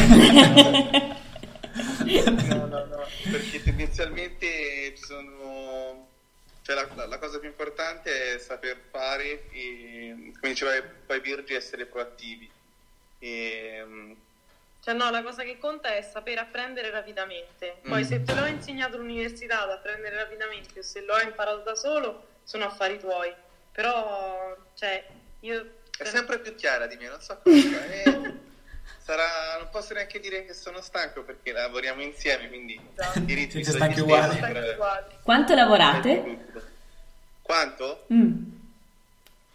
no, 2.46 2.66
no, 2.66 3.06
perché 3.30 3.62
tendenzialmente 3.62 4.94
ci 4.96 5.04
sono... 5.04 6.06
Cioè 6.62 6.74
la, 6.74 7.06
la, 7.06 7.18
cosa 7.18 7.38
più 7.38 7.48
importante 7.50 8.36
è 8.36 8.38
saper 8.38 8.78
fare 8.90 9.50
e, 9.50 10.32
come 10.40 10.52
diceva 10.52 10.70
poi 11.04 11.20
Virgi, 11.20 11.52
essere 11.52 11.84
proattivi. 11.84 12.50
E, 13.18 13.84
cioè 14.82 14.94
no, 14.94 15.10
la 15.10 15.22
cosa 15.22 15.44
che 15.44 15.58
conta 15.58 15.94
è 15.94 16.02
sapere 16.02 16.40
apprendere 16.40 16.90
rapidamente. 16.90 17.76
Poi 17.82 18.02
mm. 18.02 18.04
se 18.04 18.22
te 18.24 18.34
l'ho 18.34 18.46
insegnato 18.46 18.96
all'università 18.96 19.62
ad 19.62 19.70
apprendere 19.70 20.16
rapidamente 20.16 20.80
o 20.80 20.82
se 20.82 21.02
l'ho 21.02 21.20
imparato 21.20 21.62
da 21.62 21.76
solo, 21.76 22.26
sono 22.42 22.64
affari 22.64 22.98
tuoi. 22.98 23.32
Però, 23.70 24.56
cioè, 24.74 25.06
io... 25.40 25.74
È 25.96 26.04
sempre 26.04 26.40
più 26.40 26.56
chiara 26.56 26.88
di 26.88 26.96
me, 26.96 27.06
non 27.06 27.20
so 27.20 27.38
come. 27.44 28.02
eh, 28.02 28.32
sarà... 28.98 29.58
Non 29.58 29.68
posso 29.70 29.94
neanche 29.94 30.18
dire 30.18 30.44
che 30.44 30.52
sono 30.52 30.80
stanco 30.80 31.22
perché 31.22 31.52
lavoriamo 31.52 32.02
insieme, 32.02 32.48
quindi 32.48 32.74
esatto. 32.98 33.20
i 33.20 33.34
ritmi 33.34 33.62
sono 33.62 33.76
stanchi 33.76 34.00
uguali. 34.00 34.40
Quanto 35.22 35.54
lavorate? 35.54 36.38
Quanto? 37.40 38.06
Mm. 38.12 38.61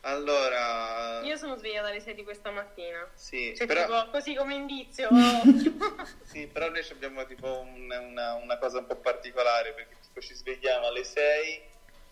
Allora... 0.07 1.19
Io 1.21 1.35
sono 1.35 1.57
svegliata 1.57 1.89
alle 1.89 1.99
6 1.99 2.15
di 2.15 2.23
questa 2.23 2.49
mattina. 2.49 3.05
Sì, 3.13 3.53
cioè, 3.55 3.67
però... 3.67 3.85
tipo, 3.85 4.11
così 4.11 4.35
come 4.35 4.55
indizio. 4.55 5.09
sì, 6.23 6.47
però 6.47 6.69
noi 6.69 6.85
abbiamo 6.91 7.25
tipo 7.25 7.59
un, 7.59 7.91
una, 7.91 8.35
una, 8.35 8.57
cosa 8.57 8.79
un 8.79 8.87
po' 8.87 8.95
particolare 8.95 9.73
perché 9.73 9.95
tipo 10.01 10.21
ci 10.21 10.33
svegliamo 10.33 10.87
alle 10.87 11.03
6, 11.03 11.61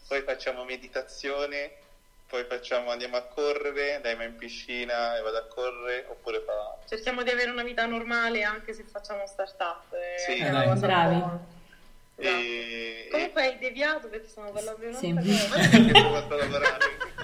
poi 0.09 0.21
facciamo 0.23 0.65
meditazione, 0.65 1.71
poi 2.27 2.43
facciamo, 2.43 2.91
andiamo 2.91 3.15
a 3.15 3.21
correre, 3.21 3.95
andiamo 3.95 4.23
in 4.23 4.35
piscina 4.35 5.17
e 5.17 5.21
vado 5.21 5.37
a 5.37 5.45
correre, 5.45 6.05
oppure 6.09 6.41
fa... 6.41 6.77
Cerchiamo 6.89 7.23
di 7.23 7.29
avere 7.29 7.49
una 7.49 7.63
vita 7.63 7.85
normale 7.85 8.43
anche 8.43 8.73
se 8.73 8.83
facciamo 8.83 9.25
start-up. 9.25 9.93
Eh, 9.93 10.19
sì, 10.19 10.41
dai, 10.41 10.77
bravi. 10.77 11.23
E... 12.17 13.07
Comunque 13.09 13.41
hai 13.41 13.57
deviato 13.57 14.09
perché 14.09 14.27
stiamo 14.27 14.51
parlando 14.51 14.79
di 14.81 14.87
un'altra 14.87 15.21
sì. 15.21 15.47
cosa. 15.47 15.69
Perché 15.69 15.99
ho 15.99 16.11
lavorare. 16.11 17.14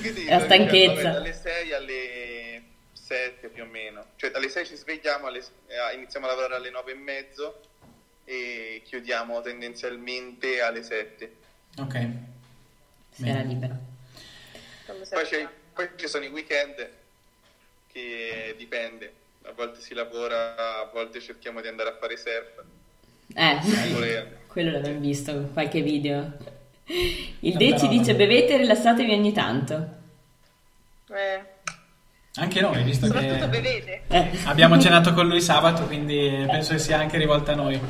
Quindi, 0.00 0.24
la 0.26 0.40
stanchezza. 0.40 0.94
Vabbè, 0.94 1.12
dalle 1.12 1.32
6 1.32 1.72
alle 1.72 2.62
7 2.92 3.48
più 3.48 3.62
o 3.62 3.66
meno. 3.66 4.04
Cioè 4.16 4.30
dalle 4.30 4.48
6 4.48 4.66
ci 4.66 4.76
svegliamo, 4.76 5.26
alle, 5.26 5.38
eh, 5.38 5.94
iniziamo 5.94 6.26
a 6.26 6.30
lavorare 6.30 6.56
alle 6.56 6.70
9 6.70 6.92
e 6.92 6.94
mezzo 6.94 7.60
e 8.24 8.82
chiudiamo 8.84 9.40
tendenzialmente 9.42 10.60
alle 10.60 10.82
7. 10.82 11.36
Ok. 11.78 12.08
Sera 13.10 13.40
libera. 13.42 13.78
Poi, 14.86 15.48
poi 15.72 15.88
ci 15.96 16.08
sono 16.08 16.24
i 16.24 16.28
weekend 16.28 16.88
che 17.92 18.54
dipende. 18.56 19.12
A 19.44 19.52
volte 19.52 19.80
si 19.80 19.94
lavora, 19.94 20.80
a 20.80 20.90
volte 20.92 21.20
cerchiamo 21.20 21.60
di 21.60 21.68
andare 21.68 21.90
a 21.90 21.96
fare 21.96 22.16
surf. 22.16 22.64
Eh, 23.34 24.26
quello 24.48 24.70
l'abbiamo 24.72 24.98
visto, 24.98 25.50
qualche 25.52 25.80
video. 25.80 26.55
Il 27.40 27.56
De 27.56 27.78
ci 27.78 27.88
dice 27.88 28.14
bevete 28.14 28.54
e 28.54 28.56
rilassatevi 28.58 29.12
ogni 29.12 29.32
tanto. 29.32 29.74
Eh. 31.08 31.54
Anche 32.38 32.60
noi, 32.60 32.82
visto 32.82 33.06
Soprattutto 33.06 33.48
che 33.48 33.48
bevete. 33.48 34.02
Eh, 34.08 34.30
abbiamo 34.44 34.78
cenato 34.78 35.14
con 35.14 35.26
lui 35.26 35.40
sabato, 35.40 35.84
quindi 35.84 36.44
penso 36.46 36.74
che 36.74 36.78
sia 36.78 36.98
anche 36.98 37.16
rivolta 37.16 37.52
a 37.52 37.54
noi. 37.54 37.80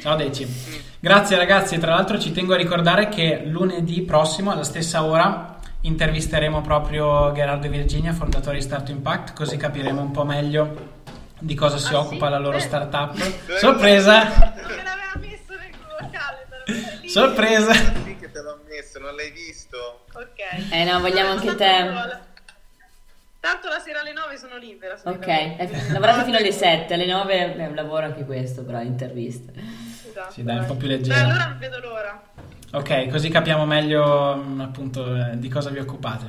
Ciao 0.00 0.16
Deci. 0.16 0.46
Grazie 0.98 1.36
ragazzi, 1.36 1.78
tra 1.78 1.94
l'altro 1.94 2.18
ci 2.18 2.32
tengo 2.32 2.54
a 2.54 2.56
ricordare 2.56 3.08
che 3.08 3.42
lunedì 3.44 4.02
prossimo 4.02 4.50
alla 4.50 4.64
stessa 4.64 5.04
ora 5.04 5.58
intervisteremo 5.80 6.60
proprio 6.60 7.32
Gerardo 7.32 7.66
e 7.66 7.70
Virginia, 7.70 8.12
fondatori 8.12 8.58
di 8.58 8.62
Start 8.62 8.88
Impact, 8.88 9.34
così 9.34 9.56
capiremo 9.56 10.00
un 10.00 10.10
po' 10.10 10.24
meglio 10.24 10.90
di 11.38 11.54
cosa 11.54 11.76
si 11.76 11.92
ah, 11.94 12.00
occupa 12.00 12.26
sì? 12.26 12.32
la 12.32 12.38
loro 12.38 12.58
startup. 12.58 13.14
Sorpresa! 13.58 14.90
Sorpresa! 17.12 17.72
messo, 18.72 18.98
non 18.98 19.14
l'hai 19.14 19.30
visto? 19.30 20.04
Ok. 20.12 20.70
Eh 20.70 20.84
no, 20.84 21.00
vogliamo 21.00 21.30
anche 21.30 21.54
te. 21.54 22.20
Tanto 23.40 23.68
la 23.68 23.80
sera 23.80 24.00
alle 24.00 24.12
9 24.12 24.36
sono 24.38 24.56
libera. 24.56 24.98
Ok, 25.04 25.26
eh, 25.26 25.68
lavorate 25.90 26.24
fino 26.24 26.36
alle 26.36 26.52
7, 26.52 26.94
alle 26.94 27.06
9 27.06 27.56
è 27.56 27.66
un 27.66 27.74
lavoro 27.74 28.06
anche 28.06 28.24
questo, 28.24 28.64
però 28.64 28.80
intervista. 28.80 29.50
Esatto, 30.08 30.32
sì, 30.32 30.44
dai, 30.44 30.58
un 30.58 30.66
po' 30.66 30.76
più 30.76 30.86
leggero. 30.86 31.14
Beh, 31.14 31.22
allora 31.22 31.46
non 31.48 31.58
vedo 31.58 31.80
l'ora. 31.80 32.22
Ok, 32.72 33.08
così 33.08 33.28
capiamo 33.30 33.66
meglio 33.66 34.36
mm, 34.36 34.60
appunto 34.60 35.16
eh, 35.16 35.38
di 35.38 35.48
cosa 35.48 35.70
vi 35.70 35.80
occupate. 35.80 36.24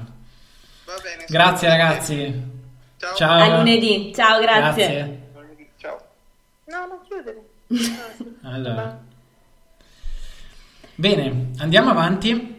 Va 0.85 0.99
bene. 1.01 1.25
Grazie 1.27 1.67
ragazzi. 1.67 2.51
Ciao. 2.97 3.15
Ciao. 3.15 3.41
A 3.41 3.57
lunedì. 3.57 4.11
Ciao, 4.13 4.41
grazie. 4.41 4.87
grazie. 4.87 5.21
Ciao. 5.77 6.01
No, 6.65 6.87
non 6.87 6.99
chiudere. 7.03 7.43
allora. 8.41 9.11
Bene, 10.95 11.51
andiamo 11.57 11.89
avanti. 11.89 12.51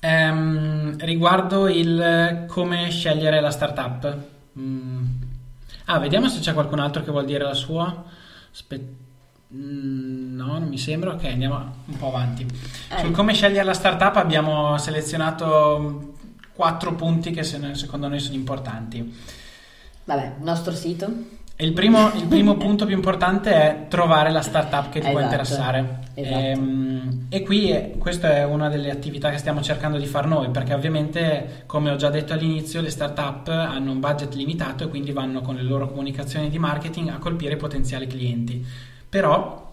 Ehm, 0.00 0.96
riguardo 0.98 1.68
il 1.68 2.44
come 2.48 2.90
scegliere 2.90 3.40
la 3.40 3.50
startup. 3.50 4.16
Mm. 4.58 5.04
Ah, 5.86 5.98
vediamo 5.98 6.28
se 6.28 6.40
c'è 6.40 6.52
qualcun 6.52 6.78
altro 6.78 7.02
che 7.02 7.10
vuol 7.10 7.24
dire 7.24 7.44
la 7.44 7.54
sua. 7.54 8.04
Aspetta. 8.52 9.02
Mm, 9.54 10.36
No, 10.36 10.58
non 10.58 10.68
mi 10.68 10.78
sembra. 10.78 11.12
Ok, 11.12 11.24
andiamo 11.24 11.56
un 11.86 11.96
po' 11.96 12.08
avanti. 12.08 12.42
Eh. 12.90 12.98
Sul 13.00 13.10
come 13.12 13.32
scegliere 13.34 13.64
la 13.64 13.72
startup 13.74 14.16
abbiamo 14.16 14.76
selezionato 14.78 16.14
quattro 16.52 16.94
punti 16.94 17.30
che 17.30 17.42
se- 17.42 17.74
secondo 17.74 18.08
noi 18.08 18.20
sono 18.20 18.34
importanti. 18.36 19.14
Vabbè, 20.04 20.34
nostro 20.40 20.72
sito. 20.74 21.10
Il 21.56 21.72
primo, 21.72 22.12
il 22.14 22.26
primo 22.26 22.56
punto 22.58 22.84
più 22.84 22.96
importante 22.96 23.52
è 23.52 23.86
trovare 23.88 24.30
la 24.30 24.42
startup 24.42 24.90
che 24.90 25.00
ti 25.00 25.08
può 25.08 25.20
Esatto, 25.20 25.22
interessare. 25.22 25.98
esatto. 26.14 26.38
Ehm, 26.38 27.26
e 27.28 27.42
qui 27.42 27.70
eh, 27.70 27.94
questa 27.96 28.36
è 28.36 28.44
una 28.44 28.68
delle 28.68 28.90
attività 28.90 29.30
che 29.30 29.38
stiamo 29.38 29.60
cercando 29.62 29.98
di 29.98 30.06
fare 30.06 30.26
noi, 30.26 30.50
perché 30.50 30.74
ovviamente, 30.74 31.62
come 31.66 31.90
ho 31.90 31.96
già 31.96 32.10
detto 32.10 32.32
all'inizio, 32.32 32.80
le 32.80 32.90
startup 32.90 33.48
hanno 33.48 33.92
un 33.92 34.00
budget 34.00 34.34
limitato 34.34 34.84
e 34.84 34.88
quindi 34.88 35.12
vanno 35.12 35.42
con 35.42 35.54
le 35.54 35.62
loro 35.62 35.88
comunicazioni 35.88 36.50
di 36.50 36.58
marketing 36.58 37.10
a 37.10 37.18
colpire 37.18 37.54
i 37.54 37.58
potenziali 37.58 38.06
clienti. 38.08 38.64
Però 39.08 39.63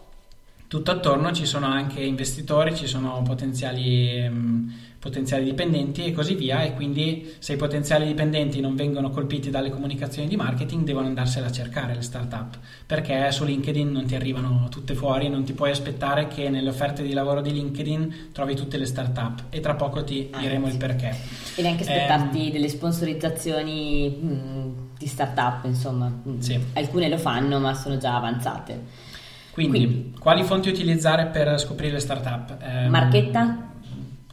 tutto 0.72 0.92
attorno 0.92 1.34
ci 1.34 1.46
sono 1.46 1.66
anche 1.66 2.00
investitori, 2.00 2.74
ci 2.74 2.88
sono 2.88 3.22
potenziali, 3.24 4.16
ehm, 4.16 4.74
potenziali 5.00 5.44
dipendenti 5.44 6.06
e 6.06 6.14
così 6.14 6.34
via 6.36 6.62
e 6.64 6.74
quindi 6.76 7.34
se 7.40 7.52
i 7.54 7.56
potenziali 7.58 8.06
dipendenti 8.06 8.62
non 8.62 8.76
vengono 8.78 9.10
colpiti 9.10 9.50
dalle 9.50 9.70
comunicazioni 9.70 10.30
di 10.30 10.38
marketing 10.38 10.86
devono 10.86 11.08
andarsela 11.08 11.48
a 11.48 11.52
cercare 11.52 11.94
le 11.94 12.02
startup 12.02 12.58
perché 12.86 13.30
su 13.34 13.44
LinkedIn 13.44 13.92
non 13.92 14.06
ti 14.06 14.16
arrivano 14.16 14.68
tutte 14.70 14.94
fuori, 14.96 15.28
non 15.28 15.44
ti 15.44 15.52
puoi 15.52 15.72
aspettare 15.72 16.30
che 16.30 16.48
nelle 16.50 16.70
offerte 16.70 17.04
di 17.04 17.12
lavoro 17.12 17.42
di 17.42 17.52
LinkedIn 17.52 18.30
trovi 18.32 18.56
tutte 18.56 18.78
le 18.78 18.86
startup 18.86 19.44
e 19.50 19.60
tra 19.60 19.74
poco 19.76 20.06
ti 20.06 20.30
Ah, 20.32 20.40
diremo 20.40 20.68
sì. 20.68 20.72
il 20.72 20.78
perché. 20.78 21.14
E 21.56 21.62
neanche 21.64 21.82
aspettarti 21.84 22.46
Ehm, 22.46 22.52
delle 22.54 22.70
sponsorizzazioni 22.70 24.08
mh, 24.10 24.74
di 24.98 25.08
startup, 25.08 25.66
insomma. 25.66 26.08
Mh, 26.08 26.40
Sì. 26.40 26.58
Alcune 26.76 27.10
lo 27.10 27.18
fanno, 27.18 27.60
ma 27.60 27.74
sono 27.74 27.98
già 27.98 28.16
avanzate. 28.16 29.10
Quindi, 29.52 29.78
Quindi. 29.86 30.16
quali 30.20 30.44
fonti 30.44 30.70
utilizzare 30.70 31.26
per 31.26 31.60
scoprire 31.60 31.94
le 31.94 32.00
startup? 32.00 32.58
Ehm, 32.62 32.90
Marchetta? 32.90 33.70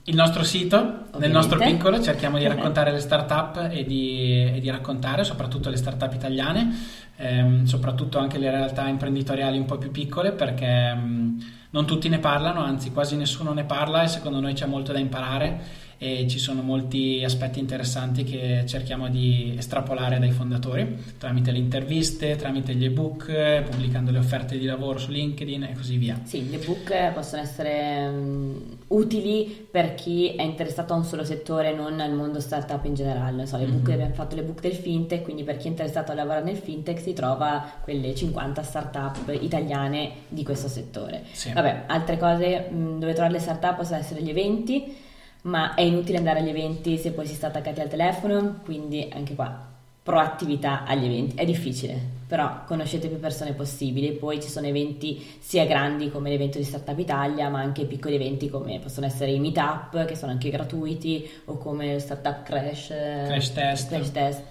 Il 0.04 0.14
nostro 0.14 0.42
sito, 0.42 0.76
nel 0.76 0.94
Ovviamente. 1.12 1.28
nostro 1.28 1.58
piccolo, 1.58 2.00
cerchiamo 2.00 2.38
di 2.38 2.46
raccontare 2.48 2.92
le 2.92 3.00
start-up 3.00 3.68
e 3.70 3.84
di, 3.84 4.52
e 4.54 4.58
di 4.58 4.70
raccontare 4.70 5.22
soprattutto 5.22 5.68
le 5.68 5.76
start-up 5.76 6.14
italiane, 6.14 6.74
ehm, 7.16 7.64
soprattutto 7.64 8.18
anche 8.18 8.38
le 8.38 8.50
realtà 8.50 8.88
imprenditoriali 8.88 9.58
un 9.58 9.66
po' 9.66 9.76
più 9.76 9.90
piccole 9.90 10.32
perché 10.32 10.94
mh, 10.94 11.44
non 11.70 11.84
tutti 11.84 12.08
ne 12.08 12.20
parlano, 12.20 12.60
anzi 12.64 12.90
quasi 12.90 13.16
nessuno 13.16 13.52
ne 13.52 13.64
parla 13.64 14.02
e 14.02 14.08
secondo 14.08 14.40
noi 14.40 14.54
c'è 14.54 14.64
molto 14.66 14.92
da 14.92 14.98
imparare 14.98 15.60
e 16.00 16.26
ci 16.28 16.38
sono 16.38 16.62
molti 16.62 17.22
aspetti 17.24 17.58
interessanti 17.58 18.22
che 18.22 18.62
cerchiamo 18.66 19.08
di 19.08 19.54
estrapolare 19.58 20.20
dai 20.20 20.30
fondatori 20.30 20.96
tramite 21.18 21.50
le 21.50 21.58
interviste, 21.58 22.36
tramite 22.36 22.74
gli 22.74 22.84
ebook, 22.84 23.28
eh, 23.28 23.64
pubblicando 23.68 24.12
le 24.12 24.18
offerte 24.18 24.56
di 24.56 24.64
lavoro 24.64 24.98
su 24.98 25.10
LinkedIn 25.10 25.64
e 25.64 25.72
così 25.74 25.96
via. 25.96 26.20
Sì, 26.22 26.48
le 26.50 26.58
book 26.58 27.12
possono 27.12 27.42
essere 27.42 28.08
mh, 28.08 28.76
utili 28.88 29.66
per 29.70 29.94
chi 29.96 30.34
è 30.36 30.42
interessato 30.42 30.92
a 30.92 30.96
un 30.96 31.04
solo 31.04 31.24
settore, 31.24 31.74
non 31.74 31.98
al 31.98 32.12
mondo 32.14 32.38
startup 32.40 32.84
in 32.84 32.94
generale. 32.94 33.44
So, 33.46 33.56
Mhm. 33.58 33.80
abbiamo 33.90 34.14
fatto 34.14 34.36
le 34.36 34.42
book 34.42 34.60
del 34.60 34.74
fintech, 34.74 35.22
quindi 35.24 35.42
per 35.42 35.56
chi 35.56 35.66
è 35.66 35.70
interessato 35.70 36.12
a 36.12 36.14
lavorare 36.14 36.44
nel 36.44 36.56
fintech 36.56 37.00
si 37.00 37.12
trova 37.12 37.72
quelle 37.82 38.14
50 38.14 38.62
startup 38.62 39.36
italiane 39.40 40.12
di 40.28 40.44
questo 40.44 40.68
settore. 40.68 41.24
Sì. 41.32 41.52
Vabbè, 41.52 41.84
altre 41.88 42.16
cose 42.18 42.68
mh, 42.70 42.98
dove 43.00 43.12
trovare 43.14 43.32
le 43.32 43.40
startup 43.40 43.76
possono 43.76 43.98
essere 43.98 44.22
gli 44.22 44.30
eventi, 44.30 45.06
ma 45.48 45.74
è 45.74 45.80
inutile 45.80 46.18
andare 46.18 46.40
agli 46.40 46.50
eventi 46.50 46.98
se 46.98 47.10
poi 47.12 47.26
si 47.26 47.34
sta 47.34 47.48
attaccati 47.48 47.80
al 47.80 47.88
telefono, 47.88 48.60
quindi 48.62 49.08
anche 49.12 49.34
qua 49.34 49.66
proattività 50.02 50.84
agli 50.84 51.04
eventi. 51.04 51.36
È 51.36 51.44
difficile, 51.44 51.98
però 52.26 52.64
conoscete 52.64 53.08
più 53.08 53.18
persone 53.20 53.52
possibili. 53.52 54.12
Poi 54.12 54.40
ci 54.40 54.48
sono 54.48 54.66
eventi 54.66 55.22
sia 55.38 55.66
grandi 55.66 56.10
come 56.10 56.30
l'evento 56.30 56.56
di 56.56 56.64
Startup 56.64 56.98
Italia, 56.98 57.50
ma 57.50 57.60
anche 57.60 57.84
piccoli 57.84 58.14
eventi 58.14 58.48
come 58.48 58.78
possono 58.78 59.04
essere 59.04 59.32
i 59.32 59.38
meetup, 59.38 60.06
che 60.06 60.14
sono 60.14 60.32
anche 60.32 60.48
gratuiti, 60.48 61.28
o 61.46 61.58
come 61.58 61.98
Startup 61.98 62.42
Crash, 62.42 62.86
Crash 62.86 63.52
Test. 63.52 63.88
Crash 63.88 64.12
Test. 64.12 64.42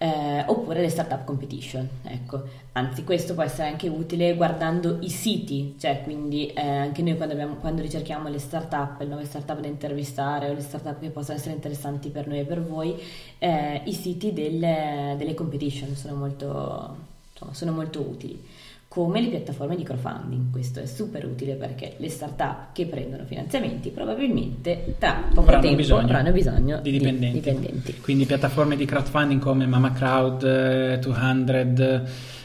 Eh, 0.00 0.44
oppure 0.46 0.80
le 0.80 0.88
startup 0.90 1.24
competition, 1.24 1.88
ecco. 2.04 2.42
Anzi, 2.72 3.02
questo 3.02 3.34
può 3.34 3.42
essere 3.42 3.68
anche 3.68 3.88
utile 3.88 4.36
guardando 4.36 4.98
i 5.00 5.10
siti, 5.10 5.74
cioè 5.76 6.02
quindi 6.04 6.46
eh, 6.52 6.60
anche 6.60 7.02
noi 7.02 7.16
quando, 7.16 7.34
abbiamo- 7.34 7.56
quando 7.56 7.82
ricerchiamo 7.82 8.28
le 8.28 8.38
startup, 8.38 9.00
le 9.00 9.06
nuove 9.06 9.24
startup 9.24 9.58
da 9.58 9.66
intervistare 9.66 10.50
o 10.50 10.52
le 10.54 10.60
startup 10.60 11.00
che 11.00 11.08
possono 11.10 11.36
essere 11.36 11.54
interessanti 11.54 12.10
per 12.10 12.28
noi 12.28 12.38
e 12.38 12.44
per 12.44 12.62
voi, 12.62 12.94
eh, 13.38 13.82
i 13.86 13.92
siti 13.92 14.32
delle, 14.32 15.16
delle 15.18 15.34
competition 15.34 15.92
sono 15.96 16.14
molto, 16.14 16.96
insomma, 17.32 17.54
sono 17.54 17.72
molto 17.72 18.00
utili. 18.00 18.40
Come 18.88 19.20
le 19.20 19.28
piattaforme 19.28 19.76
di 19.76 19.82
crowdfunding, 19.82 20.50
questo 20.50 20.80
è 20.80 20.86
super 20.86 21.22
utile 21.26 21.56
perché 21.56 21.96
le 21.98 22.08
startup 22.08 22.72
che 22.72 22.86
prendono 22.86 23.24
finanziamenti 23.26 23.90
probabilmente 23.90 24.96
tra 24.98 25.24
poco 25.28 25.40
Avranno 25.40 25.60
tempo 25.60 25.76
bisogno 25.76 26.04
avranno 26.04 26.32
bisogno 26.32 26.80
di 26.80 26.92
dipendenti. 26.92 27.38
dipendenti. 27.38 27.96
Quindi 28.00 28.24
piattaforme 28.24 28.76
di 28.76 28.86
crowdfunding 28.86 29.42
come 29.42 29.66
Mama 29.66 29.92
Crowd, 29.92 30.42
eh, 30.42 30.98
200, 31.00 32.02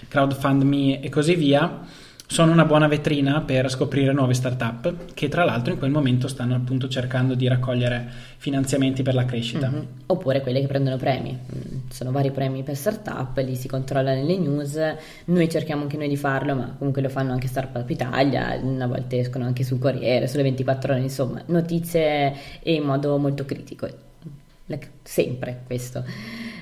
CrowdFundMe 0.09 0.99
e 0.99 1.09
così 1.09 1.35
via 1.35 1.79
sono 2.25 2.51
una 2.51 2.65
buona 2.65 2.87
vetrina 2.87 3.41
per 3.41 3.69
scoprire 3.69 4.11
nuove 4.11 4.33
startup 4.33 5.13
che 5.13 5.27
tra 5.27 5.43
l'altro 5.43 5.73
in 5.73 5.77
quel 5.77 5.91
momento 5.91 6.27
stanno 6.27 6.55
appunto 6.55 6.87
cercando 6.87 7.35
di 7.35 7.47
raccogliere 7.47 8.09
finanziamenti 8.37 9.03
per 9.03 9.13
la 9.13 9.25
crescita. 9.25 9.69
Mhm. 9.69 9.87
Oppure 10.07 10.41
quelle 10.41 10.59
che 10.59 10.67
prendono 10.67 10.97
premi. 10.97 11.31
Mm, 11.31 11.89
Sono 11.89 12.11
vari 12.11 12.31
premi 12.31 12.63
per 12.63 12.75
startup, 12.75 13.37
li 13.37 13.55
si 13.55 13.67
controlla 13.67 14.13
nelle 14.13 14.37
news. 14.37 14.79
Noi 15.25 15.47
cerchiamo 15.49 15.83
anche 15.83 15.97
noi 15.97 16.07
di 16.07 16.17
farlo, 16.17 16.55
ma 16.55 16.73
comunque 16.75 17.01
lo 17.03 17.09
fanno 17.09 17.33
anche 17.33 17.47
Startup 17.47 17.87
Italia. 17.87 18.49
A 18.49 18.87
volte 18.87 19.19
escono 19.19 19.45
anche 19.45 19.63
sul 19.63 19.77
Corriere, 19.77 20.27
sulle 20.27 20.43
24 20.43 20.93
ore, 20.93 21.01
insomma, 21.01 21.41
notizie 21.47 22.33
e 22.61 22.73
in 22.73 22.83
modo 22.83 23.17
molto 23.17 23.45
critico. 23.45 23.87
Sempre 25.03 25.61
questo. 25.67 26.03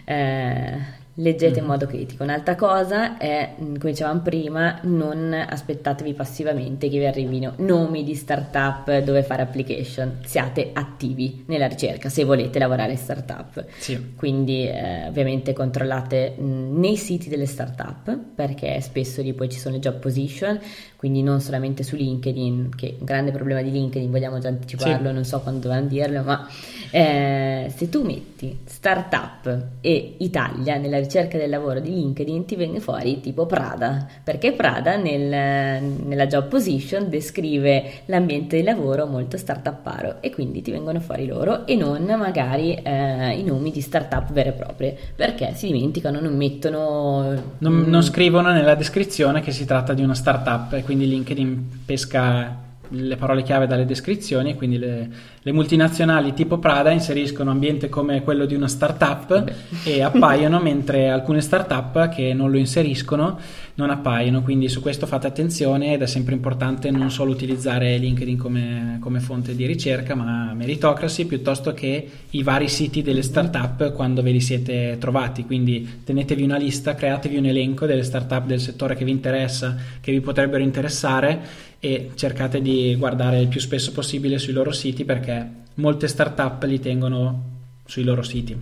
Eh, 0.04 1.00
leggete 1.22 1.60
in 1.60 1.66
modo 1.66 1.86
critico. 1.86 2.24
Un'altra 2.24 2.56
cosa 2.56 3.18
è, 3.18 3.56
mm, 3.62 3.76
come 3.78 3.92
dicevamo 3.92 4.22
prima, 4.22 4.80
non 4.84 5.34
aspettatevi 5.34 6.14
passivamente 6.14 6.90
che 6.90 6.98
vi 6.98 7.06
arrivino 7.06 7.54
nomi 7.58 8.04
di 8.04 8.16
startup 8.16 9.00
dove 9.00 9.24
fare 9.24 9.42
application. 9.42 10.20
Siate 10.26 10.72
attivi 10.74 11.44
nella 11.48 11.68
ricerca 11.68 12.10
se 12.10 12.24
volete 12.24 12.60
lavorare 12.60 12.92
in 12.94 12.98
startup. 12.98 13.64
Sì. 13.78 14.14
Quindi 14.16 14.68
eh, 14.68 15.08
ovviamente 15.08 15.54
controllate 15.54 16.36
mh, 16.38 16.80
nei 16.80 16.98
siti 16.98 17.30
delle 17.30 17.46
startup 17.46 18.18
perché 18.36 18.80
spesso 18.82 19.22
lì 19.22 19.34
poi 19.34 19.50
ci 19.50 19.60
sono 19.60 19.76
le 19.76 19.82
job 19.82 20.00
position, 20.00 20.60
quindi 20.96 21.22
non 21.24 21.40
solamente 21.42 21.84
su 21.84 21.96
LinkedIn, 21.96 22.70
che 22.76 22.88
è 22.90 22.96
un 23.00 23.06
grande 23.06 23.32
problema 23.32 23.62
di 23.62 23.72
LinkedIn, 23.72 24.10
vogliamo 24.10 24.40
già 24.40 24.48
anticiparlo, 24.50 25.08
Sì. 25.08 25.14
non 25.14 25.24
so 25.26 25.40
quando 25.42 25.62
dovranno 25.62 25.88
dirlo, 25.88 26.22
ma 26.24 26.48
eh, 26.92 27.72
se 27.76 27.90
tu 27.90 28.04
metti 28.04 28.60
startup 28.66 29.66
e 29.80 30.16
Italia 30.20 30.78
nella 30.78 31.00
ricerca 31.00 31.38
del 31.38 31.50
lavoro 31.50 31.80
di 31.80 31.90
LinkedIn 31.94 32.46
ti 32.46 32.56
viene 32.56 32.80
fuori 32.80 33.22
tipo 33.22 33.46
Prada, 33.46 34.06
perché 34.24 34.52
Prada 34.52 34.98
nel- 34.98 35.82
nella 35.82 36.28
job 36.28 36.48
position 36.48 37.10
descrive 37.10 38.02
l'ambiente 38.06 38.58
di 38.58 38.64
lavoro 38.64 39.06
molto 39.06 39.38
startupparo 39.38 40.22
e 40.22 40.32
quindi 40.32 40.62
ti 40.62 40.72
vengono 40.72 41.00
fuori 41.00 41.26
loro 41.26 41.66
e 41.66 41.76
non 41.76 42.04
magari 42.18 42.74
eh, 42.74 43.38
i 43.38 43.44
nomi 43.44 43.72
di 43.72 43.82
startup 43.82 44.32
vere 44.32 44.50
e 44.50 44.54
proprie, 44.54 44.98
perché 45.16 45.54
si 45.56 45.68
dimenticano, 45.68 46.20
non 46.20 46.36
mettono... 46.36 47.56
Non, 47.60 47.74
mm, 47.74 47.90
non 47.90 48.04
scrivono 48.04 48.52
nella 48.52 48.76
descrizione 48.76 49.42
che 49.42 49.52
si 49.52 49.66
tratta 49.66 49.94
di 49.94 50.04
una 50.04 50.16
startup 50.16 50.74
e 50.74 50.84
quindi 50.84 51.08
LinkedIn 51.08 51.84
pesca 51.86 52.70
le 52.92 53.16
parole 53.16 53.44
chiave 53.44 53.68
dalle 53.68 53.86
descrizioni 53.86 54.56
quindi 54.56 54.78
le, 54.78 55.10
le 55.42 55.52
multinazionali 55.52 56.34
tipo 56.34 56.60
Prada 56.60 56.92
inseriscono 56.92 57.52
ambiente 57.52 57.90
come 57.90 58.22
quello 58.22 58.46
di 58.46 58.54
una 58.54 58.68
startup 58.68 59.44
e 59.84 60.02
appaiono 60.02 60.60
mentre 60.60 61.10
alcune 61.10 61.42
startup 61.42 62.10
che 62.10 62.34
non 62.34 62.52
lo 62.52 62.58
inseriscono 62.58 63.40
non 63.76 63.90
appaiono. 63.90 64.42
Quindi 64.42 64.70
su 64.70 64.82
questo 64.82 65.06
fate 65.06 65.28
attenzione 65.28 65.94
ed 65.94 66.02
è 66.02 66.06
sempre 66.06 66.34
importante 66.34 66.92
non 66.92 67.10
solo 67.10 67.32
utilizzare 67.32 67.98
LinkedIn 67.98 68.38
come, 68.38 68.98
come 69.00 69.20
fonte 69.20 69.56
di 69.56 69.66
ricerca 69.66 70.16
ma 70.16 70.54
Meritocracy 70.54 71.26
piuttosto 71.26 71.74
che 71.74 72.10
i 72.30 72.44
vari 72.44 72.68
siti 72.68 73.02
delle 73.02 73.22
startup 73.22 73.94
quando 73.94 74.22
ve 74.22 74.32
li 74.32 74.42
siete 74.42 74.98
trovati. 75.00 75.46
Quindi 75.46 76.02
tenetevi 76.04 76.44
una 76.44 76.58
lista 76.58 76.96
createvi 76.96 77.38
un 77.38 77.46
elenco 77.46 77.86
delle 77.86 78.04
startup 78.04 78.46
del 78.46 78.60
settore 78.60 78.96
che 78.96 79.06
vi 79.06 79.12
interessa 79.12 79.76
che 80.00 80.12
vi 80.12 80.22
potrebbero 80.22 80.62
interessare 80.62 81.70
e 81.84 82.12
cercate 82.14 82.62
di 82.62 82.96
guardare 82.96 83.40
il 83.42 83.48
più 83.48 83.60
spesso 83.60 83.92
possibile 83.92 84.38
sui 84.38 84.54
loro 84.54 84.72
siti 84.72 85.04
perché 85.04 85.50
molte 85.76 86.08
startup 86.08 86.62
li 86.64 86.80
tengono 86.80 87.44
sui 87.86 88.04
loro 88.04 88.22
siti. 88.22 88.56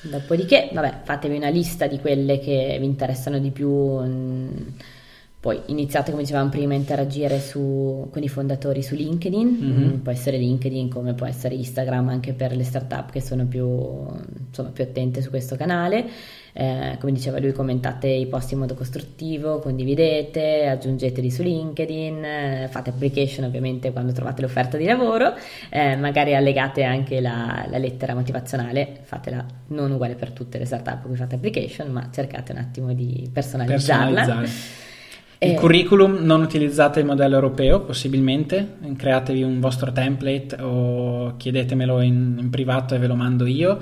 Dopodiché, 0.00 0.70
vabbè, 0.72 1.02
fatevi 1.04 1.36
una 1.36 1.50
lista 1.50 1.86
di 1.86 1.98
quelle 1.98 2.38
che 2.38 2.76
vi 2.80 2.86
interessano 2.86 3.38
di 3.38 3.50
più. 3.50 3.68
mm, 3.70 4.48
Poi 5.40 5.60
iniziate, 5.66 6.10
come 6.10 6.22
dicevamo 6.24 6.48
prima, 6.50 6.72
a 6.72 6.76
interagire 6.76 7.38
su, 7.38 8.08
con 8.10 8.22
i 8.24 8.28
fondatori 8.28 8.82
su 8.82 8.96
LinkedIn, 8.96 9.46
Mhm. 9.46 9.82
Mm, 9.84 9.94
può 10.00 10.10
essere 10.10 10.36
LinkedIn 10.36 10.88
come 10.88 11.14
può 11.14 11.26
essere 11.26 11.54
Instagram 11.54 12.08
anche 12.08 12.32
per 12.32 12.56
le 12.56 12.64
startup 12.64 13.12
che 13.12 13.20
sono 13.20 13.46
più, 13.46 13.68
insomma, 14.48 14.70
più 14.70 14.82
attente 14.82 15.20
su 15.22 15.30
questo 15.30 15.54
canale. 15.54 16.06
Eh, 16.60 16.96
come 16.98 17.12
diceva 17.12 17.38
lui, 17.38 17.52
commentate 17.52 18.08
i 18.08 18.26
post 18.26 18.50
in 18.50 18.58
modo 18.58 18.74
costruttivo, 18.74 19.60
condividete, 19.60 20.66
aggiungeteli 20.66 21.30
su 21.30 21.44
LinkedIn, 21.44 22.24
eh, 22.24 22.68
fate 22.68 22.90
application 22.90 23.44
ovviamente 23.44 23.92
quando 23.92 24.10
trovate 24.10 24.42
l'offerta 24.42 24.76
di 24.76 24.84
lavoro, 24.84 25.34
eh, 25.70 25.94
magari 25.94 26.34
allegate 26.34 26.82
anche 26.82 27.20
la, 27.20 27.64
la 27.70 27.78
lettera 27.78 28.12
motivazionale, 28.12 28.98
fatela 29.02 29.46
non 29.68 29.92
uguale 29.92 30.16
per 30.16 30.32
tutte 30.32 30.58
le 30.58 30.64
startup 30.64 31.06
cui 31.06 31.14
fate 31.14 31.36
application, 31.36 31.92
ma 31.92 32.08
cercate 32.12 32.50
un 32.50 32.58
attimo 32.58 32.92
di 32.92 33.30
personalizzarla. 33.32 34.14
Personalizzare. 34.24 34.86
Il 35.40 35.50
Eh, 35.50 35.54
curriculum 35.54 36.16
non 36.22 36.42
utilizzate 36.42 36.98
il 36.98 37.06
modello 37.06 37.36
europeo, 37.36 37.82
possibilmente, 37.82 38.78
createvi 38.96 39.44
un 39.44 39.60
vostro 39.60 39.92
template 39.92 40.60
o 40.60 41.36
chiedetemelo 41.36 42.00
in, 42.00 42.38
in 42.40 42.50
privato 42.50 42.96
e 42.96 42.98
ve 42.98 43.06
lo 43.06 43.14
mando 43.14 43.46
io. 43.46 43.78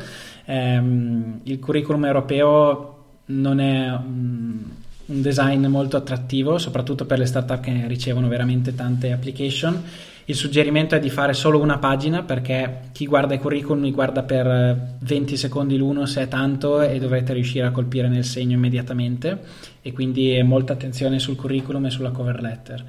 Ehm, 0.47 1.41
il 1.45 1.59
curriculum 1.59 2.05
europeo 2.05 2.93
non 3.27 3.61
è 3.61 3.91
mm, 3.91 4.63
un 5.07 5.23
design 5.23 5.67
molto 5.67 5.97
attrattivo, 5.97 6.59
soprattutto 6.59 7.05
per 7.05 7.19
le 7.19 7.27
startup 7.27 7.61
che 7.61 7.85
ricevono 7.87 8.29
veramente 8.29 8.75
tante 8.75 9.13
application. 9.13 9.83
Il 10.29 10.35
suggerimento 10.35 10.97
è 10.97 10.99
di 10.99 11.09
fare 11.09 11.35
solo 11.35 11.61
una 11.61 11.79
pagina 11.79 12.25
perché 12.25 12.89
chi 12.91 13.07
guarda 13.07 13.35
i 13.35 13.39
curriculum 13.39 13.85
li 13.85 13.93
guarda 13.93 14.25
per 14.25 14.47
eh, 14.47 14.97
20 14.99 15.37
secondi 15.37 15.77
l'uno 15.77 16.05
se 16.05 16.23
è 16.23 16.29
tanto 16.29 16.81
e 16.81 16.99
dovrete 16.99 17.33
riuscire 17.33 17.67
a 17.67 17.71
colpire 17.71 18.09
nel 18.09 18.25
segno 18.25 18.55
immediatamente 18.55 19.39
e 19.83 19.93
quindi 19.93 20.43
molta 20.43 20.73
attenzione 20.73 21.21
sul 21.21 21.37
curriculum 21.37 21.87
e 21.87 21.91
sulla 21.91 22.11
cover 22.11 22.41
letter. 22.41 22.85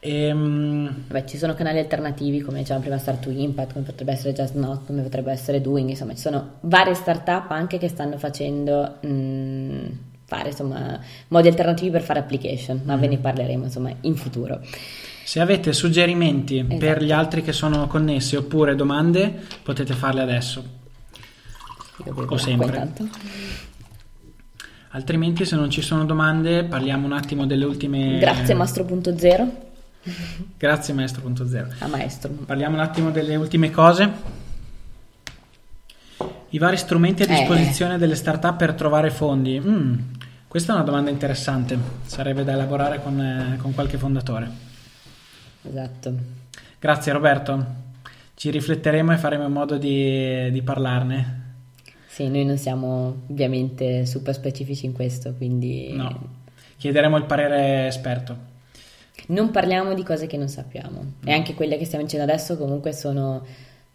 Ehm, 0.00 1.04
Vabbè, 1.08 1.24
ci 1.24 1.38
sono 1.38 1.54
canali 1.54 1.78
alternativi 1.78 2.40
come 2.40 2.58
dicevamo 2.58 2.82
prima 2.82 2.98
Start 2.98 3.22
to 3.22 3.30
Impact, 3.30 3.72
come 3.72 3.84
potrebbe 3.84 4.12
essere 4.12 4.32
Just 4.32 4.54
Not, 4.54 4.86
come 4.86 5.02
potrebbe 5.02 5.32
essere 5.32 5.60
Doing, 5.60 5.88
insomma 5.90 6.14
ci 6.14 6.20
sono 6.20 6.58
varie 6.60 6.94
startup 6.94 7.50
anche 7.50 7.78
che 7.78 7.88
stanno 7.88 8.16
facendo 8.16 8.98
mm, 9.04 9.86
fare 10.24 10.50
insomma 10.50 11.00
modi 11.28 11.48
alternativi 11.48 11.90
per 11.90 12.02
fare 12.02 12.20
application, 12.20 12.82
ma 12.84 12.96
ve 12.96 13.08
ne 13.08 13.18
parleremo 13.18 13.64
insomma 13.64 13.90
in 14.02 14.14
futuro. 14.14 14.60
se 15.24 15.40
avete 15.40 15.72
suggerimenti 15.72 16.62
per 16.62 16.82
Esatto. 16.82 17.04
gli 17.04 17.12
altri 17.12 17.42
che 17.42 17.52
sono 17.52 17.86
connessi 17.88 18.36
oppure 18.36 18.76
domande 18.76 19.40
potete 19.62 19.94
farle 19.94 20.22
adesso. 20.22 20.76
O 22.04 22.36
sempre. 22.36 22.92
Altrimenti 24.90 25.44
se 25.44 25.56
non 25.56 25.68
ci 25.68 25.82
sono 25.82 26.04
domande 26.04 26.62
parliamo 26.62 27.04
un 27.04 27.12
attimo 27.12 27.44
delle 27.44 27.64
ultime... 27.64 28.18
Grazie 28.18 28.54
Mastro.0 28.54 29.66
Grazie 30.56 30.94
maestro.0. 30.94 31.74
a 31.80 31.86
Maestro. 31.86 32.30
Parliamo 32.30 32.74
un 32.76 32.80
attimo 32.82 33.10
delle 33.10 33.36
ultime 33.36 33.70
cose. 33.70 34.36
I 36.50 36.58
vari 36.58 36.76
strumenti 36.76 37.22
a 37.22 37.26
Eh. 37.26 37.38
disposizione 37.38 37.98
delle 37.98 38.14
startup 38.14 38.56
per 38.56 38.72
trovare 38.74 39.10
fondi. 39.10 39.60
Mm, 39.60 39.94
questa 40.48 40.72
è 40.72 40.74
una 40.76 40.84
domanda 40.84 41.10
interessante. 41.10 41.76
Sarebbe 42.06 42.42
da 42.44 42.52
elaborare 42.52 43.02
con, 43.02 43.20
eh, 43.20 43.56
con 43.58 43.74
qualche 43.74 43.98
fondatore. 43.98 44.50
Esatto. 45.68 46.14
Grazie 46.78 47.12
Roberto. 47.12 47.66
Ci 48.34 48.50
rifletteremo 48.50 49.12
e 49.12 49.16
faremo 49.18 49.44
in 49.44 49.52
modo 49.52 49.76
di, 49.76 50.50
di 50.50 50.62
parlarne. 50.62 51.36
Sì, 52.06 52.28
noi 52.28 52.44
non 52.44 52.56
siamo 52.56 53.22
ovviamente 53.28 54.06
super 54.06 54.32
specifici 54.34 54.86
in 54.86 54.92
questo, 54.92 55.34
quindi 55.34 55.92
No. 55.92 56.36
Chiederemo 56.78 57.16
il 57.16 57.24
parere 57.24 57.88
esperto. 57.88 58.56
Non 59.28 59.50
parliamo 59.50 59.94
di 59.94 60.02
cose 60.02 60.26
che 60.26 60.36
non 60.36 60.48
sappiamo. 60.48 61.14
E 61.24 61.32
anche 61.32 61.54
quelle 61.54 61.76
che 61.76 61.84
stiamo 61.84 62.04
dicendo 62.04 62.24
adesso 62.30 62.56
comunque 62.56 62.92
sono... 62.92 63.44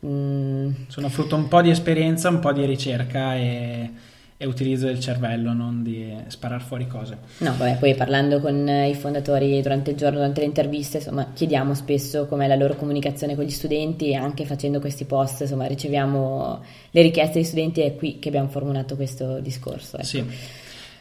mm, 0.06 0.70
Sono 0.88 1.10
frutto 1.10 1.36
un 1.36 1.48
po' 1.48 1.62
di 1.62 1.70
esperienza, 1.70 2.30
un 2.30 2.40
po' 2.40 2.52
di 2.54 2.66
ricerca 2.66 3.36
e, 3.36 3.90
e 4.38 4.46
utilizzo 4.46 4.86
del 4.88 5.00
cervello, 5.00 5.54
non 5.54 5.82
di 5.84 6.14
sparare 6.28 6.62
fuori 6.64 6.88
cose. 6.88 7.18
No, 7.40 7.56
vabbè, 7.58 7.78
poi 7.78 7.96
parlando 7.96 8.40
con 8.40 8.68
i 8.68 8.94
fondatori 8.96 9.62
durante 9.62 9.92
il 9.92 9.98
giorno, 9.98 10.18
durante 10.18 10.42
le 10.42 10.48
interviste, 10.48 10.98
insomma, 10.98 11.28
chiediamo 11.34 11.74
spesso 11.74 12.26
com'è 12.28 12.48
la 12.48 12.56
loro 12.56 12.76
comunicazione 12.76 13.36
con 13.36 13.46
gli 13.46 13.50
studenti 13.50 14.10
e 14.10 14.16
anche 14.16 14.46
facendo 14.46 14.80
questi 14.80 15.06
post, 15.06 15.42
insomma, 15.42 15.66
riceviamo 15.66 16.62
le 16.92 17.02
richieste 17.02 17.36
degli 17.36 17.46
studenti 17.48 17.82
e 17.82 17.86
è 17.86 17.96
qui 17.96 18.20
che 18.20 18.28
abbiamo 18.28 18.50
formulato 18.50 18.96
questo 18.96 19.40
discorso. 19.40 19.96
ecco. 19.98 20.06
Sì. 20.06 20.24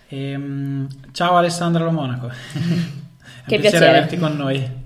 Ehm, 0.09 0.87
ciao 1.13 1.37
Alessandra 1.37 1.85
Lo 1.85 1.91
Monaco. 1.91 2.31
Che 3.47 3.59
piacere 3.59 3.61
piacere. 3.71 3.89
averti 3.89 4.19
con 4.19 4.37
noi. 4.37 4.81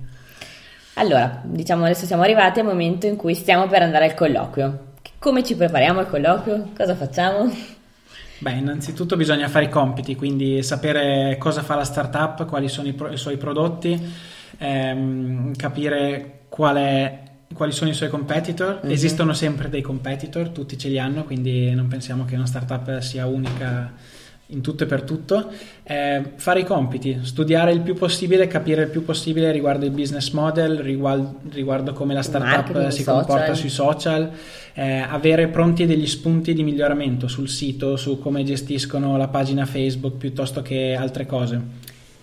Allora, 0.95 1.43
diciamo 1.45 1.85
adesso 1.85 2.07
siamo 2.07 2.23
arrivati 2.23 2.61
al 2.61 2.67
momento 2.67 3.07
in 3.07 3.17
cui 3.17 3.35
stiamo 3.35 3.67
per 3.67 3.83
andare 3.83 4.07
al 4.07 4.15
colloquio. 4.15 4.85
Come 5.19 5.45
ci 5.45 5.55
prepariamo 5.55 6.01
al 6.01 6.09
colloquio? 6.09 6.71
Cosa 6.77 6.95
facciamo? 6.95 7.51
Beh, 8.39 8.53
innanzitutto 8.53 9.17
bisogna 9.17 9.49
fare 9.49 9.67
i 9.67 9.69
compiti, 9.69 10.15
quindi 10.15 10.63
sapere 10.63 11.37
cosa 11.39 11.63
fa 11.63 11.75
la 11.75 11.85
startup, 11.85 12.47
quali 12.47 12.69
sono 12.69 12.89
i, 12.89 12.93
pro- 12.93 13.11
i 13.11 13.17
suoi 13.17 13.37
prodotti, 13.39 13.99
ehm, 14.59 15.55
capire 15.57 16.41
qual 16.49 16.77
è- 16.77 17.23
quali 17.55 17.73
sono 17.73 17.91
i 17.91 17.95
suoi 17.95 18.09
competitor. 18.11 18.81
Mhm. 18.83 18.91
Esistono 18.91 19.33
sempre 19.33 19.69
dei 19.69 19.83
competitor, 19.83 20.49
tutti 20.51 20.77
ce 20.79 20.89
li 20.89 20.99
hanno, 20.99 21.25
quindi 21.25 21.75
non 21.75 21.89
pensiamo 21.89 22.25
che 22.25 22.35
una 22.37 22.47
startup 22.47 22.99
sia 22.99 23.27
unica 23.27 23.93
in 24.49 24.61
tutto 24.61 24.85
e 24.85 24.87
per 24.87 25.03
tutto. 25.03 25.51
Eh, 25.83 26.23
fare 26.37 26.61
i 26.61 26.65
compiti, 26.65 27.21
studiare 27.23 27.73
il 27.73 27.81
più 27.81 27.95
possibile, 27.95 28.47
capire 28.47 28.83
il 28.83 28.89
più 28.89 29.05
possibile 29.05 29.51
riguardo 29.53 29.85
il 29.85 29.91
business 29.91 30.31
model, 30.31 30.79
riguardo, 30.79 31.41
riguardo 31.51 31.93
come 31.93 32.15
la 32.15 32.23
startup 32.23 32.51
marketing, 32.51 32.89
si 32.89 33.03
social. 33.03 33.25
comporta 33.25 33.55
sui 33.55 33.69
social, 33.69 34.31
eh, 34.75 34.99
avere 34.99 35.49
pronti 35.49 35.87
degli 35.87 36.07
spunti 36.07 36.55
di 36.55 36.63
miglioramento 36.63 37.29
sul 37.29 37.49
sito, 37.49 37.97
su 37.97 38.19
come 38.19 38.45
gestiscono 38.45 39.17
la 39.17 39.29
pagina 39.29 39.67
Facebook 39.67 40.17
piuttosto 40.17 40.63
che 40.63 40.95
altre 40.99 41.27
cose. 41.27 41.61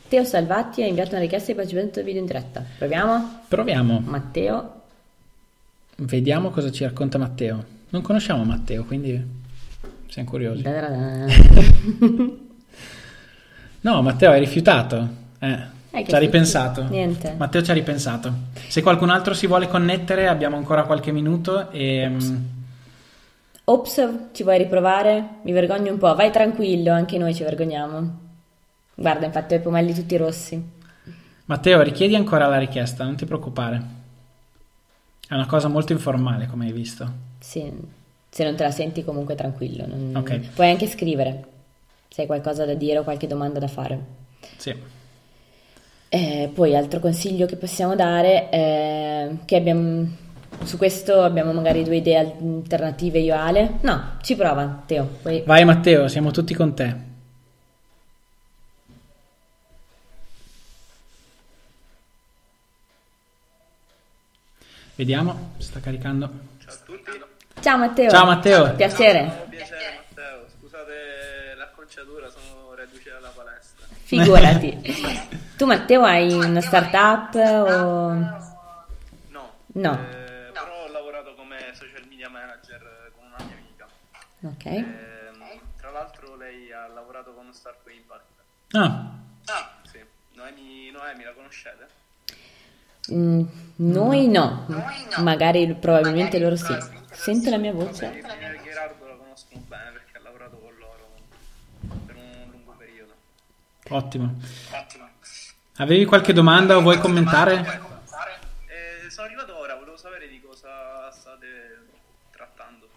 Teo 0.07 0.23
Salvatti 0.23 0.83
ha 0.83 0.85
inviato 0.85 1.11
una 1.11 1.21
richiesta 1.21 1.51
di 1.51 1.57
partecipazione 1.57 1.99
al 1.99 2.03
video 2.03 2.21
in 2.21 2.27
diretta. 2.27 2.63
Proviamo? 2.77 3.39
Proviamo, 3.47 4.03
Matteo? 4.05 4.81
vediamo 5.97 6.49
cosa 6.49 6.71
ci 6.71 6.83
racconta 6.83 7.17
Matteo. 7.17 7.63
Non 7.89 8.01
conosciamo 8.01 8.43
Matteo, 8.43 8.83
quindi 8.83 9.21
siamo 10.13 10.29
curiosi. 10.29 10.61
Da-da-da. 10.61 11.25
No, 13.81 14.01
Matteo 14.01 14.31
hai 14.31 14.39
rifiutato. 14.39 15.07
Eh, 15.39 15.59
Eh, 15.91 16.05
ci 16.07 16.15
ha 16.15 16.17
ripensato. 16.19 16.83
Niente. 16.87 17.33
Matteo 17.35 17.61
ci 17.61 17.71
ha 17.71 17.73
ripensato. 17.73 18.33
Se 18.67 18.81
qualcun 18.81 19.09
altro 19.09 19.33
si 19.33 19.45
vuole 19.45 19.67
connettere, 19.67 20.27
abbiamo 20.27 20.55
ancora 20.55 20.83
qualche 20.83 21.11
minuto 21.11 21.69
e 21.69 22.07
mm, 22.07 22.35
Ops, 23.65 24.09
ci 24.31 24.43
vuoi 24.43 24.57
riprovare? 24.59 25.39
Mi 25.41 25.51
vergogno 25.51 25.91
un 25.91 25.97
po'. 25.97 26.15
Vai 26.15 26.31
tranquillo, 26.31 26.93
anche 26.93 27.17
noi 27.17 27.35
ci 27.35 27.43
vergogniamo. 27.43 28.19
Guarda, 28.95 29.25
infatti 29.25 29.55
ho 29.55 29.57
i 29.57 29.61
pomelli 29.61 29.93
tutti 29.93 30.15
rossi. 30.15 30.63
Matteo, 31.45 31.81
richiedi 31.81 32.15
ancora 32.15 32.47
la 32.47 32.57
richiesta, 32.59 33.03
non 33.03 33.15
ti 33.15 33.25
preoccupare. 33.25 33.81
È 35.27 35.33
una 35.33 35.47
cosa 35.47 35.67
molto 35.67 35.91
informale, 35.91 36.47
come 36.47 36.67
hai 36.67 36.71
visto. 36.71 37.11
Sì, 37.39 37.69
se 38.33 38.43
non 38.43 38.55
te 38.55 38.63
la 38.63 38.71
senti 38.71 39.03
comunque 39.03 39.35
tranquillo. 39.35 39.85
non- 39.85 40.15
Ok. 40.15 40.39
Puoi 40.55 40.67
anche 40.69 40.87
scrivere 40.87 41.43
se 42.09 42.21
hai 42.21 42.27
qualcosa 42.27 42.65
da 42.65 42.73
dire 42.73 42.97
o 42.97 43.03
qualche 43.03 43.27
domanda 43.27 43.59
da 43.59 43.67
fare. 43.67 43.99
Sì. 44.57 44.73
Eh, 46.09 46.49
poi 46.53 46.75
altro 46.75 46.99
consiglio 46.99 47.45
che 47.45 47.55
possiamo 47.57 47.95
dare 47.95 48.49
è 48.49 49.29
che 49.45 49.55
abbiamo 49.55 50.07
su 50.63 50.77
questo 50.77 51.21
abbiamo 51.21 51.51
magari 51.53 51.83
due 51.83 51.97
idee 51.97 52.17
alternative 52.17 53.19
io 53.19 53.33
e 53.33 53.37
Ale. 53.37 53.71
No, 53.81 54.17
ci 54.21 54.35
prova, 54.35 54.81
Teo. 54.85 55.07
Poi 55.21 55.43
Vai 55.45 55.63
Matteo, 55.65 56.07
siamo 56.07 56.31
tutti 56.31 56.53
con 56.55 56.73
te. 56.73 57.11
Vediamo, 64.95 65.53
sta 65.57 65.79
caricando. 65.79 66.29
Ciao 66.59 66.73
a 66.73 66.77
tutti. 66.85 67.22
Ciao 67.63 67.77
Matteo. 67.77 68.09
Ciao, 68.09 68.25
Matteo. 68.25 68.75
Piacere. 68.75 69.45
Piacere 69.49 70.03
Matteo, 70.09 70.45
scusate 70.59 71.53
l'acconciatura, 71.55 72.27
sono 72.29 72.73
reduce 72.75 73.09
dalla 73.09 73.29
palestra. 73.29 73.85
Figurati. 74.03 74.81
tu 75.55 75.65
Matteo 75.65 76.03
hai 76.03 76.33
una 76.33 76.59
startup 76.59 77.33
o 77.35 78.11
No, 79.29 79.53
No. 79.67 79.93
eh, 79.93 80.51
però 80.51 80.83
ho 80.83 80.91
lavorato 80.91 81.35
come 81.35 81.57
social 81.73 82.05
media 82.09 82.27
manager 82.29 83.11
con 83.15 83.25
una 83.27 83.37
mia 83.45 83.55
amica. 83.57 83.87
Ok. 84.41 84.65
Ehm, 84.65 85.59
tra 85.79 85.89
l'altro 85.91 86.35
lei 86.35 86.69
ha 86.73 86.87
lavorato 86.87 87.33
con 87.33 87.47
Start 87.53 87.77
to 87.83 87.89
Impact. 87.89 88.23
Ah, 88.73 89.09
Ah, 89.45 89.71
sì. 89.89 90.03
Noemi, 90.33 90.91
Noemi 90.91 91.23
la 91.23 91.31
conoscete? 91.31 91.87
Mm, 93.11 93.43
noi 93.75 94.27
no. 94.27 94.65
Magari 95.17 95.73
probabilmente 95.75 96.39
loro 96.39 96.55
sì. 96.55 96.75
Sento 97.11 97.49
la 97.49 97.57
mia 97.57 97.73
voce? 97.73 98.21
Gerardo 98.63 99.05
la 99.07 99.15
conoscono 99.15 99.61
bene 99.67 99.91
perché 99.91 100.17
ha 100.17 100.21
lavorato 100.23 100.57
con 100.57 100.71
loro 100.79 101.09
per 102.05 102.15
un 102.15 102.51
lungo 102.51 102.73
periodo. 102.77 103.13
ottimo. 103.89 104.35
Ottimo. 104.71 105.09
Avevi 105.77 106.05
qualche 106.05 106.33
domanda 106.33 106.77
o 106.77 106.81
vuoi 106.81 106.99
commentare? 106.99 107.81
Eh, 108.67 109.09
sono 109.09 109.27
arrivato 109.27 109.57
ora, 109.57 109.75
volevo 109.75 109.97
sapere 109.97 110.27
di 110.27 110.41
cosa 110.41 111.11
state 111.11 111.79
trattando. 112.31 112.87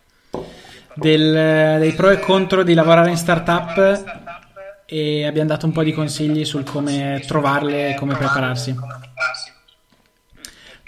Del, 0.95 1.79
dei 1.81 1.93
pro 1.95 2.11
e 2.11 2.21
contro 2.21 2.63
di 2.63 2.75
lavorare 2.75 3.11
in 3.11 3.17
startup 3.17 4.85
e 4.87 5.27
abbiamo 5.27 5.49
dato 5.49 5.67
un 5.67 5.73
po' 5.73 5.83
di 5.83 5.93
consigli 5.93 6.45
sul 6.45 6.65
come 6.65 7.23
trovarle 7.27 7.91
e 7.91 7.95
come 7.95 8.15
prepararsi. 8.15 8.75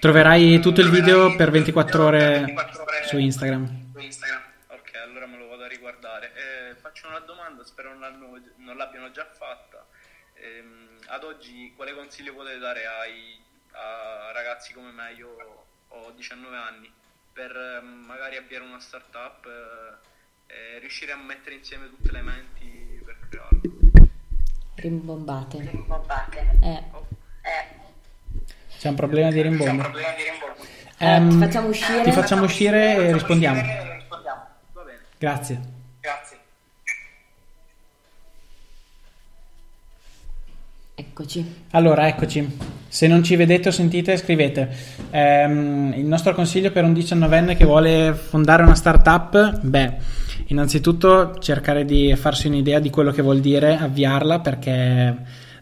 Troverai 0.00 0.60
tutto 0.60 0.80
il 0.80 0.90
video 0.90 1.34
per 1.34 1.50
24 1.50 2.04
ore 2.04 2.54
su 3.06 3.18
Instagram. 3.18 3.92
Ok, 4.68 4.94
allora 4.94 5.26
me 5.26 5.36
lo 5.36 5.48
vado 5.48 5.64
a 5.64 5.66
riguardare. 5.66 6.32
Eh, 6.34 6.74
faccio 6.76 7.08
una 7.08 7.18
domanda, 7.18 7.64
spero 7.64 7.98
non, 7.98 8.16
non 8.58 8.76
l'abbiano 8.76 9.10
già 9.10 9.26
fatta. 9.26 9.84
Eh, 10.34 10.62
ad 11.06 11.24
oggi 11.24 11.72
quale 11.74 11.94
consiglio 11.94 12.32
potete 12.32 12.58
dare 12.58 12.86
ai, 12.86 13.40
a 13.72 14.30
ragazzi 14.32 14.72
come 14.72 14.92
me? 14.92 15.14
Io 15.14 15.66
ho 15.88 16.10
19 16.12 16.56
anni 16.56 16.92
per 17.32 17.56
ehm, 17.56 18.04
magari 18.06 18.36
avviare 18.36 18.62
una 18.62 18.78
startup 18.78 19.46
eh, 20.46 20.54
e 20.54 20.78
riuscire 20.78 21.10
a 21.10 21.16
mettere 21.16 21.56
insieme 21.56 21.88
tutte 21.88 22.12
le 22.12 22.22
menti 22.22 23.02
per 23.04 23.16
crearla. 23.28 23.60
Rimbombate. 24.76 25.58
Rimbombate. 25.58 26.58
Eh. 26.62 26.84
Eh. 27.42 27.77
C'è 28.78 28.88
un 28.88 28.94
problema 28.94 29.30
di 29.30 29.42
rimbombo. 29.42 29.82
Eh, 29.86 30.26
Ehm, 31.00 31.30
ti 31.30 31.36
facciamo 31.38 31.68
uscire. 31.68 32.02
Ti 32.02 32.12
facciamo 32.12 32.44
uscire 32.44 32.96
e 32.96 33.12
rispondiamo. 33.12 33.60
Va 33.60 34.82
bene. 34.82 34.98
Grazie. 35.16 35.60
Grazie. 36.00 36.36
Eccoci. 40.94 41.54
Allora, 41.70 42.08
eccoci. 42.08 42.56
Se 42.88 43.06
non 43.06 43.22
ci 43.22 43.36
vedete 43.36 43.68
o 43.68 43.72
sentite, 43.72 44.16
scrivete. 44.16 44.68
Ehm, 45.10 45.92
il 45.96 46.06
nostro 46.06 46.34
consiglio 46.34 46.72
per 46.72 46.82
un 46.82 46.92
diciannovenne 46.92 47.54
che 47.54 47.64
vuole 47.64 48.12
fondare 48.14 48.62
una 48.64 48.74
startup, 48.74 49.60
beh, 49.60 49.92
innanzitutto 50.46 51.38
cercare 51.38 51.84
di 51.84 52.16
farsi 52.16 52.48
un'idea 52.48 52.80
di 52.80 52.90
quello 52.90 53.12
che 53.12 53.22
vuol 53.22 53.38
dire 53.40 53.76
avviarla 53.76 54.40
perché 54.40 55.16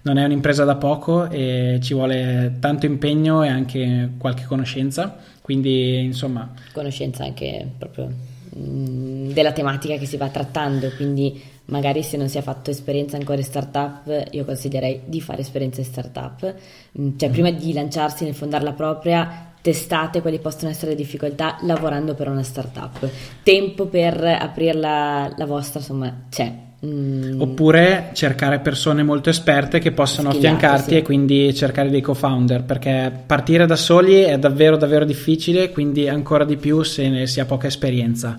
non 0.07 0.18
è 0.18 0.24
un'impresa 0.24 0.62
da 0.62 0.76
poco 0.76 1.28
e 1.28 1.80
ci 1.82 1.92
vuole 1.92 2.59
tanto 2.61 2.86
impegno 2.86 3.42
e 3.42 3.48
anche 3.48 4.11
qualche 4.18 4.44
conoscenza. 4.44 5.16
Quindi, 5.42 6.04
insomma, 6.04 6.52
Conoscenza 6.72 7.24
anche 7.24 7.68
proprio 7.76 8.09
mm, 8.57 9.30
della 9.32 9.50
tematica 9.50 9.96
che 9.96 10.07
si 10.07 10.16
va 10.16 10.28
trattando, 10.28 10.90
quindi 10.94 11.42
magari 11.66 12.04
se 12.04 12.16
non 12.16 12.28
si 12.28 12.38
è 12.38 12.42
fatto 12.42 12.70
esperienza 12.70 13.16
ancora 13.16 13.38
in 13.38 13.44
startup, 13.44 14.28
io 14.30 14.44
consiglierei 14.44 15.02
di 15.07 15.20
fare 15.20 15.40
esperienza 15.40 15.80
in 15.80 15.86
startup. 15.86 16.54
Mm, 17.00 17.16
Cioè, 17.16 17.28
prima 17.30 17.50
di 17.50 17.72
lanciarsi 17.72 18.22
nel 18.22 18.34
fondare 18.34 18.62
la 18.62 18.74
propria, 18.74 19.54
testate 19.61 20.20
quali 20.20 20.38
possono 20.38 20.70
essere 20.70 20.92
le 20.92 20.96
difficoltà 20.96 21.59
lavorando 21.62 22.14
per 22.14 22.28
una 22.28 22.44
startup. 22.44 23.11
Tempo 23.42 23.86
per 23.86 24.22
aprire 24.24 24.74
la, 24.74 25.32
la 25.36 25.46
vostra, 25.46 25.80
insomma, 25.80 26.26
c'è. 26.30 26.66
Mm, 26.85 27.41
Oppure 27.41 28.11
cercare 28.12 28.59
persone 28.59 29.03
molto 29.03 29.31
esperte 29.31 29.79
che 29.79 29.93
possano 29.93 30.29
affiancarti 30.29 30.91
sì. 30.91 30.97
e 30.97 31.03
quindi 31.03 31.55
cercare 31.55 31.89
dei 31.89 32.03
co-founder 32.03 32.64
perché 32.64 33.11
partire 33.24 33.64
da 33.64 33.77
soli 33.77 34.20
è 34.20 34.39
davvero 34.39 34.77
davvero 34.77 35.07
difficile, 35.07 35.70
quindi 35.70 36.07
ancora 36.07 36.45
di 36.45 36.59
più 36.59 36.83
se 36.83 37.09
ne 37.09 37.27
si 37.27 37.41
ha 37.41 37.47
poca 37.47 37.66
esperienza. 37.66 38.39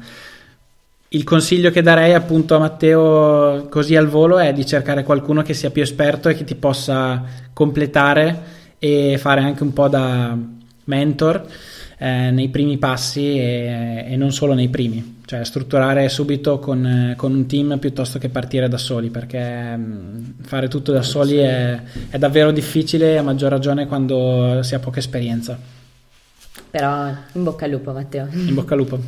Il 1.10 1.24
consiglio 1.24 1.72
che 1.72 1.82
darei 1.82 2.14
appunto 2.14 2.54
a 2.56 2.60
Matteo 2.60 3.68
così 3.70 3.96
al 3.96 4.08
volo 4.08 4.38
è 4.38 4.54
di 4.54 4.66
cercare 4.68 5.04
qualcuno 5.04 5.42
che 5.42 5.56
sia 5.56 5.72
più 5.72 5.82
esperto 5.82 6.30
e 6.30 6.36
che 6.36 6.44
ti 6.44 6.56
possa 6.56 7.24
completare 7.54 8.56
e 8.78 9.18
fare 9.18 9.42
anche 9.42 9.64
un 9.64 9.74
po' 9.74 9.88
da 9.88 10.38
mentor 10.84 11.46
eh, 11.98 12.32
nei 12.32 12.50
primi 12.50 12.78
passi 12.78 13.38
e, 13.40 14.06
e 14.08 14.16
non 14.16 14.32
solo 14.32 14.54
nei 14.54 14.70
primi, 14.70 15.22
cioè 15.26 15.44
strutturare 15.44 16.08
subito 16.10 16.60
con, 16.60 17.14
con 17.18 17.34
un 17.34 17.46
team 17.48 17.78
piuttosto 17.80 18.20
che 18.20 18.30
partire 18.30 18.68
da 18.68 18.78
soli, 18.78 19.10
perché 19.10 19.76
mh, 19.76 20.36
fare 20.42 20.68
tutto 20.68 20.92
da 20.92 21.02
soli 21.02 21.38
è, 21.38 21.82
è 22.10 22.18
davvero 22.18 22.52
difficile, 22.52 23.18
a 23.18 23.24
maggior 23.24 23.50
ragione 23.50 23.88
quando 23.88 24.62
si 24.62 24.76
ha 24.76 24.80
poca 24.80 25.00
esperienza. 25.00 25.58
Però 26.70 27.08
in 27.34 27.44
bocca 27.44 27.66
al 27.66 27.72
lupo, 27.72 27.92
Matteo. 27.92 28.28
In 28.32 28.54
bocca 28.54 28.74
al 28.74 28.80
lupo. 28.80 29.00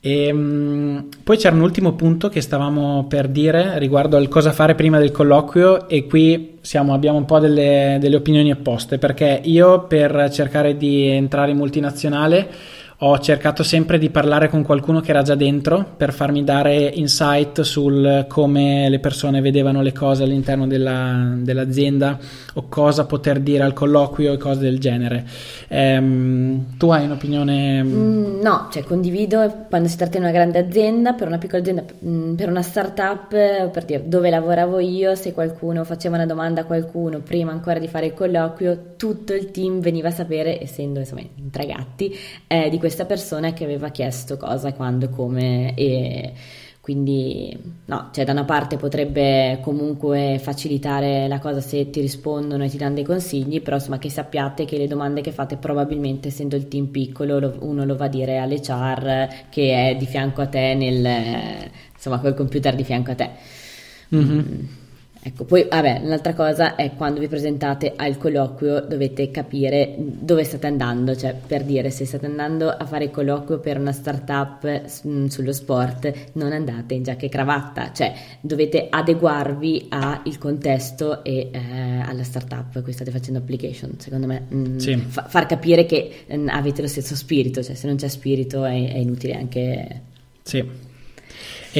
E, 0.00 0.32
mh, 0.32 1.08
poi 1.24 1.36
c'era 1.36 1.56
un 1.56 1.62
ultimo 1.62 1.94
punto 1.94 2.28
che 2.28 2.40
stavamo 2.40 3.06
per 3.08 3.26
dire 3.28 3.78
riguardo 3.78 4.16
al 4.16 4.28
cosa 4.28 4.52
fare 4.52 4.76
prima 4.76 4.98
del 4.98 5.10
colloquio 5.10 5.88
e 5.88 6.06
qui 6.06 6.58
siamo- 6.60 6.94
abbiamo 6.94 7.18
un 7.18 7.24
po' 7.24 7.40
delle, 7.40 7.98
delle 8.00 8.14
opinioni 8.16 8.52
opposte 8.52 8.98
perché 8.98 9.40
io 9.44 9.86
per 9.86 10.30
cercare 10.30 10.76
di 10.76 11.06
entrare 11.08 11.50
in 11.50 11.56
multinazionale 11.56 12.48
ho 13.00 13.16
cercato 13.20 13.62
sempre 13.62 13.96
di 13.96 14.10
parlare 14.10 14.48
con 14.48 14.64
qualcuno 14.64 15.00
che 15.00 15.10
era 15.10 15.22
già 15.22 15.36
dentro 15.36 15.86
per 15.96 16.12
farmi 16.12 16.42
dare 16.42 16.90
insight 16.94 17.60
sul 17.60 18.24
come 18.28 18.88
le 18.88 18.98
persone 18.98 19.40
vedevano 19.40 19.82
le 19.82 19.92
cose 19.92 20.24
all'interno 20.24 20.66
della- 20.66 21.34
dell'azienda 21.36 22.18
o 22.54 22.64
cosa 22.68 23.04
poter 23.04 23.38
dire 23.38 23.62
al 23.62 23.72
colloquio 23.72 24.32
e 24.32 24.36
cose 24.36 24.62
del 24.62 24.80
genere. 24.80 25.24
Ehm, 25.68 26.76
tu 26.76 26.90
hai 26.90 27.04
un'opinione? 27.04 27.84
Mm, 27.84 28.40
no, 28.40 28.68
cioè 28.72 28.82
condivido 28.82 29.66
quando 29.68 29.86
si 29.86 29.96
tratta 29.96 30.18
di 30.18 30.24
una 30.24 30.32
grande 30.32 30.58
azienda, 30.58 31.12
per 31.12 31.28
una 31.28 31.38
piccola 31.38 31.62
azienda, 31.62 31.84
mm, 32.04 32.34
per 32.34 32.48
una 32.48 32.62
startup, 32.62 33.28
per 33.28 33.84
dire 33.84 34.08
dove 34.08 34.28
lavoravo 34.28 34.80
io, 34.80 35.14
se 35.14 35.32
qualcuno 35.32 35.84
faceva 35.84 36.16
una 36.16 36.26
domanda 36.26 36.62
a 36.62 36.64
qualcuno 36.64 37.20
prima 37.20 37.52
ancora 37.52 37.78
di 37.78 37.86
fare 37.86 38.06
il 38.06 38.14
colloquio, 38.14 38.94
tutto 38.96 39.34
il 39.34 39.52
team 39.52 39.78
veniva 39.80 40.08
a 40.08 40.12
sapere, 40.12 40.60
essendo 40.60 40.98
insomma 40.98 41.20
in 41.20 41.50
tre 41.50 41.66
gatti, 41.66 42.12
eh, 42.48 42.68
di 42.68 42.78
questa 42.88 43.04
persona 43.06 43.52
che 43.52 43.64
aveva 43.64 43.90
chiesto 43.90 44.36
cosa, 44.36 44.72
quando, 44.72 45.08
come 45.10 45.74
e 45.74 46.32
quindi 46.80 47.54
no, 47.86 48.08
cioè 48.12 48.24
da 48.24 48.32
una 48.32 48.44
parte 48.44 48.78
potrebbe 48.78 49.58
comunque 49.62 50.38
facilitare 50.42 51.28
la 51.28 51.38
cosa 51.38 51.60
se 51.60 51.90
ti 51.90 52.00
rispondono 52.00 52.64
e 52.64 52.68
ti 52.70 52.78
danno 52.78 52.94
dei 52.94 53.04
consigli, 53.04 53.60
però 53.60 53.76
insomma 53.76 53.98
che 53.98 54.08
sappiate 54.08 54.64
che 54.64 54.78
le 54.78 54.86
domande 54.86 55.20
che 55.20 55.30
fate 55.32 55.56
probabilmente 55.56 56.28
essendo 56.28 56.56
il 56.56 56.66
team 56.68 56.86
piccolo 56.86 57.38
lo- 57.38 57.56
uno 57.60 57.84
lo 57.84 57.94
va 57.96 58.06
a 58.06 58.08
dire 58.08 58.38
all'HR 58.38 59.28
che 59.50 59.90
è 59.90 59.96
di 59.96 60.06
fianco 60.06 60.40
a 60.40 60.46
te 60.46 60.74
nel 60.74 61.70
insomma 61.94 62.18
col 62.20 62.34
computer 62.34 62.74
di 62.74 62.84
fianco 62.84 63.10
a 63.10 63.14
te. 63.14 63.30
Mhm. 64.10 64.77
Ecco, 65.28 65.44
poi 65.44 65.66
vabbè, 65.68 66.00
un'altra 66.04 66.32
cosa 66.32 66.74
è 66.74 66.94
quando 66.94 67.20
vi 67.20 67.28
presentate 67.28 67.92
al 67.94 68.16
colloquio 68.16 68.80
dovete 68.80 69.30
capire 69.30 69.94
dove 69.98 70.42
state 70.42 70.66
andando, 70.66 71.14
cioè 71.14 71.34
per 71.34 71.64
dire 71.64 71.90
se 71.90 72.06
state 72.06 72.24
andando 72.24 72.70
a 72.70 72.86
fare 72.86 73.04
il 73.04 73.10
colloquio 73.10 73.58
per 73.58 73.78
una 73.78 73.92
startup 73.92 74.84
mm, 75.06 75.26
sullo 75.26 75.52
sport, 75.52 76.30
non 76.32 76.52
andate 76.52 76.94
in 76.94 77.02
giacca 77.02 77.26
e 77.26 77.28
cravatta, 77.28 77.92
cioè 77.92 78.14
dovete 78.40 78.86
adeguarvi 78.88 79.88
al 79.90 80.38
contesto 80.38 81.22
e 81.22 81.50
eh, 81.52 82.00
alla 82.06 82.22
startup 82.22 82.74
a 82.76 82.82
cui 82.82 82.92
state 82.92 83.10
facendo 83.10 83.40
application, 83.40 83.96
secondo 83.98 84.26
me. 84.26 84.46
mm, 84.50 84.78
Sì. 84.78 84.96
fa- 84.96 85.26
far 85.28 85.44
capire 85.44 85.84
che 85.84 86.24
mm, 86.34 86.48
avete 86.48 86.80
lo 86.80 86.88
stesso 86.88 87.14
spirito, 87.14 87.62
cioè 87.62 87.74
se 87.74 87.86
non 87.86 87.96
c'è 87.96 88.08
spirito 88.08 88.64
è, 88.64 88.92
è 88.92 88.96
inutile 88.96 89.34
anche... 89.34 90.00
Sì. 90.42 90.86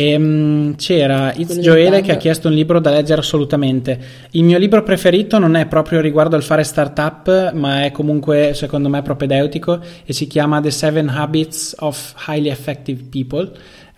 Ehm, 0.01 0.76
c'era 0.76 1.32
It's 1.34 1.59
Joele 1.59 2.01
che 2.03 2.12
ha 2.12 2.16
chiesto 2.16 2.46
un 2.49 2.55
libro 2.55 2.78
da 2.78 2.90
leggere 2.90 3.20
assolutamente. 3.20 3.99
Il 4.32 4.44
mio 4.44 4.57
libro 4.59 4.82
preferito 4.84 5.38
non 5.38 5.57
è 5.57 5.66
proprio 5.66 6.01
riguardo 6.01 6.36
al 6.36 6.42
fare 6.44 6.62
startup, 6.62 7.53
ma 7.55 7.84
è 7.84 7.90
comunque 7.90 8.53
secondo 8.55 8.88
me 8.88 9.03
propedeutico 9.03 9.80
e 10.05 10.12
si 10.12 10.26
chiama 10.28 10.61
The 10.61 10.70
Seven 10.70 11.09
Habits 11.09 11.74
of 11.80 12.14
Highly 12.28 12.49
Effective 12.51 13.03
People. 13.11 13.51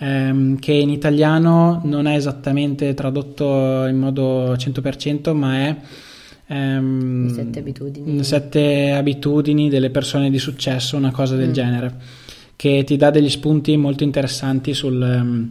ehm, 0.03 0.59
che 0.59 0.73
in 0.73 0.89
italiano 0.89 1.83
non 1.85 2.07
è 2.07 2.17
esattamente 2.17 2.95
tradotto 2.95 3.85
in 3.85 3.99
modo 3.99 4.57
100%, 4.57 5.35
ma 5.35 5.57
è 5.59 5.77
Le 6.47 7.29
sette 7.35 7.59
abitudini. 7.59 8.25
sette 8.25 8.93
abitudini 8.93 9.69
delle 9.69 9.91
persone 9.91 10.31
di 10.31 10.39
successo, 10.39 10.97
una 10.97 11.11
cosa 11.11 11.37
del 11.37 11.51
Mm. 11.51 11.53
genere, 11.53 11.95
che 12.57 12.83
ti 12.87 12.97
dà 12.97 13.11
degli 13.11 13.29
spunti 13.29 13.77
molto 13.77 14.03
interessanti 14.03 14.73
sul, 14.73 15.03
ehm, 15.03 15.51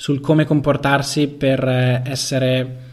sul 0.00 0.20
come 0.20 0.44
comportarsi 0.44 1.26
per 1.26 1.62
eh, 1.66 2.02
essere 2.06 2.86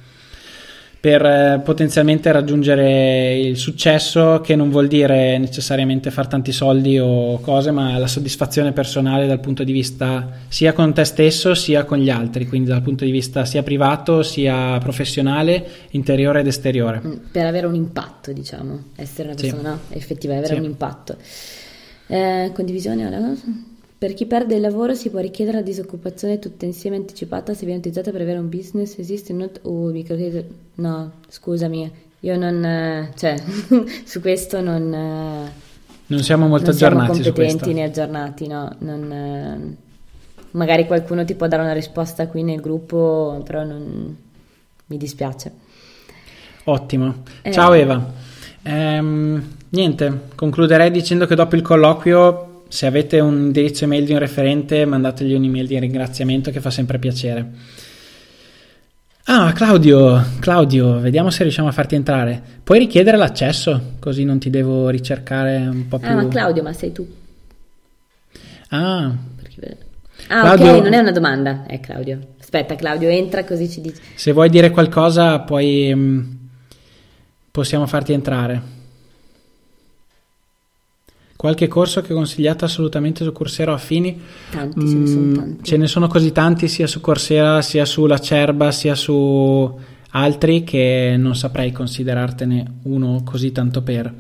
per 1.05 1.23
eh, 1.23 1.61
potenzialmente 1.63 2.31
raggiungere 2.31 3.37
il 3.39 3.57
successo 3.57 4.41
che 4.41 4.55
non 4.55 4.71
vuol 4.71 4.87
dire 4.87 5.37
necessariamente 5.37 6.09
far 6.09 6.25
tanti 6.25 6.51
soldi 6.51 6.97
o 6.97 7.39
cose, 7.41 7.69
ma 7.69 7.95
la 7.99 8.07
soddisfazione 8.07 8.71
personale 8.71 9.27
dal 9.27 9.39
punto 9.39 9.63
di 9.63 9.71
vista 9.71 10.27
sia 10.47 10.73
con 10.73 10.95
te 10.95 11.03
stesso 11.03 11.53
sia 11.53 11.83
con 11.83 11.99
gli 11.99 12.09
altri, 12.09 12.47
quindi 12.47 12.69
dal 12.69 12.81
punto 12.81 13.05
di 13.05 13.11
vista 13.11 13.45
sia 13.45 13.61
privato 13.61 14.23
sia 14.23 14.79
professionale, 14.79 15.63
interiore 15.91 16.39
ed 16.39 16.47
esteriore. 16.47 17.01
Mm, 17.05 17.13
per 17.31 17.45
avere 17.45 17.67
un 17.67 17.75
impatto, 17.75 18.33
diciamo, 18.33 18.85
essere 18.95 19.27
una 19.27 19.37
Sì. 19.37 19.49
persona 19.49 19.79
effettiva 19.89 20.33
e 20.33 20.37
avere 20.37 20.53
Sì. 20.55 20.59
un 20.59 20.65
impatto. 20.65 21.17
Eh, 22.07 22.49
condivisione, 22.51 23.05
allora, 23.05 23.31
per 24.05 24.13
chi 24.13 24.27
perde 24.27 24.53
il 24.53 24.61
lavoro 24.61 24.93
si 24.93 25.09
può 25.09 25.19
richiedere 25.19 25.57
la 25.57 25.63
disoccupazione 25.63 26.37
tutta 26.37 26.65
insieme 26.65 26.95
anticipata 26.95 27.55
se 27.55 27.65
viene 27.65 27.79
utilizzata 27.79 28.11
per 28.11 28.21
avere 28.21 28.37
un 28.37 28.49
business, 28.49 28.99
esiste 28.99 29.31
un 29.31 29.39
not- 29.39 29.61
oh, 29.63 29.87
microcredito- 29.87 30.45
no, 30.75 31.13
scusami, 31.27 31.91
io 32.19 32.37
non, 32.37 33.09
cioè, 33.15 33.35
su 34.05 34.21
questo 34.21 34.61
non... 34.61 34.89
Non 36.05 36.19
siamo 36.21 36.45
molto 36.47 36.67
non 36.67 36.75
siamo 36.75 37.01
aggiornati 37.01 37.23
competenti 37.23 37.73
né 37.73 37.83
aggiornati, 37.85 38.45
no. 38.45 38.75
Non, 38.77 39.75
magari 40.51 40.85
qualcuno 40.85 41.25
ti 41.25 41.33
può 41.33 41.47
dare 41.47 41.63
una 41.63 41.73
risposta 41.73 42.27
qui 42.27 42.43
nel 42.43 42.61
gruppo, 42.61 43.41
però 43.43 43.63
non, 43.63 44.15
mi 44.85 44.97
dispiace. 44.97 45.51
Ottimo. 46.65 47.23
Eh. 47.41 47.51
Ciao 47.51 47.73
Eva. 47.73 48.13
Ehm, 48.61 49.55
niente, 49.69 50.19
concluderei 50.35 50.91
dicendo 50.91 51.25
che 51.25 51.33
dopo 51.33 51.55
il 51.55 51.63
colloquio, 51.63 52.44
se 52.67 52.85
avete 52.85 53.19
un 53.19 53.37
indirizzo 53.37 53.83
email 53.85 54.05
di 54.05 54.13
un 54.13 54.19
referente, 54.19 54.85
mandategli 54.85 55.33
un'email 55.33 55.67
di 55.67 55.79
ringraziamento 55.79 56.51
che 56.51 56.59
fa 56.59 56.69
sempre 56.69 56.99
piacere. 56.99 57.51
Ah, 59.27 59.53
Claudio, 59.53 60.23
Claudio, 60.39 60.99
vediamo 60.99 61.31
se 61.31 61.43
riusciamo 61.43 61.67
a 61.67 61.71
farti 61.71 61.95
entrare. 61.95 62.41
Puoi 62.63 62.77
richiedere 62.77 63.17
l'accesso, 63.17 63.93
così 63.99 64.23
non 64.23 64.37
ti 64.37 64.51
devo 64.51 64.89
ricercare 64.89 65.57
un 65.57 65.87
po' 65.87 65.97
più. 65.97 66.07
Ah, 66.07 66.13
ma 66.13 66.27
Claudio, 66.27 66.61
ma 66.61 66.73
sei 66.73 66.91
tu. 66.91 67.07
Ah. 68.69 69.15
Ah, 70.27 70.41
Claudio... 70.41 70.73
ok, 70.73 70.83
non 70.83 70.93
è 70.93 70.99
una 70.99 71.11
domanda, 71.11 71.65
è 71.65 71.79
Claudio. 71.79 72.19
Aspetta, 72.39 72.75
Claudio, 72.75 73.09
entra 73.09 73.43
così 73.43 73.67
ci 73.69 73.81
dici. 73.81 73.99
Se 74.13 74.31
vuoi 74.31 74.49
dire 74.49 74.69
qualcosa, 74.69 75.39
poi 75.39 75.91
mm, 75.93 76.19
possiamo 77.49 77.87
farti 77.87 78.13
entrare. 78.13 78.61
Qualche 81.37 81.67
corso 81.67 82.01
che 82.01 82.13
consigliate 82.13 82.65
assolutamente 82.65 83.23
su 83.23 83.31
Coursera 83.31 83.73
affini? 83.73 84.19
Tanti, 84.49 84.79
mm, 84.79 84.87
ce 84.87 84.95
ne 84.95 85.07
sono 85.07 85.25
mm, 85.25 85.33
tanti. 85.33 85.63
Ce 85.63 85.77
ne 85.77 85.87
sono 85.87 86.07
così 86.07 86.31
tanti 86.31 86.67
sia 86.67 86.87
su 86.87 87.01
Coursera, 87.01 87.61
sia 87.61 87.85
sulla 87.85 88.19
Cerba, 88.19 88.71
sia 88.71 88.95
su 88.95 89.79
altri 90.11 90.63
che 90.63 91.15
non 91.17 91.35
saprei 91.35 91.71
considerartene 91.71 92.79
uno 92.83 93.21
così 93.25 93.51
tanto 93.51 93.81
per. 93.81 94.13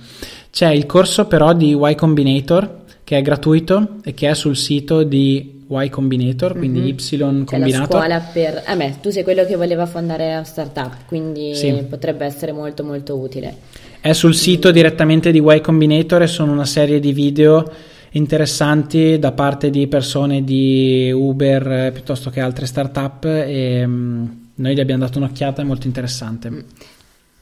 C'è 0.51 0.71
il 0.71 0.85
corso 0.85 1.25
però 1.25 1.53
di 1.53 1.73
Y 1.73 1.95
Combinator 1.95 2.83
che 3.05 3.17
è 3.17 3.21
gratuito 3.21 3.97
e 4.03 4.13
che 4.13 4.29
è 4.29 4.33
sul 4.33 4.57
sito 4.57 5.03
di 5.03 5.54
Y 5.67 5.89
Combinator, 5.89 6.57
quindi 6.57 6.79
mm-hmm. 6.79 6.89
Y 6.89 6.95
C'è 6.95 7.17
combinato. 7.17 7.79
la 7.79 7.85
scuola 7.85 8.19
per... 8.19 8.63
Eh 8.67 8.75
beh, 8.75 8.95
tu 9.01 9.09
sei 9.09 9.23
quello 9.23 9.45
che 9.45 9.55
voleva 9.55 9.85
fondare 9.85 10.33
la 10.33 10.43
startup, 10.43 11.05
quindi 11.05 11.55
sì. 11.55 11.85
potrebbe 11.89 12.25
essere 12.25 12.51
molto 12.51 12.83
molto 12.83 13.17
utile. 13.17 13.55
È 13.99 14.13
sul 14.13 14.35
sito 14.35 14.71
direttamente 14.71 15.31
di 15.31 15.41
Y 15.43 15.61
Combinator 15.61 16.21
e 16.21 16.27
sono 16.27 16.51
una 16.51 16.65
serie 16.65 16.99
di 16.99 17.11
video 17.11 17.69
interessanti 18.11 19.19
da 19.19 19.31
parte 19.31 19.69
di 19.69 19.87
persone 19.87 20.43
di 20.43 21.11
Uber 21.11 21.71
eh, 21.71 21.91
piuttosto 21.91 22.29
che 22.29 22.39
altre 22.39 22.65
startup 22.65 23.25
e 23.25 23.83
um, 23.83 24.47
noi 24.55 24.73
gli 24.73 24.79
abbiamo 24.79 25.03
dato 25.03 25.17
un'occhiata, 25.17 25.61
è 25.61 25.65
molto 25.65 25.87
interessante. 25.87 26.65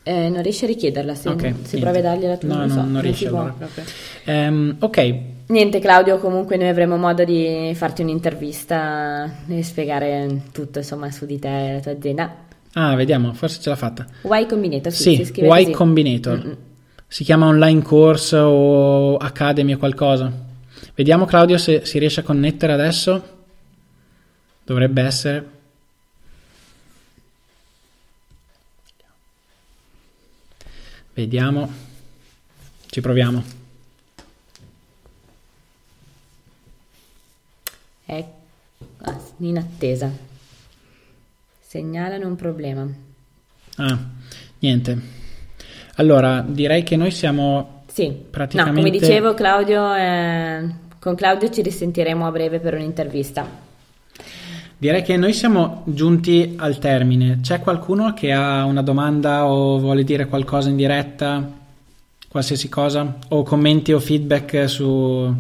Eh, 0.06 0.28
non 0.28 0.42
riesci 0.42 0.66
a 0.66 0.68
richiederla, 0.68 1.16
se, 1.16 1.30
okay, 1.30 1.56
se 1.64 1.80
provi 1.80 2.00
a 2.00 2.02
dargli 2.02 2.26
la 2.26 2.36
tua 2.36 2.50
No, 2.50 2.56
non, 2.58 2.70
so, 2.70 2.84
non 2.84 3.02
riesci 3.02 3.26
allora. 3.26 3.56
Um, 4.26 4.76
ok. 4.80 5.16
Niente 5.48 5.80
Claudio, 5.80 6.20
comunque 6.20 6.58
noi 6.58 6.68
avremo 6.68 6.98
modo 6.98 7.24
di 7.24 7.72
farti 7.74 8.02
un'intervista 8.02 9.32
e 9.48 9.64
spiegare 9.64 10.42
tutto 10.52 10.80
insomma 10.80 11.10
su 11.10 11.26
di 11.26 11.40
te 11.40 11.70
e 11.70 11.74
la 11.76 11.80
tua 11.80 11.92
azienda. 11.94 12.36
Ah, 12.74 12.96
vediamo, 12.96 13.34
forse 13.34 13.62
ce 13.62 13.70
l'ha 13.70 13.76
fatta. 13.76 14.06
Y 14.24 14.46
Combinator, 14.46 14.92
sì, 14.92 15.24
sì 15.24 15.42
Y. 15.42 15.72
Combinator. 15.72 16.38
Mm-mm. 16.38 16.58
Si 17.08 17.24
chiama 17.24 17.46
online 17.46 17.82
course 17.82 18.36
o 18.36 19.16
academy 19.18 19.74
o 19.74 19.78
qualcosa. 19.78 20.32
Vediamo 20.96 21.26
Claudio 21.26 21.58
se 21.58 21.86
si 21.86 21.98
riesce 21.98 22.20
a 22.22 22.24
connettere 22.24 22.74
adesso. 22.74 23.24
Dovrebbe 24.66 25.02
essere. 25.02 25.46
Vediamo. 31.14 31.72
Ci 32.88 33.02
proviamo. 33.02 33.44
È 38.06 38.26
in 39.38 39.58
attesa. 39.58 40.12
Segnalano 41.60 42.28
un 42.28 42.36
problema. 42.36 42.88
Ah, 43.78 43.98
niente. 44.60 45.22
Allora, 45.96 46.42
direi 46.42 46.84
che 46.84 46.96
noi 46.96 47.12
siamo 47.12 47.84
sì. 47.88 48.12
praticamente... 48.12 48.80
No, 48.80 48.88
come 48.88 48.98
dicevo 48.98 49.34
Claudio, 49.34 49.94
eh, 49.94 50.70
con 51.00 51.16
Claudio 51.16 51.50
ci 51.50 51.62
risentiremo 51.62 52.26
a 52.26 52.32
breve 52.32 52.60
per 52.60 52.74
un'intervista. 52.74 53.72
Direi 54.84 55.02
che 55.02 55.16
noi 55.16 55.32
siamo 55.32 55.84
giunti 55.86 56.56
al 56.58 56.78
termine. 56.78 57.40
C'è 57.42 57.62
qualcuno 57.62 58.14
che 58.14 58.34
ha 58.34 58.66
una 58.66 58.82
domanda 58.82 59.48
o 59.48 59.80
vuole 59.80 60.04
dire 60.04 60.26
qualcosa 60.26 60.68
in 60.68 60.76
diretta? 60.76 61.50
Qualsiasi 62.28 62.68
cosa? 62.68 63.20
O 63.30 63.44
commenti 63.44 63.94
o 63.94 64.02
feedback 64.02 64.68
su, 64.68 65.34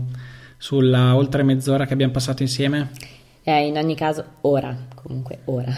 sulla 0.55 1.17
oltre 1.17 1.43
mezz'ora 1.43 1.85
che 1.85 1.91
abbiamo 1.91 2.13
passato 2.13 2.41
insieme? 2.41 2.91
Eh, 3.43 3.67
in 3.67 3.75
ogni 3.75 3.95
caso, 3.95 4.23
ora, 4.39 4.73
comunque 4.95 5.39
ora. 5.43 5.73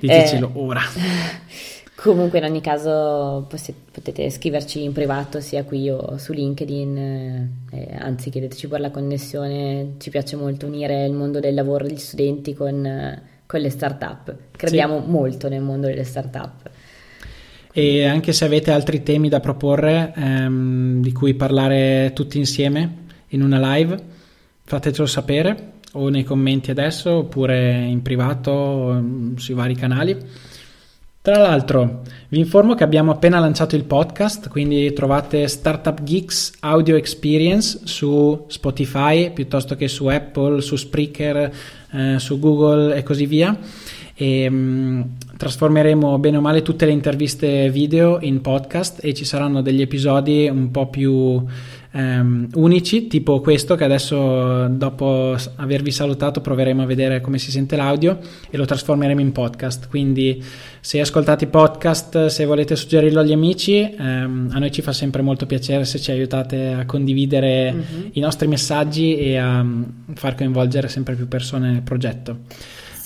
Ditecelo 0.00 0.48
eh, 0.48 0.58
ora. 0.58 0.80
Comunque 1.96 2.38
in 2.38 2.44
ogni 2.44 2.60
caso 2.60 3.48
potete 3.90 4.28
scriverci 4.28 4.84
in 4.84 4.92
privato 4.92 5.40
sia 5.40 5.64
qui 5.64 5.88
o 5.88 6.18
su 6.18 6.34
LinkedIn, 6.34 6.96
eh, 7.70 7.96
anzi 7.98 8.28
chiedeteci 8.28 8.68
per 8.68 8.80
la 8.80 8.90
connessione, 8.90 9.94
ci 9.98 10.10
piace 10.10 10.36
molto 10.36 10.66
unire 10.66 11.06
il 11.06 11.14
mondo 11.14 11.40
del 11.40 11.54
lavoro 11.54 11.86
degli 11.86 11.96
studenti 11.96 12.52
con, 12.52 13.18
con 13.46 13.60
le 13.60 13.70
start-up, 13.70 14.34
crediamo 14.50 15.00
sì. 15.02 15.10
molto 15.10 15.48
nel 15.48 15.62
mondo 15.62 15.86
delle 15.86 16.04
start-up. 16.04 16.70
E 17.72 18.04
anche 18.04 18.32
se 18.32 18.44
avete 18.44 18.70
altri 18.70 19.02
temi 19.02 19.30
da 19.30 19.40
proporre 19.40 20.12
ehm, 20.14 21.00
di 21.00 21.12
cui 21.12 21.32
parlare 21.32 22.12
tutti 22.14 22.36
insieme 22.36 23.04
in 23.28 23.42
una 23.42 23.74
live, 23.74 23.98
fatecelo 24.64 25.06
sapere 25.06 25.72
o 25.92 26.10
nei 26.10 26.24
commenti 26.24 26.70
adesso 26.70 27.10
oppure 27.10 27.84
in 27.86 28.02
privato 28.02 28.92
mm, 28.92 29.36
sui 29.36 29.54
vari 29.54 29.74
canali. 29.74 30.16
Tra 31.26 31.38
l'altro 31.38 32.02
vi 32.28 32.38
informo 32.38 32.76
che 32.76 32.84
abbiamo 32.84 33.10
appena 33.10 33.40
lanciato 33.40 33.74
il 33.74 33.82
podcast, 33.82 34.48
quindi 34.48 34.92
trovate 34.92 35.48
Startup 35.48 36.00
Geeks 36.00 36.52
Audio 36.60 36.94
Experience 36.94 37.80
su 37.82 38.44
Spotify 38.46 39.32
piuttosto 39.32 39.74
che 39.74 39.88
su 39.88 40.06
Apple, 40.06 40.60
su 40.60 40.76
Spreaker, 40.76 41.52
eh, 41.90 42.20
su 42.20 42.38
Google 42.38 42.94
e 42.94 43.02
così 43.02 43.26
via. 43.26 43.58
E, 44.14 44.48
mh, 44.48 44.54
mm, 44.54 45.00
trasformeremo 45.36 46.16
bene 46.20 46.36
o 46.36 46.40
male 46.40 46.62
tutte 46.62 46.86
le 46.86 46.92
interviste 46.92 47.70
video 47.70 48.18
in 48.20 48.40
podcast 48.40 49.04
e 49.04 49.12
ci 49.12 49.24
saranno 49.24 49.62
degli 49.62 49.80
episodi 49.80 50.48
un 50.48 50.70
po' 50.70 50.86
più 50.86 51.44
um, 51.96 52.46
unici, 52.54 53.06
tipo 53.06 53.40
questo 53.40 53.74
che 53.74 53.84
adesso 53.84 54.68
dopo 54.68 55.36
avervi 55.56 55.90
salutato 55.90 56.40
proveremo 56.40 56.82
a 56.82 56.86
vedere 56.86 57.20
come 57.20 57.38
si 57.38 57.50
sente 57.50 57.76
l'audio 57.76 58.18
e 58.50 58.56
lo 58.56 58.64
trasformeremo 58.64 59.20
in 59.20 59.32
podcast. 59.32 59.88
Quindi 59.88 60.42
se 60.80 61.00
ascoltate 61.00 61.44
i 61.44 61.48
podcast, 61.48 62.26
se 62.26 62.44
volete 62.44 62.76
suggerirlo 62.76 63.20
agli 63.20 63.32
amici, 63.32 63.94
um, 63.98 64.48
a 64.52 64.58
noi 64.58 64.70
ci 64.70 64.82
fa 64.82 64.92
sempre 64.92 65.22
molto 65.22 65.46
piacere 65.46 65.84
se 65.84 65.98
ci 65.98 66.10
aiutate 66.10 66.72
a 66.72 66.84
condividere 66.84 67.72
mm-hmm. 67.72 68.08
i 68.12 68.20
nostri 68.20 68.46
messaggi 68.46 69.16
e 69.16 69.38
a 69.38 69.60
um, 69.60 69.86
far 70.14 70.34
coinvolgere 70.34 70.88
sempre 70.88 71.14
più 71.14 71.26
persone 71.26 71.70
nel 71.70 71.82
progetto. 71.82 72.38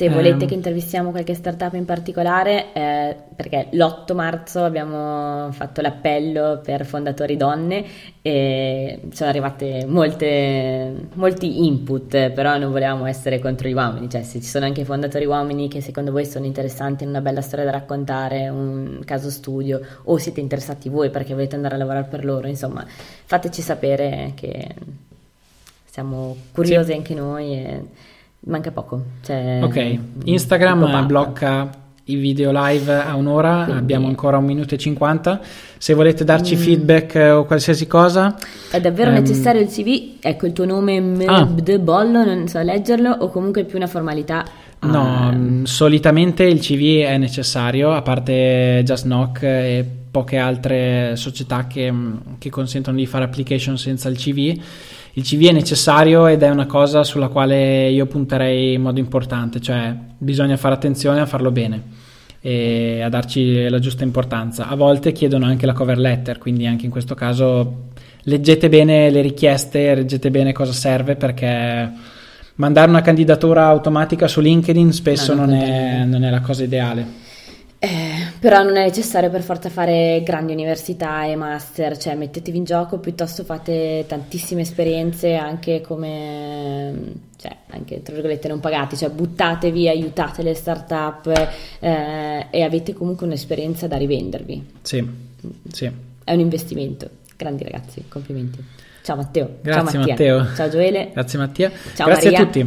Se 0.01 0.09
volete 0.09 0.45
um, 0.45 0.49
che 0.49 0.55
intervistiamo 0.55 1.11
qualche 1.11 1.35
startup 1.35 1.75
in 1.75 1.85
particolare, 1.85 2.73
eh, 2.73 3.15
perché 3.37 3.67
l'8 3.73 4.15
marzo 4.15 4.65
abbiamo 4.65 5.53
fatto 5.53 5.83
l'appello 5.83 6.63
per 6.65 6.87
fondatori 6.87 7.37
donne 7.37 7.85
e 8.23 9.03
sono 9.11 9.29
arrivate 9.29 9.85
molte, 9.87 11.07
molti 11.13 11.67
input, 11.67 12.31
però 12.31 12.57
non 12.57 12.71
volevamo 12.71 13.05
essere 13.05 13.41
contro 13.41 13.69
gli 13.69 13.75
uomini, 13.75 14.09
cioè 14.09 14.23
se 14.23 14.41
ci 14.41 14.49
sono 14.49 14.65
anche 14.65 14.87
fondatori 14.87 15.27
uomini 15.27 15.69
che 15.69 15.83
secondo 15.83 16.13
voi 16.13 16.25
sono 16.25 16.47
interessanti, 16.47 17.05
una 17.05 17.21
bella 17.21 17.43
storia 17.43 17.67
da 17.67 17.73
raccontare, 17.73 18.49
un 18.49 19.03
caso 19.05 19.29
studio, 19.29 19.83
o 20.05 20.17
siete 20.17 20.41
interessati 20.41 20.89
voi 20.89 21.11
perché 21.11 21.35
volete 21.35 21.57
andare 21.57 21.75
a 21.75 21.77
lavorare 21.77 22.07
per 22.07 22.25
loro, 22.25 22.47
insomma, 22.47 22.87
fateci 22.87 23.61
sapere 23.61 24.33
che 24.35 24.67
siamo 25.85 26.35
curiosi 26.53 26.93
sì. 26.93 26.97
anche 26.97 27.13
noi. 27.13 27.53
E, 27.53 28.09
Manca 28.47 28.71
poco. 28.71 29.03
Cioè, 29.23 29.61
ok, 29.63 29.99
Instagram 30.25 31.07
blocca 31.07 31.81
i 32.11 32.17
video 32.17 32.51
live 32.53 32.93
a 32.93 33.15
un'ora, 33.15 33.65
Quindi... 33.65 33.81
abbiamo 33.81 34.07
ancora 34.09 34.39
un 34.39 34.45
minuto 34.45 34.75
e 34.75 34.79
cinquanta. 34.79 35.41
Se 35.79 35.95
volete 35.95 36.25
darci 36.25 36.57
mm. 36.57 36.59
feedback 36.59 37.33
o 37.35 37.45
qualsiasi 37.45 37.87
cosa... 37.87 38.37
È 38.71 38.81
davvero 38.81 39.11
um... 39.11 39.17
necessario 39.17 39.61
il 39.61 39.69
CV? 39.69 40.17
Ecco 40.21 40.47
il 40.47 40.53
tuo 40.53 40.65
nome 40.65 40.97
ah. 41.27 41.45
Bollo, 41.45 42.25
non 42.25 42.49
so 42.49 42.61
leggerlo, 42.61 43.11
o 43.11 43.29
comunque 43.31 43.63
è 43.63 43.65
più 43.65 43.77
una 43.77 43.87
formalità? 43.87 44.45
No, 44.81 45.31
um... 45.33 45.65
solitamente 45.65 46.45
il 46.45 46.61
CV 46.61 47.05
è 47.05 47.17
necessario, 47.17 47.93
a 47.93 48.03
parte 48.03 48.83
Just 48.85 49.05
Knock 49.05 49.43
e 49.43 49.87
poche 50.11 50.39
altre 50.39 51.15
società 51.15 51.67
che, 51.69 51.93
che 52.39 52.51
consentono 52.51 52.97
di 52.97 53.07
fare 53.07 53.25
application 53.25 53.79
senza 53.79 54.09
il 54.09 54.17
CV 54.17 54.59
il 55.15 55.25
CV 55.25 55.49
è 55.49 55.53
necessario 55.53 56.27
ed 56.27 56.43
è 56.43 56.49
una 56.51 56.67
cosa 56.67 57.03
sulla 57.03 57.29
quale 57.29 57.89
io 57.89 58.07
punterei 58.07 58.75
in 58.75 58.83
modo 58.83 59.01
importante, 59.01 59.61
cioè 59.61 59.95
bisogna 60.19 60.57
fare 60.57 60.75
attenzione 60.75 61.21
a 61.21 61.27
farlo 61.27 61.51
bene. 61.51 61.99
e 62.43 63.03
a 63.03 63.09
darci 63.11 63.69
la 63.69 63.79
giusta 63.79 64.03
importanza. 64.03 64.69
A 64.69 64.75
volte 64.75 65.13
chiedono 65.13 65.45
anche 65.45 65.67
la 65.67 65.75
cover 65.75 65.99
letter, 65.99 66.39
quindi 66.39 66.67
anche 66.67 66.87
in 66.87 66.91
questo 66.91 67.15
caso 67.15 67.89
leggete 68.23 68.69
bene 68.69 69.11
le 69.11 69.21
richieste, 69.21 69.95
leggete 69.95 70.31
bene 70.31 70.53
cosa 70.53 70.73
serve 70.73 71.17
perché 71.17 71.93
mandare 72.55 72.89
una 72.89 73.03
candidatura 73.03 73.67
automatica 73.67 74.29
su 74.29 74.41
LinkedIn 74.41 74.93
spesso 74.93 75.35
no, 75.35 75.45
non, 75.45 75.57
non, 75.57 75.69
è, 75.69 76.05
non 76.05 76.25
è 76.25 76.31
la 76.31 76.41
cosa 76.41 76.63
ideale. 76.65 77.07
Eh, 77.79 78.20
però 78.41 78.63
non 78.63 78.77
è 78.77 78.85
necessario 78.85 79.29
per 79.29 79.43
forza 79.43 79.69
fare 79.69 80.23
grandi 80.25 80.53
università 80.53 81.25
e 81.27 81.37
master, 81.37 81.99
cioè 81.99 82.15
mettetevi 82.15 82.57
in 82.57 82.65
gioco, 82.65 82.99
piuttosto 82.99 83.45
fate 83.45 84.07
tantissime 84.09 84.63
esperienze 84.63 85.35
anche 85.35 85.83
come, 85.83 86.95
cioè 87.37 87.55
anche 87.69 88.03
tra 88.03 88.15
virgolette 88.15 88.49
non 88.49 88.59
pagate, 88.59 88.97
cioè 88.97 89.11
buttatevi, 89.11 89.89
aiutate 89.89 90.43
le 90.43 90.55
start-up 90.55 91.27
eh, 91.81 92.47
e 92.51 92.63
avete 92.63 92.95
comunque 92.95 93.27
un'esperienza 93.27 93.87
da 93.87 93.99
rivendervi. 93.99 94.67
Sì, 94.81 95.07
sì. 95.71 95.91
È 96.25 96.33
un 96.33 96.41
investimento. 96.41 97.11
Grandi 97.37 97.63
ragazzi, 97.63 98.05
complimenti. 98.09 98.65
Ciao 99.03 99.17
Matteo. 99.17 99.57
Grazie 99.61 99.91
Ciao 99.93 100.09
Matteo. 100.09 100.55
Ciao 100.55 100.69
Gioele. 100.71 101.11
Grazie 101.13 101.39
Mattia. 101.39 101.71
Ciao 101.95 102.07
Grazie 102.07 102.31
Maria. 102.31 102.47
a 102.47 102.51
tutti. 102.51 102.67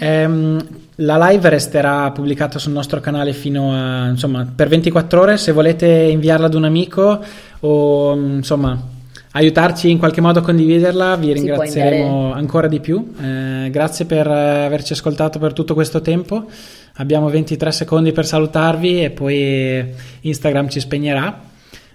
Ehm, 0.00 0.85
la 0.96 1.28
live 1.28 1.48
resterà 1.48 2.10
pubblicata 2.10 2.58
sul 2.58 2.72
nostro 2.72 3.00
canale 3.00 3.32
fino 3.32 3.72
a 3.72 4.08
insomma 4.08 4.50
per 4.54 4.68
24 4.68 5.20
ore. 5.20 5.36
Se 5.36 5.52
volete 5.52 5.86
inviarla 5.86 6.46
ad 6.46 6.54
un 6.54 6.64
amico 6.64 7.22
o 7.60 8.14
insomma 8.14 8.94
aiutarci 9.32 9.90
in 9.90 9.98
qualche 9.98 10.22
modo 10.22 10.38
a 10.38 10.42
condividerla, 10.42 11.16
vi 11.16 11.32
ringrazieremo 11.32 12.32
ancora 12.32 12.68
di 12.68 12.80
più. 12.80 13.12
Eh, 13.20 13.68
grazie 13.70 14.06
per 14.06 14.26
averci 14.26 14.94
ascoltato 14.94 15.38
per 15.38 15.52
tutto 15.52 15.74
questo 15.74 16.00
tempo. 16.00 16.46
Abbiamo 16.94 17.28
23 17.28 17.72
secondi 17.72 18.12
per 18.12 18.24
salutarvi 18.24 19.04
e 19.04 19.10
poi 19.10 19.84
Instagram 20.20 20.68
ci 20.68 20.80
spegnerà. 20.80 21.38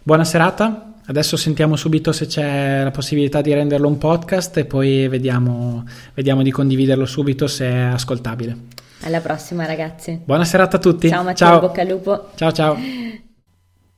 Buona 0.04 0.24
serata. 0.24 0.91
Adesso 1.12 1.36
sentiamo 1.36 1.76
subito 1.76 2.14
se 2.14 2.26
c'è 2.26 2.84
la 2.86 2.92
possibilità 2.92 3.42
di 3.42 3.54
renderlo 3.54 3.86
un 3.86 3.98
podcast 3.98 4.56
e 4.56 4.64
poi 4.66 5.10
vediamo, 5.10 5.84
vediamo 6.14 6.42
di 6.42 6.52
condividerlo 6.52 7.06
subito 7.06 7.48
se 7.48 7.66
è 7.66 7.80
ascoltabile. 7.80 8.58
Alla 9.02 9.20
prossima 9.20 9.66
ragazzi. 9.66 10.22
Buona 10.24 10.46
serata 10.46 10.78
a 10.78 10.80
tutti. 10.80 11.10
Ciao 11.10 11.24
Matteo, 11.24 11.48
ciao. 11.48 11.60
bocca 11.60 11.82
al 11.82 11.88
lupo. 11.88 12.30
Ciao 12.36 12.54
ciao. 12.54 12.78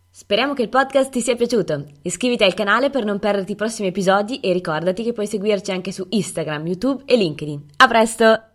Speriamo 0.09 0.55
che 0.55 0.63
il 0.63 0.69
podcast 0.69 1.11
ti 1.11 1.21
sia 1.21 1.35
piaciuto. 1.35 1.85
Iscriviti 2.01 2.45
al 2.45 2.55
canale 2.55 2.89
per 2.89 3.05
non 3.05 3.19
perderti 3.19 3.51
i 3.51 3.55
prossimi 3.55 3.89
episodi 3.89 4.39
e 4.39 4.51
ricordati 4.51 5.03
che 5.03 5.13
puoi 5.13 5.27
seguirci 5.27 5.69
anche 5.69 5.91
su 5.91 6.07
Instagram, 6.09 6.65
YouTube 6.65 7.03
e 7.05 7.15
LinkedIn. 7.15 7.63
A 7.77 7.87
presto! 7.87 8.52